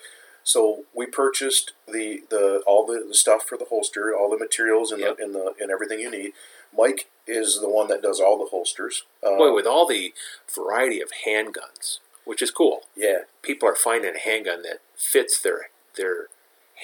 so 0.44 0.84
we 0.94 1.06
purchased 1.06 1.72
the, 1.88 2.22
the 2.28 2.62
all 2.66 2.84
the, 2.84 3.02
the 3.08 3.14
stuff 3.14 3.44
for 3.44 3.56
the 3.56 3.64
holster, 3.64 4.14
all 4.14 4.28
the 4.30 4.36
materials 4.38 4.92
and 4.92 5.00
Yep. 5.00 5.16
the 5.16 5.24
and 5.24 5.34
the 5.34 5.54
and 5.58 5.70
everything 5.70 6.00
you 6.00 6.10
need. 6.10 6.34
Mike 6.76 7.08
is 7.26 7.60
the 7.62 7.70
one 7.70 7.88
that 7.88 8.02
does 8.02 8.20
all 8.20 8.36
the 8.38 8.50
holsters. 8.50 9.04
Um, 9.26 9.38
Boy, 9.38 9.54
with 9.54 9.66
all 9.66 9.86
the 9.88 10.12
variety 10.54 11.00
of 11.00 11.08
handguns, 11.26 12.00
which 12.26 12.42
is 12.42 12.50
cool. 12.50 12.82
yeah, 12.94 13.20
People 13.40 13.66
are 13.68 13.74
finding 13.76 14.14
a 14.14 14.18
handgun 14.18 14.60
that 14.62 14.80
fits 14.96 15.40
their 15.40 15.70
their 15.96 16.26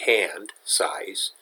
hand 0.07 0.55
size 0.64 1.33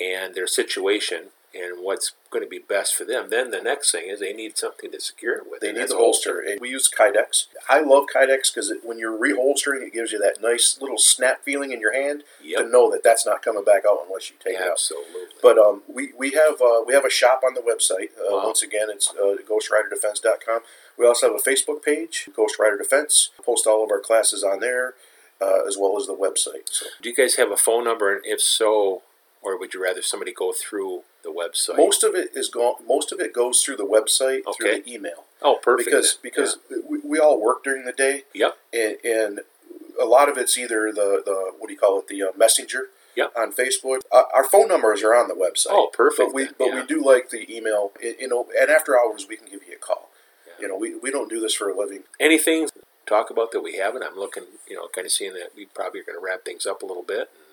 and 0.00 0.34
their 0.36 0.46
situation 0.46 1.30
and 1.54 1.82
what's 1.82 2.12
going 2.30 2.44
to 2.44 2.48
be 2.48 2.58
best 2.58 2.94
for 2.94 3.04
them. 3.04 3.30
Then 3.30 3.50
the 3.50 3.60
next 3.62 3.90
thing 3.90 4.08
is 4.10 4.20
they 4.20 4.32
need 4.34 4.58
something 4.58 4.90
to 4.92 5.00
secure 5.00 5.36
it 5.38 5.44
with. 5.50 5.60
They 5.60 5.72
need 5.72 5.88
the 5.88 5.96
holster. 5.96 6.40
And 6.40 6.60
we 6.60 6.68
use 6.70 6.90
Kydex. 6.90 7.46
I 7.68 7.80
love 7.80 8.04
Kydex 8.14 8.52
because 8.54 8.72
when 8.84 8.98
you're 8.98 9.18
reholstering, 9.18 9.82
it 9.86 9.92
gives 9.94 10.12
you 10.12 10.18
that 10.18 10.42
nice 10.42 10.78
little 10.80 10.98
snap 10.98 11.42
feeling 11.44 11.72
in 11.72 11.80
your 11.80 11.92
hand 11.94 12.24
Yep. 12.42 12.60
to 12.60 12.68
know 12.68 12.90
that 12.90 13.02
that's 13.02 13.24
not 13.24 13.42
coming 13.42 13.64
back 13.64 13.82
out 13.88 14.00
unless 14.06 14.30
you 14.30 14.36
take 14.44 14.56
it 14.56 14.62
out. 14.62 14.72
Absolutely. 14.72 15.22
But 15.42 15.56
um, 15.58 15.82
we, 15.88 16.12
we 16.18 16.32
have 16.32 16.60
uh, 16.60 16.82
we 16.86 16.92
have 16.94 17.04
a 17.06 17.10
shop 17.10 17.42
on 17.46 17.54
the 17.54 17.60
website. 17.62 18.10
Uh, 18.18 18.36
Wow. 18.36 18.44
Once 18.46 18.62
again, 18.62 18.88
it's 18.90 19.10
uh, 19.10 19.36
GhostRiderDefense.com. 19.48 20.60
We 20.98 21.06
also 21.06 21.28
have 21.32 21.40
a 21.40 21.50
Facebook 21.50 21.82
page, 21.82 22.28
Ghost 22.34 22.58
Rider 22.58 22.76
Defense. 22.78 23.30
Post 23.44 23.66
all 23.66 23.84
of 23.84 23.90
our 23.90 24.00
classes 24.00 24.42
on 24.44 24.60
there, 24.60 24.94
uh, 25.40 25.64
as 25.66 25.76
well 25.78 25.96
as 25.98 26.06
the 26.06 26.14
website. 26.14 26.68
So 26.70 26.86
Do 27.00 27.08
you 27.08 27.14
guys 27.14 27.36
have 27.36 27.50
a 27.50 27.56
phone 27.56 27.84
number? 27.84 28.14
And 28.14 28.24
if 28.26 28.40
so, 28.40 29.02
or 29.42 29.58
would 29.58 29.74
you 29.74 29.82
rather 29.82 30.02
somebody 30.02 30.32
go 30.32 30.52
through 30.52 31.02
the 31.22 31.30
website? 31.30 31.76
most 31.76 32.02
of 32.02 32.14
it 32.14 32.30
is 32.34 32.48
gone. 32.48 32.76
Most 32.86 33.12
of 33.12 33.20
it 33.20 33.32
goes 33.32 33.62
through 33.62 33.76
the 33.76 33.84
website 33.84 34.42
through 34.56 34.82
the 34.82 34.92
email 34.92 35.24
oh, 35.42 35.58
perfect. 35.62 35.86
because 35.90 36.18
because 36.22 36.58
we, 36.88 36.98
we 37.04 37.18
all 37.18 37.40
work 37.40 37.62
during 37.64 37.84
the 37.84 37.92
day. 37.92 38.24
Yeah. 38.34 38.50
and, 38.72 38.96
and 39.04 39.40
a 40.00 40.04
lot 40.04 40.28
of 40.28 40.38
it's 40.38 40.56
either 40.56 40.92
the, 40.92 41.22
the 41.24 41.52
what 41.58 41.68
do 41.68 41.72
you 41.74 41.78
call 41.78 41.98
it 41.98 42.08
the 42.08 42.22
uh, 42.22 42.26
messenger 42.36 42.88
Yep. 43.16 43.32
on 43.36 43.52
Facebook. 43.52 44.02
Uh, 44.12 44.22
our 44.32 44.44
phone 44.44 44.68
numbers 44.68 45.02
are 45.02 45.12
on 45.12 45.26
the 45.26 45.34
website. 45.34 45.70
Oh, 45.70 45.90
perfect 45.92 46.28
But 46.28 46.34
we 46.34 46.48
but 46.56 46.66
yeah. 46.66 46.74
we 46.80 46.86
do 46.86 47.04
like 47.04 47.30
the 47.30 47.52
email. 47.52 47.90
You 48.00 48.28
know, 48.28 48.46
and 48.60 48.70
after 48.70 48.96
hours 48.96 49.26
we 49.28 49.36
can 49.36 49.46
give 49.46 49.62
you 49.68 49.74
a 49.74 49.78
call. 49.78 50.10
Yeah. 50.46 50.52
You 50.62 50.68
know, 50.68 50.76
we, 50.76 50.94
we 50.94 51.10
don't 51.10 51.28
do 51.28 51.40
this 51.40 51.52
for 51.54 51.68
a 51.68 51.76
living. 51.76 52.04
anything 52.20 52.68
to 52.68 52.72
talk 53.08 53.28
about 53.30 53.50
that 53.52 53.60
we 53.60 53.76
haven't? 53.76 54.04
I'm 54.04 54.16
looking, 54.16 54.44
you 54.68 54.76
know, 54.76 54.86
kind 54.94 55.04
of 55.04 55.10
seeing 55.10 55.32
that 55.32 55.50
we 55.56 55.66
probably 55.66 56.00
are 56.00 56.04
going 56.04 56.18
to 56.18 56.24
wrap 56.24 56.44
things 56.44 56.64
up 56.64 56.82
a 56.82 56.86
little 56.86 57.02
bit. 57.02 57.30
And, 57.34 57.47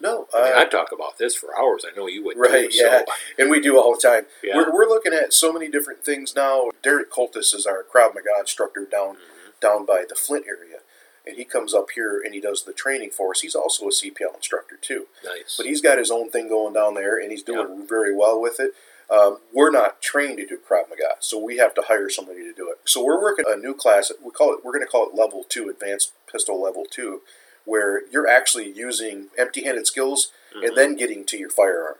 No, 0.00 0.26
I 0.34 0.42
mean, 0.44 0.52
uh, 0.54 0.56
I'd 0.60 0.70
talk 0.70 0.92
about 0.92 1.18
this 1.18 1.34
for 1.36 1.48
hours. 1.58 1.84
I 1.86 1.94
know 1.96 2.06
you 2.06 2.24
would. 2.24 2.36
Right, 2.38 2.70
Too, 2.70 2.78
so- 2.78 2.84
yeah. 2.86 3.02
and 3.38 3.50
we 3.50 3.60
do 3.60 3.78
all 3.78 3.94
the 3.94 4.00
time. 4.00 4.26
Yeah. 4.42 4.56
We're, 4.56 4.72
we're 4.72 4.88
looking 4.88 5.12
at 5.12 5.32
so 5.32 5.52
many 5.52 5.68
different 5.68 6.04
things 6.04 6.34
now. 6.34 6.70
Derek 6.82 7.10
Coltis 7.12 7.54
is 7.54 7.66
our 7.66 7.84
Krav 7.84 8.14
Maga 8.14 8.30
instructor 8.40 8.86
down 8.90 9.16
Mm-hmm. 9.16 9.50
down 9.60 9.84
by 9.84 10.04
the 10.08 10.14
Flint 10.14 10.46
area, 10.48 10.78
and 11.26 11.36
he 11.36 11.44
comes 11.44 11.74
up 11.74 11.88
here 11.94 12.18
and 12.24 12.32
he 12.32 12.40
does 12.40 12.64
the 12.64 12.72
training 12.72 13.10
for 13.10 13.32
us. 13.32 13.40
He's 13.42 13.54
also 13.54 13.86
a 13.86 13.90
CPL 13.90 14.34
instructor 14.36 14.76
too, 14.80 15.06
Nice. 15.24 15.56
but 15.58 15.66
he's 15.66 15.82
got 15.82 15.98
his 15.98 16.10
own 16.10 16.30
thing 16.30 16.48
going 16.48 16.72
down 16.72 16.94
there, 16.94 17.18
and 17.20 17.30
he's 17.30 17.42
doing 17.42 17.86
very 17.86 18.14
well 18.16 18.40
with 18.40 18.58
it. 18.58 18.72
Um, 19.10 19.38
we're 19.52 19.70
not 19.72 20.00
trained 20.00 20.38
to 20.38 20.46
do 20.46 20.56
Krav 20.56 20.88
Maga, 20.88 21.16
so 21.18 21.36
we 21.38 21.56
have 21.58 21.74
to 21.74 21.82
hire 21.88 22.08
somebody 22.08 22.40
to 22.44 22.52
do 22.54 22.70
it. 22.70 22.78
So 22.84 23.04
we're 23.04 23.20
working 23.20 23.44
a 23.48 23.56
new 23.56 23.74
class. 23.74 24.10
We 24.24 24.30
call 24.30 24.52
it. 24.54 24.60
We're 24.64 24.72
going 24.72 24.84
to 24.84 24.90
call 24.90 25.08
it 25.08 25.14
Level 25.14 25.44
Two, 25.48 25.68
Advanced 25.68 26.12
Pistol 26.30 26.62
Level 26.62 26.84
Two, 26.90 27.20
where 27.64 28.06
you're 28.10 28.28
actually 28.28 28.70
using 28.70 29.28
empty-handed 29.38 29.86
skills 29.86 30.32
and 30.54 30.76
then 30.76 30.96
getting 30.96 31.24
to 31.24 31.36
your 31.38 31.50
firearm 31.50 31.96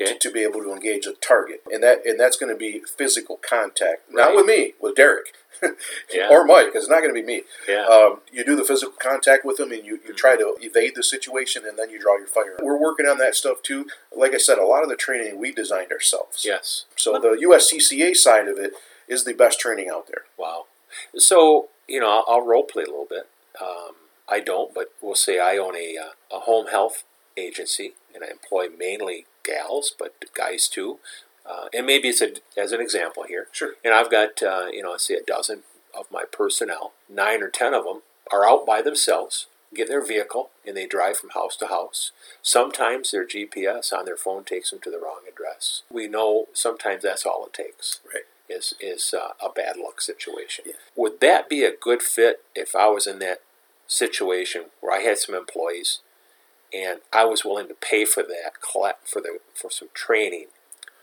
okay. 0.00 0.16
to 0.18 0.30
be 0.30 0.42
able 0.42 0.60
to 0.62 0.72
engage 0.72 1.06
a 1.06 1.12
target, 1.12 1.62
and 1.72 1.82
that 1.82 2.04
and 2.04 2.18
that's 2.18 2.36
going 2.36 2.52
to 2.52 2.58
be 2.58 2.80
physical 2.96 3.38
contact. 3.48 4.02
Not 4.10 4.34
with 4.34 4.46
me, 4.46 4.74
with 4.80 4.94
Derek 4.96 5.32
Yeah. 6.14 6.28
or 6.30 6.44
Mike, 6.44 6.66
because 6.66 6.84
it's 6.84 6.90
not 6.90 7.00
going 7.00 7.14
to 7.14 7.20
be 7.20 7.26
me. 7.26 7.42
Yeah. 7.68 7.84
Um, 7.86 8.20
you 8.32 8.44
do 8.44 8.56
the 8.56 8.64
physical 8.64 8.94
contact 9.00 9.44
with 9.44 9.56
them, 9.56 9.72
and 9.72 9.84
you, 9.84 10.00
you 10.06 10.12
try 10.12 10.36
to 10.36 10.56
evade 10.60 10.92
the 10.94 11.02
situation, 11.02 11.64
and 11.66 11.78
then 11.78 11.90
you 11.90 11.98
draw 11.98 12.16
your 12.18 12.26
firearm. 12.26 12.60
We're 12.62 12.80
working 12.80 13.06
on 13.06 13.18
that 13.18 13.34
stuff 13.34 13.62
too. 13.62 13.86
Like 14.16 14.34
I 14.34 14.38
said, 14.38 14.58
a 14.58 14.66
lot 14.66 14.82
of 14.82 14.88
the 14.88 14.96
training 14.96 15.38
we 15.38 15.52
designed 15.52 15.92
ourselves. 15.92 16.44
yes. 16.44 16.84
So 16.96 17.12
the 17.18 17.38
USCCA 17.48 18.14
side 18.16 18.48
of 18.48 18.58
it 18.58 18.72
is 19.08 19.24
the 19.24 19.32
best 19.32 19.60
training 19.60 19.88
out 19.92 20.08
there. 20.08 20.24
Wow. 20.36 20.66
So, 21.16 21.68
you 21.88 22.00
know, 22.00 22.10
I'll, 22.10 22.24
I'll 22.26 22.46
role 22.46 22.64
play 22.64 22.82
a 22.82 22.86
little 22.86 23.06
bit. 23.08 23.28
Um, 23.60 23.94
I 24.28 24.40
don't, 24.40 24.74
but 24.74 24.92
we'll 25.00 25.14
say 25.14 25.38
I 25.38 25.56
own 25.56 25.76
a, 25.76 25.96
uh, 25.96 26.36
a 26.36 26.40
home 26.40 26.66
health 26.68 27.04
agency 27.36 27.92
and 28.14 28.24
I 28.24 28.28
employ 28.28 28.66
mainly 28.76 29.26
gals, 29.44 29.94
but 29.98 30.14
guys 30.34 30.68
too. 30.68 30.98
Uh, 31.48 31.66
and 31.72 31.86
maybe 31.86 32.08
it's 32.08 32.20
a, 32.20 32.32
as 32.56 32.72
an 32.72 32.80
example 32.80 33.22
here. 33.22 33.46
Sure. 33.52 33.74
And 33.84 33.94
I've 33.94 34.10
got, 34.10 34.42
uh, 34.42 34.66
you 34.72 34.82
know, 34.82 34.90
let's 34.92 35.06
say 35.06 35.14
a 35.14 35.22
dozen 35.22 35.62
of 35.96 36.06
my 36.10 36.24
personnel. 36.30 36.92
Nine 37.08 37.42
or 37.42 37.48
ten 37.48 37.72
of 37.72 37.84
them 37.84 38.02
are 38.32 38.44
out 38.44 38.66
by 38.66 38.82
themselves, 38.82 39.46
get 39.72 39.86
their 39.88 40.04
vehicle, 40.04 40.50
and 40.66 40.76
they 40.76 40.86
drive 40.86 41.16
from 41.18 41.30
house 41.30 41.54
to 41.58 41.68
house. 41.68 42.10
Sometimes 42.42 43.12
their 43.12 43.24
GPS 43.24 43.92
on 43.92 44.06
their 44.06 44.16
phone 44.16 44.42
takes 44.42 44.70
them 44.70 44.80
to 44.82 44.90
the 44.90 44.98
wrong 44.98 45.20
address. 45.32 45.82
We 45.90 46.08
know 46.08 46.46
sometimes 46.52 47.04
that's 47.04 47.24
all 47.24 47.46
it 47.46 47.52
takes 47.52 48.00
Right. 48.12 48.24
is 48.48 48.74
is 48.80 49.14
uh, 49.16 49.34
a 49.44 49.48
bad 49.50 49.76
luck 49.76 50.00
situation. 50.00 50.64
Yeah. 50.66 50.72
Would 50.96 51.20
that 51.20 51.48
be 51.48 51.62
a 51.64 51.70
good 51.76 52.02
fit 52.02 52.40
if 52.56 52.74
I 52.74 52.88
was 52.88 53.06
in 53.06 53.20
that 53.20 53.42
situation 53.86 54.66
where 54.80 54.96
I 54.96 55.02
had 55.02 55.18
some 55.18 55.34
employees 55.34 56.00
and 56.74 57.00
I 57.12 57.24
was 57.24 57.44
willing 57.44 57.68
to 57.68 57.74
pay 57.74 58.04
for 58.04 58.22
that 58.22 58.96
for 59.04 59.20
the 59.20 59.38
for 59.54 59.70
some 59.70 59.88
training 59.94 60.46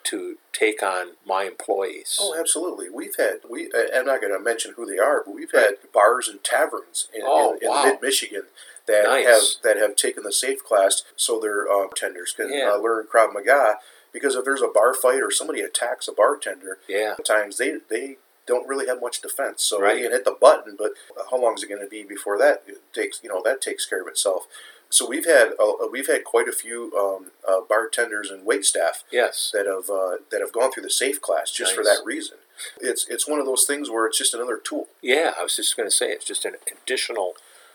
to 0.05 0.35
take 0.51 0.83
on 0.83 1.11
my 1.25 1.43
employees? 1.43 2.17
Oh, 2.21 2.35
absolutely. 2.37 2.89
We've 2.89 3.15
had 3.17 3.37
we. 3.49 3.71
I'm 3.95 4.05
not 4.05 4.19
going 4.21 4.33
to 4.33 4.39
mention 4.43 4.73
who 4.75 4.85
they 4.85 4.97
are, 4.99 5.23
but 5.25 5.33
we've 5.33 5.51
had 5.53 5.75
bars 5.93 6.27
and 6.27 6.43
taverns 6.43 7.07
in, 7.13 7.21
Oh, 7.25 7.53
in, 7.53 7.59
in 7.63 7.69
wow. 7.69 7.83
mid 7.85 8.01
Michigan 8.01 8.43
that 8.87 9.03
Nice. 9.05 9.25
have 9.25 9.43
that 9.63 9.77
have 9.81 9.95
taken 9.95 10.23
the 10.23 10.33
safe 10.33 10.63
class, 10.63 11.03
so 11.15 11.39
their 11.39 11.71
uh, 11.71 11.87
tenders 11.95 12.33
can 12.33 12.51
Yeah. 12.51 12.71
uh, 12.73 12.77
learn 12.77 13.07
Krav 13.07 13.33
Maga. 13.33 13.77
Because 14.11 14.35
if 14.35 14.45
there's 14.45 14.61
a 14.61 14.67
bar 14.67 14.93
fight 14.93 15.23
or 15.23 15.31
somebody 15.31 15.61
attacks 15.61 16.07
a 16.07 16.11
bartender, 16.11 16.77
yeah, 16.87 17.15
times 17.25 17.57
they 17.57 17.77
they 17.89 18.17
don't 18.45 18.67
really 18.67 18.87
have 18.87 19.01
much 19.01 19.21
defense. 19.21 19.63
So 19.63 19.79
Right. 19.79 19.95
they 19.95 20.01
can 20.03 20.11
hit 20.11 20.25
the 20.25 20.31
button, 20.39 20.75
but 20.77 20.91
how 21.31 21.41
long 21.41 21.55
is 21.55 21.63
it 21.63 21.69
going 21.69 21.81
to 21.81 21.87
be 21.87 22.03
before 22.03 22.37
that 22.39 22.63
it 22.67 22.81
takes? 22.93 23.19
You 23.23 23.29
know 23.29 23.41
that 23.43 23.61
takes 23.61 23.85
care 23.85 24.01
of 24.01 24.07
itself. 24.07 24.47
So 24.89 25.07
we've 25.07 25.25
had 25.25 25.53
uh, 25.59 25.87
we've 25.91 26.07
had 26.07 26.23
quite 26.23 26.47
a 26.47 26.51
few 26.51 26.91
um, 26.95 27.31
uh, 27.47 27.61
bartenders 27.67 28.29
and 28.29 28.45
wait 28.45 28.63
staff 28.63 29.03
yes, 29.11 29.49
that 29.53 29.65
have 29.65 29.89
uh, 29.89 30.17
that 30.31 30.41
have 30.41 30.51
gone 30.51 30.71
through 30.71 30.83
the 30.83 30.89
safe 30.91 31.19
class 31.21 31.51
just 31.51 31.73
for 31.73 31.83
that 31.83 32.01
reason. 32.05 32.37
It's 32.79 33.07
it's 33.07 33.27
one 33.27 33.39
of 33.39 33.45
those 33.47 33.65
things 33.65 33.89
where 33.89 34.05
it's 34.05 34.17
just 34.19 34.33
another 34.35 34.57
tool. 34.57 34.87
yeah. 35.01 35.33
I 35.39 35.41
was 35.43 35.55
just 35.55 35.75
going 35.75 35.89
to 35.89 35.95
say 35.95 36.11
it's 36.11 36.25
just 36.25 36.45
an 36.45 36.55
additional 36.71 37.33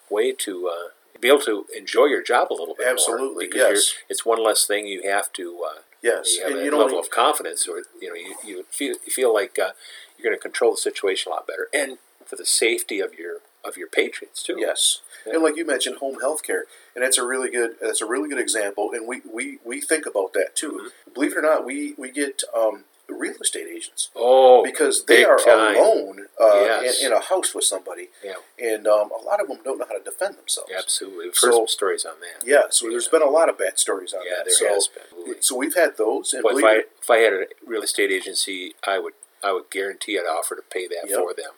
way 0.09 0.33
to 0.33 0.69
uh, 0.69 0.89
be 1.21 1.27
able 1.29 1.41
to 1.41 1.67
enjoy 1.77 2.05
your 2.07 2.23
job 2.23 2.53
a 2.53 2.55
little 2.55 2.75
bit 2.77 2.85
more, 2.85 2.93
Absolutely, 2.93 3.47
because 3.47 3.59
yes. 3.59 3.95
you're, 3.95 4.07
it's 4.11 4.25
one 4.25 4.43
less 4.43 4.65
thing 4.67 4.87
you 4.87 5.03
have 5.11 5.33
to. 5.33 5.65
Uh, 5.69 5.81
Yes, 6.01 6.37
you 6.37 6.43
have 6.45 6.53
and 6.53 6.61
a 6.61 6.65
you 6.65 6.79
level 6.79 7.01
of 7.01 7.11
confidence, 7.11 7.67
or 7.67 7.83
you 8.01 8.09
know, 8.09 8.15
you, 8.15 8.37
you 8.47 8.65
feel 8.71 8.95
you 9.05 9.11
feel 9.13 9.35
like 9.35 9.59
uh, 9.59 9.73
you're 10.19 10.31
going 10.31 10.37
to 10.39 10.43
control 10.43 10.73
the 10.73 10.77
situation 10.79 11.31
a 11.33 11.35
lot 11.35 11.47
better, 11.47 11.69
and 11.73 11.99
for 12.27 12.37
the 12.37 12.47
safety 12.47 13.01
of 13.01 13.15
your 13.15 13.39
of 13.65 13.77
your 13.77 13.89
patrons 13.89 14.43
too. 14.43 14.57
yes, 14.59 15.01
Yeah. 15.27 15.35
and 15.35 15.43
like 15.43 15.57
you 15.57 15.65
mentioned, 15.67 15.97
home 15.99 16.21
health 16.21 16.43
care, 16.43 16.65
and 16.95 17.03
that's 17.05 17.19
a 17.19 17.25
really 17.27 17.51
good 17.51 17.77
that's 17.81 18.01
a 18.01 18.07
really 18.07 18.29
good 18.29 18.39
example, 18.39 18.91
and 18.93 19.07
we 19.07 19.21
we, 19.33 19.59
we 19.65 19.81
think 19.81 20.07
about 20.07 20.33
that 20.35 20.55
too. 20.55 20.73
Mm-hmm. 20.73 21.13
Believe 21.15 21.33
it 21.33 21.39
or 21.39 21.43
not, 21.43 21.65
we 21.67 21.95
we 21.99 22.11
get 22.11 22.43
um, 22.57 22.85
real 23.09 23.35
estate 23.41 23.67
agents 23.67 24.11
Oh, 24.15 24.63
because 24.63 25.05
they 25.07 25.25
are 25.25 25.39
time. 25.39 25.77
alone 25.77 26.27
uh, 26.41 26.61
Yes. 26.63 27.01
in, 27.01 27.07
in 27.07 27.13
a 27.13 27.21
house 27.21 27.55
with 27.55 27.65
somebody, 27.65 28.11
yeah, 28.25 28.35
and 28.59 28.87
um, 28.87 29.11
a 29.11 29.25
lot 29.25 29.41
of 29.41 29.49
them 29.49 29.59
don't 29.65 29.79
know 29.79 29.87
how 29.89 29.97
to 29.99 30.05
defend 30.05 30.37
themselves. 30.37 30.71
absolutely. 30.79 31.31
So- 31.33 31.67
stories 31.67 32.05
on 32.05 32.21
that. 32.21 32.47
Yeah, 32.47 32.65
so 32.71 32.89
there's 32.91 33.09
been 33.09 33.23
a 33.23 33.31
lot 33.31 33.49
of 33.49 33.59
bad 33.59 33.79
stories 33.79 34.13
on 34.15 34.21
Yeah, 34.25 34.37
that. 34.37 34.45
there 34.45 34.55
so, 34.55 34.69
has 34.69 34.89
been. 34.89 35.43
So 35.43 35.57
we've 35.57 35.75
had 35.75 35.97
those, 35.97 36.33
and 36.35 36.45
if 36.47 36.65
I 36.65 36.85
if 37.03 37.11
I 37.11 37.19
had 37.19 37.33
a 37.33 37.47
real 37.67 37.83
estate 37.83 38.11
agency, 38.13 38.75
I 38.87 38.99
would 38.99 39.15
I 39.43 39.53
would 39.53 39.71
guarantee 39.71 40.19
I'd 40.19 40.23
offer 40.27 40.55
to 40.57 40.63
pay 40.63 40.87
that 40.89 41.09
Yep. 41.09 41.19
for 41.19 41.35
them 41.35 41.53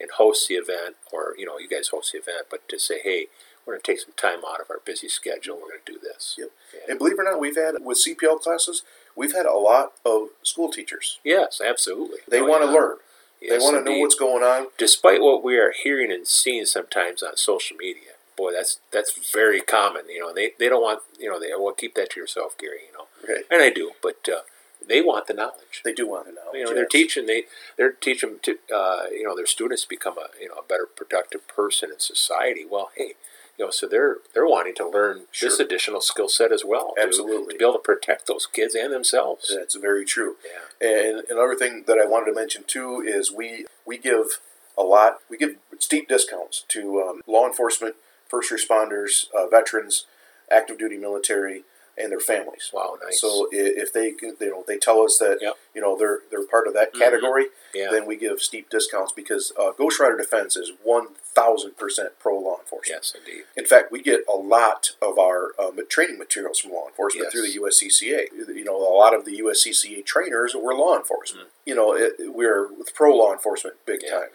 and 0.00 0.10
host 0.12 0.48
the 0.48 0.54
event, 0.56 0.96
or 1.12 1.34
you 1.38 1.46
know, 1.46 1.58
you 1.58 1.68
guys 1.68 1.88
host 1.88 2.12
the 2.12 2.18
event, 2.18 2.46
but 2.50 2.68
to 2.68 2.78
say, 2.78 3.00
hey, 3.02 3.26
we're 3.64 3.74
going 3.74 3.82
to 3.82 3.92
take 3.92 4.00
some 4.00 4.14
time 4.16 4.40
out 4.46 4.60
of 4.60 4.70
our 4.70 4.80
busy 4.84 5.08
schedule. 5.08 5.54
We're 5.56 5.68
going 5.68 5.80
to 5.86 5.92
do 5.92 5.98
this. 6.02 6.34
Yep. 6.36 6.50
Yeah. 6.74 6.80
And 6.90 6.98
believe 6.98 7.14
it 7.14 7.20
or 7.20 7.24
not, 7.24 7.38
we've 7.38 7.56
had 7.56 7.74
with 7.80 7.98
CPL 7.98 8.40
classes, 8.40 8.82
we've 9.14 9.32
had 9.34 9.46
a 9.46 9.52
lot 9.54 9.92
of 10.04 10.28
school 10.42 10.68
teachers. 10.70 11.20
Yes, 11.22 11.60
absolutely. 11.64 12.18
They 12.26 12.40
Oh, 12.40 12.46
want 12.46 12.64
to 12.64 12.70
learn. 12.70 12.96
Yes, 13.40 13.50
they 13.60 13.64
want 13.64 13.84
to 13.84 13.92
know 13.92 13.98
what's 13.98 14.14
going 14.16 14.42
on. 14.42 14.68
despite 14.78 15.20
what 15.20 15.42
we 15.44 15.56
are 15.58 15.72
hearing 15.72 16.10
and 16.12 16.26
seeing 16.26 16.64
sometimes 16.64 17.22
on 17.22 17.36
social 17.36 17.76
media. 17.76 18.12
Boy, 18.36 18.52
that's 18.52 18.78
that's 18.90 19.30
very 19.32 19.60
common. 19.60 20.08
You 20.08 20.20
know, 20.20 20.32
they, 20.32 20.52
they 20.58 20.68
don't 20.68 20.80
want 20.82 21.00
you 21.18 21.28
know 21.28 21.38
they 21.38 21.48
well 21.56 21.72
keep 21.74 21.94
that 21.96 22.10
to 22.10 22.20
yourself, 22.20 22.56
Gary. 22.58 22.80
You 22.90 22.96
know, 22.98 23.06
Right. 23.28 23.44
and 23.50 23.60
I 23.62 23.70
do, 23.70 23.92
but 24.02 24.26
uh, 24.28 24.40
they 24.88 25.00
want 25.00 25.26
the 25.26 25.34
knowledge. 25.34 25.82
They 25.84 25.92
do 25.92 26.08
want 26.08 26.26
to 26.26 26.32
know. 26.32 26.52
You 26.54 26.64
know, 26.64 26.74
they're 26.74 26.86
teaching 26.86 27.26
they 27.26 27.44
they're 27.76 27.92
teaching 27.92 28.36
to 28.42 28.58
uh, 28.74 29.04
you 29.10 29.24
know 29.24 29.34
their 29.36 29.46
students 29.46 29.84
become 29.84 30.18
a 30.18 30.28
you 30.40 30.48
know 30.48 30.56
a 30.56 30.62
better 30.62 30.86
productive 30.86 31.46
person 31.48 31.90
in 31.92 32.00
society. 32.00 32.64
Well, 32.70 32.90
hey, 32.96 33.14
you 33.58 33.64
know, 33.66 33.70
so 33.70 33.86
they're 33.86 34.16
they're 34.34 34.46
wanting 34.46 34.74
to 34.76 34.88
learn 34.88 35.22
this 35.40 35.58
additional 35.60 36.00
skill 36.00 36.28
set 36.28 36.52
as 36.52 36.64
well. 36.64 36.94
to- 36.96 37.02
Absolutely. 37.02 37.54
to 37.54 37.58
be 37.58 37.64
able 37.64 37.74
to 37.74 37.78
protect 37.78 38.26
those 38.26 38.46
kids 38.46 38.74
and 38.74 38.92
themselves. 38.92 39.54
That's 39.56 39.74
very 39.76 40.04
true. 40.04 40.36
Yeah. 40.80 40.88
And 40.88 41.22
another 41.30 41.54
thing 41.54 41.84
that 41.86 41.98
I 41.98 42.06
wanted 42.06 42.26
to 42.26 42.34
mention 42.34 42.64
too 42.66 43.02
is 43.06 43.30
we 43.32 43.66
we 43.86 43.98
give 43.98 44.40
a 44.76 44.82
lot. 44.82 45.18
We 45.28 45.36
give 45.36 45.56
steep 45.78 46.08
discounts 46.08 46.64
to 46.68 47.02
um, 47.02 47.20
law 47.26 47.46
enforcement, 47.46 47.96
first 48.28 48.50
responders, 48.50 49.26
uh, 49.34 49.46
veterans, 49.48 50.06
active 50.50 50.78
duty 50.78 50.96
military, 50.96 51.64
and 51.98 52.10
their 52.10 52.20
families. 52.20 52.70
Wow, 52.72 52.96
nice. 53.04 53.20
So 53.20 53.48
if 53.52 53.92
they 53.92 54.14
you 54.20 54.36
know 54.40 54.64
they 54.66 54.78
tell 54.78 55.00
us 55.02 55.18
that 55.18 55.38
Yep. 55.42 55.54
you 55.74 55.80
know 55.82 55.96
they're 55.96 56.20
they're 56.30 56.46
part 56.46 56.66
of 56.66 56.74
that 56.74 56.92
Mhm. 56.94 56.98
category, 56.98 57.46
yeah. 57.74 57.90
then 57.90 58.06
we 58.06 58.16
give 58.16 58.40
steep 58.42 58.70
discounts 58.70 59.12
because 59.12 59.52
uh, 59.58 59.72
Ghost 59.72 60.00
Rider 60.00 60.16
Defense 60.16 60.56
is 60.56 60.72
one 60.82 61.08
thousand 61.34 61.76
percent 61.76 62.18
pro 62.18 62.38
law 62.38 62.58
enforcement. 62.60 63.02
yes, 63.02 63.14
indeed. 63.16 63.44
In 63.56 63.66
fact, 63.66 63.92
we 63.92 64.00
get 64.02 64.20
a 64.28 64.36
lot 64.36 64.92
of 65.02 65.18
our 65.18 65.52
um, 65.58 65.78
training 65.88 66.18
materials 66.18 66.58
from 66.60 66.72
law 66.72 66.86
enforcement 66.88 67.24
Yes. 67.26 67.32
through 67.32 67.42
the 67.42 67.54
USCCA. 67.60 68.28
You 68.56 68.64
know, 68.64 68.76
a 68.76 68.94
lot 68.96 69.14
of 69.14 69.24
the 69.24 69.36
USCCA 69.38 70.02
trainers 70.04 70.54
were 70.54 70.74
law 70.74 70.96
enforcement. 70.96 71.48
You 71.64 71.74
know, 71.74 71.94
it, 71.94 72.14
we're 72.18 72.66
with 72.72 72.94
pro 72.94 73.14
law 73.14 73.32
enforcement 73.32 73.76
big. 73.86 74.00
Yeah. 74.02 74.10
time. 74.10 74.28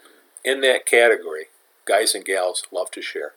in 0.44 0.60
that 0.62 0.86
category, 0.86 1.46
guys 1.84 2.14
and 2.14 2.24
gals 2.24 2.62
love 2.70 2.90
to 2.92 3.02
share 3.02 3.34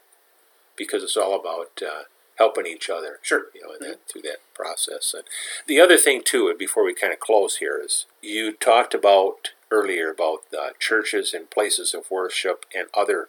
because 0.75 1.03
it's 1.03 1.17
all 1.17 1.33
about 1.39 1.81
uh, 1.81 2.03
helping 2.41 2.67
each 2.75 2.89
other. 2.89 3.13
Sure. 3.29 3.43
You 3.55 3.61
know, 3.61 3.73
in 3.75 3.81
that, 3.87 3.99
through 4.07 4.23
that 4.29 4.41
process. 4.61 5.05
And 5.17 5.25
the 5.71 5.79
other 5.79 5.97
thing 6.05 6.21
too, 6.31 6.43
and 6.49 6.57
before 6.65 6.83
we 6.85 6.93
kind 7.01 7.13
of 7.13 7.19
close 7.29 7.53
here, 7.63 7.77
is 7.87 8.05
you 8.21 8.43
talked 8.53 8.93
about 9.01 9.37
earlier 9.69 10.07
about 10.17 10.39
uh, 10.61 10.71
churches 10.87 11.33
and 11.35 11.49
places 11.57 11.93
of 11.97 12.11
worship 12.19 12.65
and 12.77 12.87
other 13.01 13.21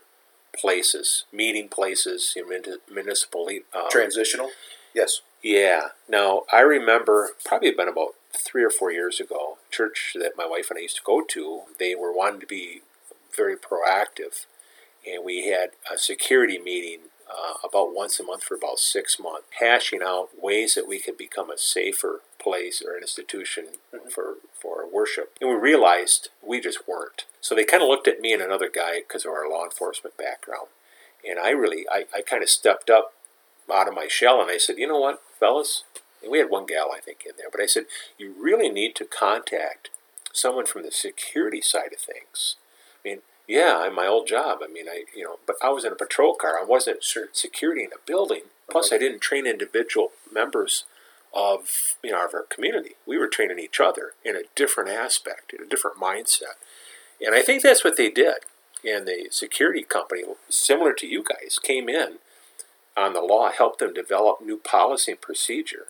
places, 0.63 1.25
meeting 1.33 1.69
places, 1.69 2.21
in 2.39 2.45
muni- 2.49 2.83
municipal. 2.99 3.49
Uh, 3.79 3.89
Transitional, 3.91 4.51
yes. 5.01 5.21
yeah. 5.43 5.83
Now 6.09 6.31
I 6.51 6.61
remember 6.77 7.17
probably 7.45 7.73
been 7.73 7.89
about 7.97 8.13
three 8.49 8.65
or 8.65 8.71
four 8.71 8.91
years 8.91 9.21
ago, 9.21 9.59
church 9.71 10.17
that 10.23 10.33
my 10.43 10.47
wife 10.55 10.69
and 10.71 10.79
I 10.79 10.83
used 10.83 10.97
to 10.97 11.11
go 11.13 11.23
to, 11.35 11.63
they 11.79 11.95
were 11.95 12.13
wanting 12.21 12.41
to 12.41 12.47
be 12.47 12.83
very 13.41 13.57
proactive, 13.69 14.47
and 15.09 15.25
we 15.25 15.37
had 15.55 15.69
a 15.93 15.97
security 15.99 16.59
meeting 16.59 17.12
uh, 17.31 17.55
about 17.67 17.95
once 17.95 18.19
a 18.21 18.25
month 18.25 18.45
for 18.45 18.55
about 18.55 18.79
six 18.79 19.19
months, 19.19 19.47
hashing 19.61 20.01
out 20.03 20.31
ways 20.41 20.75
that 20.75 20.89
we 20.89 20.99
could 21.01 21.17
become 21.17 21.51
a 21.51 21.59
safer 21.59 22.21
place 22.39 22.83
or 22.85 22.99
institution 22.99 23.67
for 24.11 24.37
for 24.61 24.87
worship. 24.93 25.37
And 25.41 25.51
we 25.51 25.57
realized 25.57 26.29
we 26.47 26.61
just 26.61 26.87
weren't. 26.89 27.25
So 27.41 27.55
they 27.55 27.65
kind 27.65 27.83
of 27.83 27.89
looked 27.89 28.09
at 28.09 28.21
me 28.21 28.33
and 28.33 28.43
another 28.43 28.71
guy 28.73 29.01
because 29.01 29.25
of 29.25 29.33
our 29.33 29.49
law 29.49 29.65
enforcement 29.65 30.17
background, 30.17 30.69
and 31.29 31.39
I 31.39 31.51
really 31.51 31.85
I, 31.91 32.05
I 32.15 32.23
kind 32.23 32.43
of 32.43 32.49
stepped 32.49 32.91
up 32.91 33.15
out 33.73 33.89
of 33.89 33.95
my 33.95 34.07
shell 34.09 34.41
and 34.41 34.51
I 34.51 34.59
said, 34.59 34.77
you 34.79 34.87
know 34.87 35.01
what, 35.01 35.23
fellas, 35.41 35.85
and 36.23 36.31
we 36.31 36.39
had 36.39 36.51
one 36.51 36.67
gal 36.67 36.91
I 36.95 37.01
think 37.01 37.25
in 37.25 37.33
there, 37.39 37.49
but 37.51 37.61
I 37.61 37.67
said, 37.67 37.85
you 38.19 38.35
really 38.39 38.69
need 38.69 38.95
to 38.97 39.05
contact 39.05 39.91
someone 40.33 40.67
from 40.67 40.83
the 40.83 40.91
security 40.91 41.61
side 41.61 41.93
of 41.93 42.01
things. 42.01 42.57
I 43.05 43.09
mean, 43.09 43.19
Yeah, 43.53 43.87
in 43.87 43.95
my 43.95 44.07
old 44.07 44.27
job. 44.27 44.61
I 44.65 44.67
mean, 44.67 44.89
I 44.89 45.05
you 45.15 45.25
know, 45.25 45.39
but 45.47 45.57
I 45.63 45.69
was 45.69 45.85
in 45.85 45.93
a 45.93 45.95
patrol 45.97 46.35
car. 46.35 46.59
I 46.59 46.65
wasn't 46.65 47.05
security 47.33 47.85
in 47.85 47.91
a 47.93 48.01
building. 48.07 48.45
Plus. 48.71 48.91
I 48.91 48.97
didn't 48.97 49.21
train 49.21 49.47
individual 49.47 50.13
members 50.33 50.85
of 51.35 51.97
you 52.03 52.13
know 52.13 52.25
of 52.25 52.33
our 52.33 52.45
community. 52.45 52.97
We 53.05 53.19
were 53.19 53.29
training 53.29 53.59
each 53.59 53.79
other 53.79 54.15
in 54.25 54.37
a 54.37 54.49
different 54.57 54.89
aspect, 54.89 55.53
in 55.53 55.63
a 55.63 55.69
different 55.69 55.99
mindset, 55.99 56.57
and 57.21 57.35
I 57.35 57.43
think 57.43 57.63
that's 57.63 57.85
what 57.85 57.99
they 57.99 58.09
did. 58.09 58.37
And 58.85 59.07
the 59.07 59.29
security 59.31 59.83
company, 59.83 60.23
similar 60.49 60.95
to 60.95 61.07
you 61.07 61.23
guys, 61.23 61.59
came 61.63 61.91
in 61.91 62.21
on 62.97 63.13
the 63.13 63.21
law, 63.21 63.53
helped 63.53 63.81
them 63.81 63.93
develop 63.93 64.41
new 64.41 64.57
policy 64.57 65.13
and 65.13 65.21
procedure, 65.21 65.89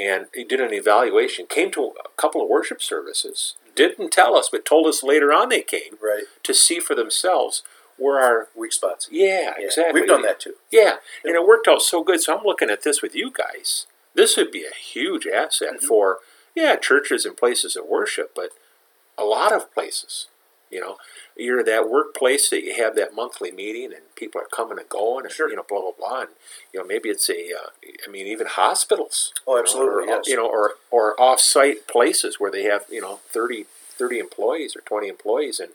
and 0.00 0.26
he 0.34 0.44
did 0.44 0.60
an 0.60 0.72
evaluation. 0.72 1.46
Came 1.46 1.70
to 1.72 1.84
a 2.04 2.08
couple 2.16 2.42
of 2.42 2.48
worship 2.48 2.82
services, 2.82 3.54
didn't 3.74 4.10
tell 4.10 4.34
us, 4.36 4.48
but 4.50 4.64
told 4.64 4.86
us 4.86 5.02
later 5.02 5.32
on 5.32 5.48
they 5.50 5.62
came 5.62 5.98
Right. 6.00 6.24
to 6.44 6.54
see 6.54 6.80
for 6.80 6.94
themselves 6.94 7.62
where 7.96 8.18
our 8.18 8.48
Weak 8.54 8.72
spots. 8.72 9.08
yeah, 9.10 9.54
Yeah. 9.58 9.66
exactly 9.66 10.00
We've 10.00 10.08
done 10.08 10.22
that 10.22 10.40
too. 10.40 10.56
yeah, 10.70 10.96
and 11.24 11.34
it 11.34 11.44
worked 11.44 11.68
out 11.68 11.82
so 11.82 12.02
good. 12.02 12.20
So 12.22 12.36
I'm 12.36 12.44
looking 12.44 12.70
at 12.70 12.82
this 12.82 13.02
with 13.02 13.14
you 13.14 13.30
guys. 13.30 13.86
This 14.14 14.36
would 14.36 14.50
be 14.50 14.64
a 14.64 14.74
huge 14.74 15.26
asset 15.26 15.74
Mhm. 15.80 15.82
for 15.86 16.20
yeah 16.54 16.76
churches 16.76 17.26
and 17.26 17.36
places 17.36 17.76
of 17.76 17.84
worship, 17.86 18.32
but 18.34 18.52
a 19.18 19.24
lot 19.24 19.52
of 19.52 19.72
places. 19.74 20.28
You 20.70 20.80
know, 20.80 20.98
you're 21.40 21.64
that 21.64 21.88
workplace 21.88 22.50
that 22.50 22.62
you 22.64 22.74
have 22.74 22.94
that 22.96 23.14
monthly 23.14 23.50
meeting 23.50 23.86
and 23.92 24.14
people 24.16 24.40
are 24.40 24.46
coming 24.46 24.78
and 24.78 24.88
going, 24.88 25.24
and 25.24 25.34
Sure. 25.34 25.48
you 25.50 25.56
know, 25.56 25.64
blah 25.68 25.80
blah 25.80 25.92
blah. 25.92 26.20
And 26.22 26.30
you 26.72 26.80
know, 26.80 26.86
maybe 26.86 27.08
it's 27.08 27.28
a, 27.30 27.52
uh, 27.52 27.70
I 28.06 28.10
mean, 28.10 28.26
even 28.26 28.46
hospitals. 28.46 29.32
Oh, 29.46 29.52
you 29.52 29.56
know, 29.56 29.62
absolutely, 29.62 30.04
or, 30.04 30.06
yes. 30.06 30.26
You 30.28 30.36
know, 30.36 30.46
or 30.46 30.74
or 30.90 31.20
off-site 31.20 31.86
places 31.86 32.38
where 32.40 32.50
they 32.50 32.64
have 32.64 32.84
you 32.90 33.00
know 33.00 33.20
30, 33.28 33.66
30 33.90 34.18
employees 34.18 34.76
or 34.76 34.80
twenty 34.82 35.08
employees 35.08 35.60
and. 35.60 35.72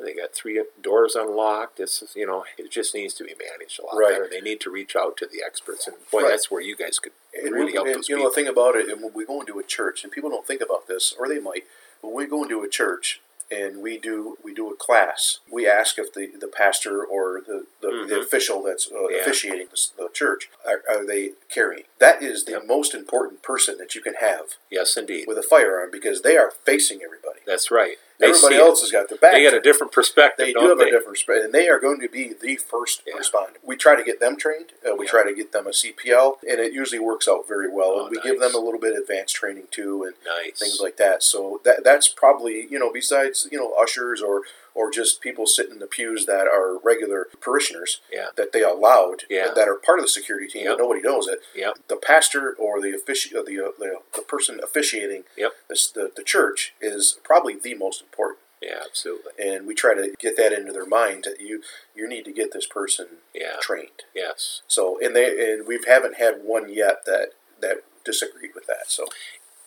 They 0.00 0.14
got 0.14 0.32
three 0.32 0.62
doors 0.80 1.16
unlocked. 1.16 1.76
This 1.78 2.02
is, 2.02 2.14
you 2.14 2.24
know, 2.24 2.44
it 2.56 2.70
just 2.70 2.94
needs 2.94 3.14
to 3.14 3.24
be 3.24 3.34
managed 3.34 3.80
a 3.80 3.84
lot 3.84 3.96
Right. 3.96 4.12
better. 4.12 4.28
They 4.30 4.40
need 4.40 4.60
to 4.60 4.70
reach 4.70 4.94
out 4.94 5.16
to 5.16 5.26
the 5.26 5.42
experts, 5.44 5.88
and 5.88 5.96
boy, 6.12 6.22
Right. 6.22 6.28
that's 6.28 6.52
where 6.52 6.60
you 6.60 6.76
guys 6.76 7.00
could 7.00 7.10
And, 7.34 7.50
really 7.52 7.66
we, 7.66 7.72
help 7.72 7.88
and, 7.88 8.08
you 8.08 8.16
know 8.16 8.28
the 8.28 8.32
thing 8.32 8.46
about 8.46 8.76
it, 8.76 8.88
and 8.88 9.02
when 9.02 9.12
we 9.12 9.24
go 9.24 9.40
into 9.40 9.58
a 9.58 9.64
church, 9.64 10.04
and 10.04 10.12
people 10.12 10.30
don't 10.30 10.46
think 10.46 10.60
about 10.60 10.86
this, 10.86 11.14
or 11.18 11.26
they 11.28 11.40
might, 11.40 11.66
when 12.00 12.14
we 12.14 12.26
go 12.26 12.44
into 12.44 12.62
a 12.62 12.68
church 12.68 13.20
and 13.50 13.80
we 13.82 13.98
do 13.98 14.36
we 14.44 14.52
do 14.54 14.70
a 14.70 14.76
class, 14.76 15.40
we 15.50 15.68
ask 15.68 15.98
if 15.98 16.12
the, 16.12 16.28
the 16.40 16.48
pastor 16.48 17.02
or 17.04 17.40
the, 17.46 17.64
the, 17.80 17.88
the 18.08 18.14
Mhm. 18.16 18.22
official 18.22 18.62
that's 18.62 18.90
uh, 18.92 19.08
Yeah. 19.08 19.18
officiating 19.18 19.68
the, 19.70 20.02
the 20.04 20.08
church 20.12 20.50
are, 20.66 20.82
are 20.88 21.06
they 21.06 21.32
carrying? 21.48 21.84
That 21.98 22.22
is 22.22 22.44
the 22.44 22.52
Yep. 22.52 22.66
most 22.66 22.94
important 22.94 23.42
person 23.42 23.78
that 23.78 23.94
you 23.94 24.00
can 24.02 24.14
have 24.14 24.56
yes, 24.70 24.96
indeed, 24.96 25.26
with 25.26 25.38
a 25.38 25.42
firearm 25.42 25.90
because 25.90 26.22
they 26.22 26.36
are 26.36 26.50
facing 26.64 27.02
everybody. 27.02 27.40
that's 27.46 27.70
right. 27.70 27.96
They 28.18 28.26
Everybody 28.30 28.56
else 28.56 28.80
has 28.80 28.90
got 28.90 29.08
their 29.08 29.16
back. 29.18 29.32
They 29.32 29.44
got 29.44 29.54
a 29.54 29.60
different 29.60 29.92
perspective. 29.92 30.46
they 30.46 30.52
do 30.52 30.68
have 30.68 30.78
they? 30.78 30.88
a 30.88 30.90
different 30.90 31.18
spread, 31.18 31.42
and 31.44 31.54
they 31.54 31.68
are 31.68 31.78
going 31.78 32.00
to 32.00 32.08
be 32.08 32.32
the 32.32 32.56
first 32.56 33.02
Yeah. 33.06 33.14
responder. 33.14 33.56
We 33.62 33.76
try 33.76 33.94
to 33.94 34.02
get 34.02 34.18
them 34.18 34.36
trained. 34.36 34.72
Uh, 34.84 34.96
we 34.96 35.04
Yeah. 35.04 35.10
try 35.12 35.24
to 35.24 35.32
get 35.32 35.52
them 35.52 35.68
a 35.68 35.72
CPL, 35.72 36.38
and 36.48 36.58
it 36.58 36.72
usually 36.72 36.98
works 36.98 37.28
out 37.28 37.46
very 37.46 37.68
well. 37.68 37.92
Oh, 37.94 38.00
and 38.06 38.10
we 38.10 38.20
give 38.20 38.40
them 38.40 38.54
a 38.56 38.58
little 38.58 38.80
bit 38.80 38.92
of 38.94 38.98
advanced 39.02 39.36
training 39.36 39.68
too, 39.70 40.02
and 40.02 40.14
nice 40.26 40.58
things 40.58 40.80
like 40.80 40.96
that. 40.96 41.22
So 41.22 41.60
that 41.64 41.84
that's 41.84 42.08
probably 42.08 42.66
you 42.68 42.78
know 42.80 42.90
besides 42.92 43.46
you 43.52 43.58
know 43.58 43.72
ushers 43.74 44.20
or 44.20 44.42
or 44.74 44.90
just 44.90 45.20
people 45.20 45.46
sitting 45.46 45.72
in 45.74 45.78
the 45.78 45.86
pews 45.86 46.26
that 46.26 46.46
are 46.46 46.78
regular 46.78 47.28
parishioners 47.40 48.00
Yeah. 48.12 48.28
that 48.36 48.52
they 48.52 48.62
allowed 48.62 49.24
Yeah. 49.28 49.52
that 49.54 49.68
are 49.68 49.76
part 49.76 49.98
of 49.98 50.04
the 50.04 50.10
security 50.10 50.46
team, 50.48 50.64
Yep. 50.64 50.76
but 50.76 50.82
nobody 50.82 51.00
knows 51.00 51.28
it. 51.28 51.40
Yep. 51.54 51.78
The 51.88 51.96
pastor 51.96 52.54
or 52.58 52.80
the 52.80 52.92
offici- 52.92 53.34
uh, 53.34 53.42
the, 53.42 53.60
uh, 53.60 53.72
the 53.78 53.98
the 54.14 54.22
person 54.22 54.60
officiating 54.62 55.24
Yep. 55.36 55.52
this, 55.68 55.90
the 55.90 56.10
the 56.14 56.22
church 56.24 56.74
is 56.80 57.18
probably 57.22 57.54
the 57.54 57.74
most 57.74 58.00
important 58.02 58.40
Yeah, 58.60 58.82
absolutely. 58.84 59.32
and 59.38 59.66
we 59.66 59.74
try 59.74 59.94
to 59.94 60.14
get 60.18 60.36
that 60.36 60.52
into 60.52 60.72
their 60.72 60.86
mind 60.86 61.24
that 61.24 61.40
you 61.40 61.62
you 61.94 62.06
need 62.08 62.24
to 62.24 62.32
get 62.32 62.52
this 62.52 62.66
person 62.66 63.18
Yeah. 63.34 63.56
trained. 63.60 64.04
Yes. 64.14 64.62
So 64.68 64.98
and 65.00 65.14
they 65.16 65.52
and 65.52 65.66
we 65.66 65.78
haven't 65.86 66.16
had 66.16 66.42
one 66.44 66.68
yet 66.68 67.04
that 67.06 67.32
that 67.60 67.82
disagreed 68.04 68.54
with 68.54 68.66
that. 68.66 68.90
So 68.90 69.06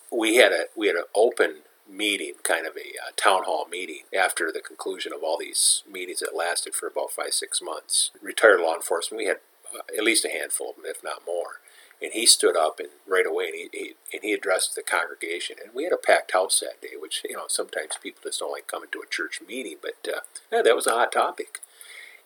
we 0.10 0.36
had 0.38 0.52
a 0.52 0.68
we 0.76 0.88
had 0.88 0.96
an 0.96 1.06
open 1.16 1.64
meeting, 1.92 2.34
kind 2.44 2.66
of 2.66 2.76
a 2.76 2.92
uh, 2.98 3.12
town 3.16 3.44
hall 3.46 3.68
meeting 3.70 4.04
after 4.18 4.52
the 4.52 4.62
conclusion 4.62 5.12
of 5.14 5.24
all 5.24 5.38
these 5.38 5.84
meetings 5.90 6.20
that 6.20 6.36
lasted 6.36 6.74
for 6.74 6.88
about 6.88 7.12
five 7.12 7.34
six 7.34 7.62
months. 7.62 8.12
Retired 8.22 8.62
law 8.62 8.76
enforcement, 8.76 9.20
we 9.20 9.28
had 9.28 9.40
uh, 9.74 9.82
at 9.98 10.04
least 10.04 10.26
a 10.26 10.30
handful 10.30 10.72
of 10.72 10.76
them, 10.78 10.86
if 10.88 11.04
not 11.04 11.26
more. 11.26 11.60
And 12.02 12.14
he 12.14 12.26
stood 12.26 12.58
up 12.58 12.80
and 12.80 12.90
right 13.08 13.28
away 13.28 13.46
and 13.46 13.56
he, 13.56 13.70
he 13.72 13.94
and 14.14 14.24
he 14.24 14.34
addressed 14.34 14.76
the 14.76 14.82
congregation. 14.82 15.58
And 15.64 15.76
we 15.76 15.84
had 15.84 15.94
a 15.94 15.98
packed 15.98 16.32
house 16.34 16.60
that 16.62 16.82
day, 16.82 16.96
which 17.00 17.22
you 17.28 17.36
know 17.36 17.46
sometimes 17.48 18.00
people 18.02 18.22
just 18.24 18.40
don't 18.40 18.52
like 18.52 18.68
coming 18.68 18.90
to 18.92 19.04
a 19.06 19.10
church 19.10 19.40
meeting, 19.48 19.78
but 19.82 20.12
uh, 20.12 20.22
yeah, 20.52 20.62
that 20.64 20.76
was 20.76 20.88
a 20.88 20.92
hot 20.92 21.12
topic. 21.12 21.60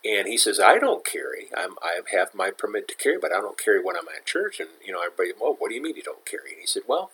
And 0.06 0.28
he 0.28 0.38
says, 0.38 0.60
I 0.60 0.78
don't 0.78 1.04
carry. 1.04 1.48
I'm, 1.58 1.76
I 1.82 2.00
have 2.16 2.36
my 2.36 2.52
permit 2.52 2.88
to 2.90 2.96
carry, 2.96 3.18
but 3.20 3.32
I 3.32 3.42
don't 3.42 3.58
carry 3.58 3.84
when 3.84 3.98
I'm 3.98 4.08
at 4.16 4.26
church. 4.26 4.60
And, 4.60 4.70
you 4.86 4.94
know, 4.94 5.02
everybody, 5.04 5.32
well, 5.40 5.56
what 5.58 5.70
do 5.70 5.76
you 5.76 5.82
mean 5.82 5.96
you 5.96 6.04
don't 6.04 6.26
carry? 6.26 6.52
And 6.52 6.62
he 6.62 6.68
said, 6.68 6.84
well, 6.88 7.10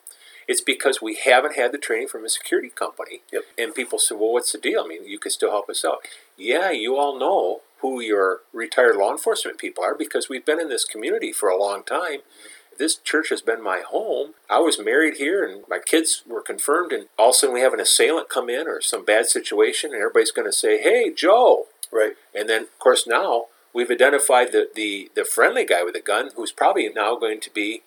it's 0.47 0.61
because 0.61 1.01
we 1.01 1.15
haven't 1.23 1.55
had 1.55 1.71
the 1.71 1.77
training 1.77 2.07
from 2.07 2.25
a 2.25 2.29
security 2.29 2.69
company. 2.69 3.21
Yep. 3.31 3.43
And 3.57 3.75
people 3.75 3.99
said, 3.99 4.17
well, 4.19 4.33
what's 4.33 4.51
the 4.51 4.57
deal? 4.57 4.83
I 4.83 4.87
mean, 4.87 5.05
you 5.05 5.19
could 5.19 5.31
still 5.31 5.51
help 5.51 5.69
us 5.69 5.85
out. 5.85 5.99
Yeah, 6.37 6.71
you 6.71 6.97
all 6.97 7.17
know 7.19 7.61
who 7.81 7.99
your 7.99 8.41
retired 8.53 8.95
law 8.95 9.11
enforcement 9.11 9.57
people 9.57 9.83
are 9.83 9.95
because 9.95 10.29
we've 10.29 10.45
been 10.45 10.59
in 10.59 10.69
this 10.69 10.85
community 10.85 11.31
for 11.31 11.49
a 11.49 11.57
long 11.57 11.83
time. 11.83 12.19
This 12.77 12.95
church 12.97 13.29
has 13.29 13.41
been 13.41 13.61
my 13.61 13.81
home. 13.87 14.33
I 14.49 14.59
was 14.59 14.79
married 14.79 15.17
here 15.17 15.45
and 15.45 15.63
my 15.69 15.79
kids 15.79 16.23
were 16.27 16.41
confirmed, 16.41 16.91
and 16.91 17.07
all 17.17 17.29
of 17.29 17.35
a 17.35 17.37
sudden 17.37 17.53
we 17.53 17.61
have 17.61 17.73
an 17.73 17.79
assailant 17.79 18.29
come 18.29 18.49
in 18.49 18.67
or 18.67 18.81
some 18.81 19.05
bad 19.05 19.27
situation, 19.27 19.91
and 19.91 20.01
everybody's 20.01 20.31
going 20.31 20.47
to 20.47 20.53
say, 20.53 20.81
hey, 20.81 21.11
Joe. 21.13 21.65
right, 21.91 22.13
And 22.33 22.49
then, 22.49 22.63
of 22.63 22.79
course, 22.79 23.05
now 23.05 23.45
we've 23.73 23.91
identified 23.91 24.51
the, 24.51 24.69
the, 24.73 25.11
the 25.15 25.25
friendly 25.25 25.65
guy 25.65 25.83
with 25.83 25.95
a 25.95 26.01
gun 26.01 26.29
who's 26.35 26.51
probably 26.51 26.89
now 26.89 27.15
going 27.15 27.39
to 27.41 27.51
be 27.51 27.83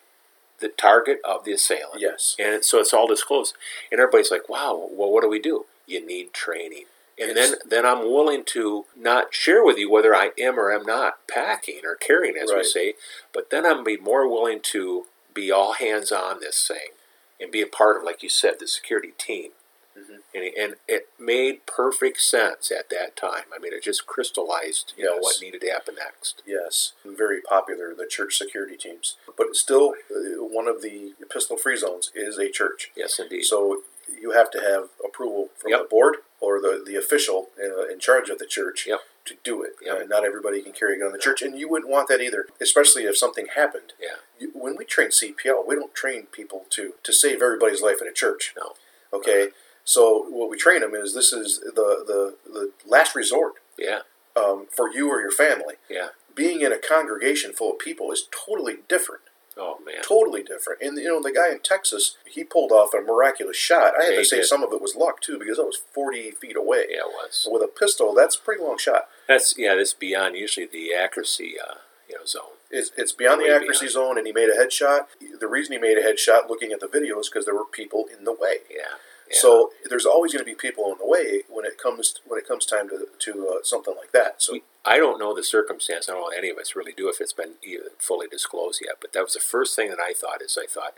the 0.64 0.70
target 0.70 1.20
of 1.24 1.44
the 1.44 1.52
assailant. 1.52 2.00
yes, 2.00 2.34
And 2.38 2.64
so 2.64 2.78
it's 2.80 2.94
all 2.94 3.06
disclosed. 3.06 3.54
And 3.92 4.00
everybody's 4.00 4.30
like, 4.30 4.48
wow, 4.48 4.88
well, 4.90 5.12
what 5.12 5.22
do 5.22 5.28
we 5.28 5.38
do? 5.38 5.66
You 5.86 6.04
need 6.04 6.32
training. 6.32 6.84
And 7.20 7.36
then, 7.36 7.54
then 7.68 7.84
I'm 7.86 8.00
willing 8.00 8.42
to 8.46 8.86
not 8.96 9.34
share 9.34 9.62
with 9.62 9.78
you 9.78 9.90
whether 9.90 10.14
I 10.14 10.30
am 10.38 10.58
or 10.58 10.72
am 10.72 10.84
not 10.84 11.18
packing 11.28 11.82
or 11.84 11.94
carrying, 11.94 12.36
as 12.36 12.50
we 12.50 12.64
say, 12.64 12.94
but 13.32 13.50
then 13.50 13.66
I'm 13.66 13.84
be 13.84 13.98
more 13.98 14.26
willing 14.28 14.60
to 14.72 15.04
be 15.34 15.52
all 15.52 15.74
hands 15.74 16.10
on 16.10 16.40
this 16.40 16.66
thing 16.66 16.94
and 17.38 17.52
be 17.52 17.60
a 17.60 17.66
part 17.66 17.98
of, 17.98 18.02
like 18.02 18.22
you 18.22 18.28
said, 18.30 18.54
the 18.58 18.66
security 18.66 19.12
team. 19.18 19.50
Mhm. 19.97 20.20
And, 20.34 20.42
it, 20.45 20.55
and 20.59 20.76
it 20.88 21.09
made 21.18 21.66
perfect 21.66 22.20
sense 22.20 22.70
at 22.72 22.88
that 22.90 23.16
time. 23.16 23.45
I 23.55 23.59
mean, 23.59 23.72
it 23.72 23.82
just 23.82 24.07
crystallized, 24.07 24.92
you 24.97 25.05
know, 25.05 25.14
Yes. 25.14 25.22
what 25.22 25.40
needed 25.40 25.61
to 25.62 25.70
happen 25.70 25.95
next. 25.95 26.42
yes, 26.45 26.92
very 27.05 27.40
popular 27.40 27.95
the 27.95 28.07
church 28.07 28.36
security 28.36 28.76
teams. 28.76 29.16
But 29.36 29.55
still, 29.57 29.95
uh, 30.11 30.42
one 30.45 30.66
of 30.68 30.82
the 30.82 31.14
pistol 31.30 31.57
free 31.57 31.76
zones 31.76 32.11
is 32.14 32.38
a 32.38 32.51
church. 32.51 32.90
Yes, 32.97 33.18
indeed. 33.18 33.45
So 33.45 33.84
you 34.09 34.32
have 34.32 34.51
to 34.53 34.61
have 34.61 34.90
approval 35.05 35.51
from 35.57 35.70
Yep. 35.70 35.80
the 35.82 35.86
board 35.88 36.16
or 36.40 36.61
the, 36.61 36.82
the 36.84 36.97
official 36.97 37.51
uh, 37.59 37.86
in 37.86 37.99
charge 38.01 38.28
of 38.30 38.38
the 38.38 38.47
church 38.47 38.86
Yep. 38.86 39.01
to 39.26 39.34
do 39.45 39.62
it. 39.62 39.76
Yep. 39.80 40.01
Uh, 40.01 40.05
not 40.05 40.24
everybody 40.24 40.61
can 40.61 40.72
carry 40.72 40.97
a 40.97 40.99
gun 40.99 41.07
in 41.09 41.12
the 41.12 41.18
church, 41.18 41.40
and 41.40 41.59
you 41.59 41.68
wouldn't 41.68 41.90
want 41.90 42.09
that 42.09 42.20
either, 42.20 42.47
especially 42.61 43.05
if 43.05 43.16
something 43.16 43.47
happened. 43.47 43.92
Yeah. 44.01 44.16
You, 44.38 44.51
when 44.53 44.76
we 44.76 44.84
train 44.84 45.11
CPL, 45.11 45.64
we 45.66 45.76
don't 45.76 45.95
train 45.95 46.26
people 46.26 46.66
to, 46.70 46.95
to 47.03 47.12
save 47.12 47.40
everybody's 47.40 47.80
life 47.82 48.03
in 48.03 48.09
a 48.09 48.12
church. 48.12 48.53
No. 48.57 48.74
Okay? 49.12 49.51
So 49.85 50.26
what 50.30 50.49
we 50.51 50.57
train 50.57 50.80
them 50.80 50.95
is 50.95 51.14
this 51.14 51.32
is 51.32 51.61
the, 51.61 52.05
the, 52.07 52.35
the 52.51 52.72
last 52.87 53.14
resort 53.14 53.55
Yeah, 53.78 54.01
um, 54.37 54.66
for 54.74 54.89
you 54.93 55.09
or 55.11 55.20
your 55.20 55.30
family. 55.32 55.74
yeah. 55.89 56.09
Being 56.35 56.62
in 56.62 56.72
a 56.72 56.78
congregation 56.78 57.53
full 57.53 57.72
of 57.74 57.78
people 57.78 58.11
is 58.11 58.26
totally 58.47 58.78
different 58.89 59.22
Oh, 59.57 59.78
man. 59.87 60.03
totally 60.03 60.43
different. 60.43 60.82
And 60.82 60.99
you 60.99 61.05
know, 61.07 61.22
the 61.22 61.30
guy 61.30 61.53
in 61.53 61.61
Texas, 61.61 62.16
he 62.26 62.43
pulled 62.43 62.72
off 62.72 62.93
a 62.93 63.01
miraculous 63.01 63.57
shot. 63.57 63.93
I 63.97 64.05
have 64.07 64.12
Yeah, 64.14 64.18
to 64.18 64.24
say 64.24 64.37
did. 64.39 64.47
some 64.47 64.64
of 64.64 64.72
it 64.72 64.82
was 64.82 64.97
luck 64.97 65.20
too, 65.20 65.39
because 65.39 65.61
I 65.61 65.62
was 65.62 65.76
forty 65.93 66.32
feet 66.32 66.57
away. 66.57 66.87
Yeah, 66.91 67.03
it 67.03 67.07
was. 67.07 67.47
With 67.49 67.62
a 67.62 67.68
pistol, 67.68 68.12
that's 68.14 68.35
a 68.35 68.41
pretty 68.41 68.64
long 68.64 68.78
shot. 68.78 69.07
That's 69.28 69.55
yeah. 69.57 69.76
That's 69.76 69.95
beyond 69.95 70.35
usually 70.37 70.66
the 70.66 70.93
accuracy, 70.93 71.55
uh, 71.61 71.74
you 72.09 72.16
know, 72.18 72.24
zone. 72.24 72.59
It's, 72.68 72.91
it's 72.97 73.12
beyond 73.12 73.43
the 73.43 73.55
accuracy 73.55 73.87
beyond. 73.87 73.93
zone, 73.93 74.18
and 74.18 74.26
he 74.26 74.32
made 74.32 74.49
a 74.49 74.57
headshot. 74.57 75.07
The 75.39 75.47
reason 75.47 75.74
he 75.74 75.78
made 75.78 75.99
a 75.99 76.03
headshot, 76.03 76.49
looking 76.49 76.72
at 76.72 76.80
the 76.80 76.89
video, 76.89 77.20
is 77.20 77.28
because 77.28 77.45
there 77.45 77.55
were 77.55 77.64
people 77.64 78.07
in 78.16 78.24
the 78.24 78.32
way. 78.32 78.57
Yeah. 78.68 78.99
Yeah. 79.31 79.37
So 79.39 79.70
there's 79.89 80.07
always 80.07 80.33
going 80.33 80.45
to 80.45 80.51
be 80.51 80.55
people 80.55 80.91
in 80.93 80.99
the 80.99 81.07
way 81.07 81.43
when 81.49 81.64
it 81.64 81.79
comes 81.79 82.14
when 82.27 82.39
it 82.39 82.47
comes 82.47 82.66
time 82.66 82.89
to 82.91 83.09
to 83.18 83.49
uh, 83.49 83.62
something 83.62 83.95
like 83.97 84.12
that. 84.12 84.43
So 84.43 84.59
I 84.85 84.99
don't 84.99 85.18
know 85.18 85.35
the 85.35 85.45
circumstance. 85.45 86.09
I 86.09 86.12
don't 86.12 86.22
know 86.22 86.37
any 86.37 86.51
of 86.51 86.59
us 86.59 86.77
really 86.77 86.93
do 86.93 87.09
if 87.09 87.20
it's 87.20 87.33
been 87.33 87.55
even 87.62 87.89
fully 87.99 88.29
disclosed 88.29 88.83
yet. 88.85 88.97
But 89.01 89.12
that 89.12 89.22
was 89.25 89.35
the 89.35 89.41
first 89.41 89.75
thing 89.77 89.91
that 89.91 90.01
I 90.01 90.12
thought. 90.12 90.43
Is 90.43 90.59
I 90.61 90.66
thought 90.66 90.95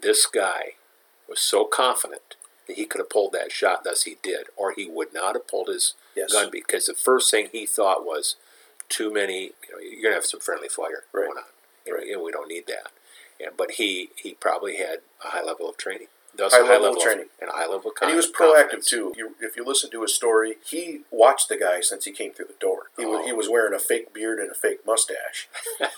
this 0.00 0.26
guy 0.26 0.74
was 1.28 1.40
so 1.40 1.64
confident 1.64 2.36
that 2.66 2.76
he 2.76 2.84
could 2.84 2.98
have 3.00 3.10
pulled 3.10 3.32
that 3.32 3.52
shot. 3.52 3.84
Thus, 3.84 4.02
he 4.04 4.16
did, 4.22 4.46
or 4.56 4.72
he 4.72 4.86
would 4.88 5.12
not 5.14 5.34
have 5.34 5.46
pulled 5.48 5.68
his 5.68 5.94
yes, 6.16 6.32
gun 6.32 6.50
because 6.50 6.86
the 6.86 6.94
first 6.94 7.30
thing 7.30 7.48
he 7.52 7.64
thought 7.66 8.04
was 8.04 8.36
too 8.88 9.12
many. 9.12 9.52
You 9.68 9.72
know, 9.74 9.78
you're 9.78 10.02
gonna 10.02 10.14
have 10.14 10.26
some 10.26 10.40
friendly 10.40 10.68
fire 10.68 11.04
Right. 11.12 11.26
going 11.26 11.38
on, 11.38 11.44
and, 11.86 11.94
Right. 11.94 12.08
and 12.08 12.22
we 12.22 12.32
don't 12.32 12.48
need 12.48 12.66
that. 12.66 12.90
Yeah, 13.38 13.50
but 13.56 13.72
he 13.72 14.10
he 14.16 14.34
probably 14.34 14.76
had 14.76 15.00
a 15.24 15.28
high 15.28 15.42
level 15.42 15.68
of 15.68 15.76
training. 15.76 16.08
Does 16.38 16.54
high 16.54 16.60
level 16.62 16.88
level 16.88 17.02
training. 17.02 17.26
and 17.40 17.50
high 17.52 17.66
level. 17.66 17.92
And 18.00 18.10
he 18.10 18.16
was 18.16 18.26
proactive 18.26 18.60
confidence. 18.70 18.86
too. 18.90 19.12
You, 19.16 19.34
if 19.40 19.56
you 19.56 19.64
listen 19.64 19.90
to 19.90 20.02
his 20.02 20.14
story, 20.14 20.56
he 20.64 21.00
watched 21.10 21.48
the 21.50 21.56
guy 21.58 21.80
since 21.82 22.04
he 22.06 22.12
came 22.12 22.32
through 22.32 22.46
the 22.46 22.54
door. 22.60 22.90
He, 22.96 23.04
was, 23.04 23.20
Oh. 23.22 23.26
he 23.26 23.32
was 23.32 23.48
wearing 23.48 23.74
a 23.74 23.78
fake 23.78 24.14
beard 24.14 24.38
and 24.38 24.50
a 24.50 24.54
fake 24.54 24.86
mustache, 24.86 25.48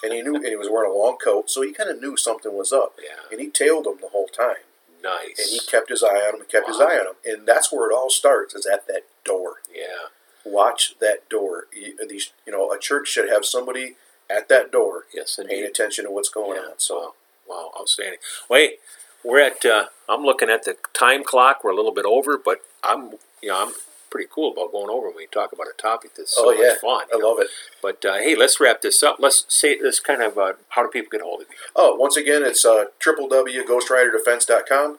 and 0.03 0.13
he 0.13 0.23
knew, 0.23 0.35
and 0.35 0.47
he 0.47 0.57
was 0.57 0.69
wearing 0.71 0.91
a 0.91 0.95
long 0.95 1.19
coat, 1.19 1.51
so 1.51 1.63
he 1.63 1.73
kind 1.73 1.91
of 1.91 2.01
knew 2.01 2.17
something 2.17 2.57
was 2.57 2.73
up. 2.73 2.95
Yeah, 3.03 3.17
And 3.31 3.41
he 3.41 3.49
tailed 3.51 3.87
him 3.87 3.99
the 4.01 4.09
whole 4.09 4.27
time, 4.29 4.65
nice. 5.05 5.39
and 5.39 5.49
he 5.51 5.61
kept 5.61 5.91
his 5.91 6.03
eye 6.03 6.21
on 6.27 6.35
him, 6.35 6.41
and 6.41 6.49
kept 6.49 6.67
his 6.69 6.81
eye 6.81 6.99
on 6.99 7.07
him, 7.09 7.15
and 7.25 7.47
that's 7.47 7.71
where 7.71 7.89
it 7.91 7.95
all 7.95 8.11
starts. 8.11 8.55
Is 8.55 8.67
at 8.67 8.87
that 8.89 9.05
door. 9.25 9.61
yeah, 9.75 10.09
Watch 10.45 10.95
that 11.01 11.29
door. 11.29 11.67
These, 12.09 12.33
you 12.47 12.53
know, 12.53 12.73
a 12.73 12.79
church 12.79 13.09
should 13.09 13.29
have 13.29 13.45
somebody 13.45 13.97
at 14.31 14.49
that 14.49 14.73
door 14.73 15.05
yes, 15.13 15.37
paying 15.37 15.51
indeed. 15.51 15.65
attention 15.67 16.05
to 16.07 16.11
what's 16.11 16.29
going 16.31 16.57
Yeah. 16.57 16.71
on. 16.71 16.79
So. 16.79 16.97
Wow, 16.99 17.13
wow, 17.49 17.73
outstanding. 17.81 18.21
Wait, 18.49 18.79
we're 19.25 19.41
at. 19.41 19.65
Uh, 19.65 19.87
I'm 20.09 20.23
looking 20.23 20.51
at 20.51 20.65
the 20.65 20.77
time 20.93 21.25
clock. 21.25 21.63
We're 21.63 21.71
a 21.73 21.77
little 21.77 21.95
bit 21.95 22.05
over, 22.05 22.37
but 22.39 22.63
I'm, 22.83 23.13
you 23.43 23.49
know, 23.51 23.67
I'm 23.67 23.73
pretty 24.11 24.29
cool 24.31 24.53
about 24.53 24.73
going 24.73 24.91
over 24.91 25.07
when 25.09 25.17
we 25.17 25.27
talk 25.27 25.53
about 25.53 25.69
a 25.69 25.73
topic 25.81 26.15
that's 26.17 26.35
so 26.35 26.49
oh 26.49 26.53
yeah, 26.53 26.71
much 26.71 26.81
fun. 26.81 27.05
I 27.15 27.19
know. 27.19 27.29
love 27.29 27.39
it. 27.41 27.49
But 27.81 28.05
uh, 28.05 28.19
hey, 28.19 28.35
let's 28.35 28.61
wrap 28.61 28.83
this 28.83 29.03
up. 29.03 29.17
Let's 29.19 29.47
say 29.49 29.79
this 29.79 30.01
kind 30.01 30.23
of. 30.23 30.37
Uh, 30.37 30.55
how 30.71 30.83
do 30.83 30.89
people 30.89 31.11
get 31.11 31.21
a 31.21 31.25
hold 31.25 31.43
of 31.43 31.49
you? 31.49 31.57
Oh, 31.77 31.95
once 31.97 32.17
again, 32.17 32.43
it's 32.43 32.65
uh, 32.65 32.87
www.ghostriderdefense.com 33.05 34.99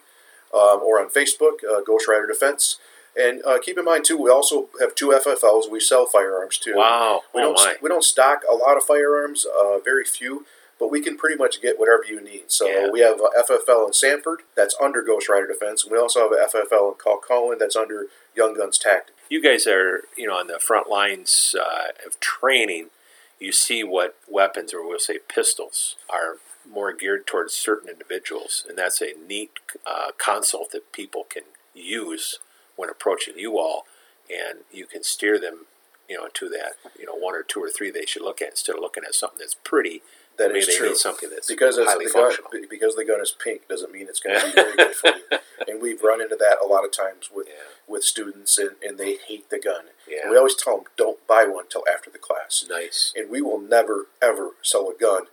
um, 0.54 0.80
or 0.84 1.00
on 1.00 1.10
Facebook, 1.10 1.64
uh, 1.70 1.82
Ghost 1.82 2.08
Rider 2.08 2.28
Defense. 2.28 2.78
And 3.16 3.44
uh, 3.46 3.60
keep 3.60 3.78
in 3.78 3.84
mind 3.84 4.06
too, 4.06 4.18
we 4.18 4.30
also 4.30 4.70
have 4.80 4.96
two 4.96 5.10
FFLs. 5.10 5.70
We 5.70 5.82
sell 5.82 6.06
firearms 6.06 6.58
too. 6.58 6.76
Wow! 6.78 7.24
We 7.36 7.42
oh 7.42 7.46
don't 7.46 7.56
my! 7.56 7.76
we 7.82 7.90
don't 7.90 8.06
stock 8.06 8.44
a 8.50 8.56
lot 8.56 8.78
of 8.78 8.84
firearms, 8.84 9.46
uh, 9.46 9.80
very 9.80 10.06
few, 10.06 10.46
but 10.82 10.90
we 10.90 11.00
can 11.00 11.16
pretty 11.16 11.36
much 11.38 11.62
get 11.62 11.78
whatever 11.78 12.04
you 12.08 12.20
need. 12.20 12.52
So 12.52 12.68
Yeah. 12.68 12.90
we 12.90 13.02
have 13.02 13.22
a 13.22 13.30
FFL 13.38 13.86
in 13.86 13.94
Sanford 13.94 14.42
that's 14.56 14.76
under 14.82 15.04
Ghost 15.04 15.30
Rider 15.30 15.46
Defense. 15.46 15.84
And 15.84 15.92
we 15.92 16.00
also 16.00 16.22
have 16.22 16.32
a 16.32 16.44
FFL 16.44 16.88
in 16.90 16.96
Colquhoun 16.96 17.60
that's 17.60 17.76
under 17.76 18.08
Young 18.36 18.56
Guns 18.56 18.80
Tactics. 18.80 19.16
You 19.30 19.42
guys 19.44 19.68
are, 19.68 20.06
you 20.18 20.26
know, 20.28 20.34
on 20.34 20.48
the 20.48 20.58
front 20.60 20.90
lines 20.90 21.56
uh, 21.58 21.90
of 22.04 22.20
training. 22.20 22.88
You 23.40 23.52
see 23.52 23.84
what 23.84 24.18
weapons, 24.28 24.74
or 24.74 24.86
we'll 24.86 24.98
say 24.98 25.20
pistols, 25.20 25.98
are 26.10 26.38
more 26.68 26.92
geared 26.94 27.28
towards 27.28 27.54
certain 27.54 27.88
individuals, 27.88 28.66
and 28.68 28.76
that's 28.76 29.02
a 29.02 29.14
neat 29.28 29.52
uh, 29.86 30.12
consult 30.18 30.72
that 30.72 30.92
people 30.92 31.26
can 31.30 31.44
use 31.76 32.40
when 32.76 32.90
approaching 32.90 33.38
you 33.38 33.60
all, 33.60 33.86
and 34.30 34.60
you 34.72 34.88
can 34.88 35.04
steer 35.04 35.40
them, 35.40 35.66
you 36.10 36.18
know, 36.18 36.28
to 36.34 36.50
that, 36.50 36.74
you 37.00 37.06
know, 37.06 37.16
one 37.16 37.36
or 37.36 37.44
two 37.44 37.62
or 37.64 37.70
three 37.70 37.92
they 37.92 38.06
should 38.06 38.22
look 38.24 38.42
at 38.42 38.50
instead 38.50 38.76
of 38.76 38.82
looking 38.82 39.04
at 39.04 39.14
something 39.14 39.40
that's 39.40 39.56
pretty. 39.64 40.02
That 40.42 40.54
maybe 40.54 40.60
is 40.60 40.76
true. 40.78 40.90
need 40.90 40.98
something 40.98 41.30
that's 41.30 41.48
because 41.48 41.78
highly 41.78 42.06
the 42.06 42.12
gun, 42.12 42.24
functional. 42.24 42.50
be- 42.52 42.66
because 42.70 42.96
the 42.96 43.06
gun 43.06 43.22
is 43.22 43.32
pink 43.32 43.68
doesn't 43.68 43.92
mean 43.92 44.08
it's 44.10 44.20
going 44.20 44.40
to 44.40 44.46
be 44.48 44.52
very 44.54 44.76
good 44.76 44.96
for 44.96 45.08
you. 45.10 45.40
And 45.68 45.82
we've 45.82 46.02
run 46.02 46.22
into 46.22 46.36
that 46.36 46.58
a 46.64 46.66
lot 46.68 46.84
of 46.86 46.92
times 46.92 47.30
with 47.34 47.48
Yeah. 47.48 47.54
with 47.88 48.04
students, 48.04 48.58
and, 48.58 48.72
and 48.86 48.98
they 48.98 49.18
hate 49.28 49.50
the 49.50 49.60
gun. 49.60 49.86
Yeah. 50.08 50.30
We 50.30 50.38
always 50.38 50.56
tell 50.56 50.78
them 50.78 50.86
don't 50.98 51.26
buy 51.28 51.46
one 51.46 51.66
till 51.70 51.84
after 51.94 52.10
the 52.10 52.18
class. 52.20 52.66
Nice. 52.70 53.14
And 53.16 53.30
we 53.30 53.42
will 53.42 53.60
never 53.60 54.08
ever 54.22 54.52
sell 54.62 54.90
a 54.90 54.94
gun 55.00 55.24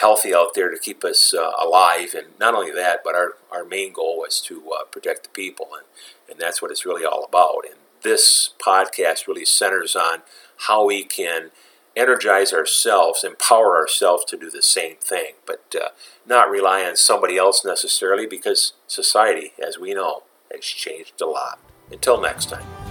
healthy 0.00 0.34
out 0.34 0.54
there, 0.54 0.70
to 0.70 0.78
keep 0.78 1.04
us 1.04 1.34
uh, 1.34 1.50
alive. 1.62 2.14
And 2.14 2.28
not 2.38 2.54
only 2.54 2.72
that, 2.72 3.00
but 3.04 3.14
our, 3.14 3.34
our 3.52 3.64
main 3.64 3.92
goal 3.92 4.18
was 4.18 4.40
to 4.42 4.70
uh, 4.72 4.84
protect 4.84 5.24
the 5.24 5.28
people, 5.30 5.68
and, 5.76 5.84
and 6.30 6.40
that's 6.40 6.62
what 6.62 6.70
it's 6.70 6.86
really 6.86 7.04
all 7.04 7.24
about. 7.24 7.64
And 7.64 7.78
this 8.02 8.50
podcast 8.64 9.26
really 9.26 9.44
centers 9.44 9.96
on 9.96 10.22
how 10.68 10.86
we 10.86 11.04
can 11.04 11.50
energize 11.96 12.52
ourselves, 12.52 13.24
empower 13.24 13.76
ourselves 13.76 14.24
to 14.26 14.36
do 14.36 14.50
the 14.50 14.62
same 14.62 14.96
thing, 14.96 15.34
but 15.46 15.74
uh, 15.80 15.88
not 16.26 16.50
rely 16.50 16.82
on 16.82 16.96
somebody 16.96 17.36
else 17.36 17.64
necessarily 17.64 18.26
because 18.26 18.72
society, 18.86 19.52
as 19.64 19.78
we 19.78 19.94
know, 19.94 20.24
has 20.52 20.64
changed 20.64 21.20
a 21.20 21.26
lot. 21.26 21.58
Until 21.90 22.20
next 22.20 22.48
time. 22.50 22.83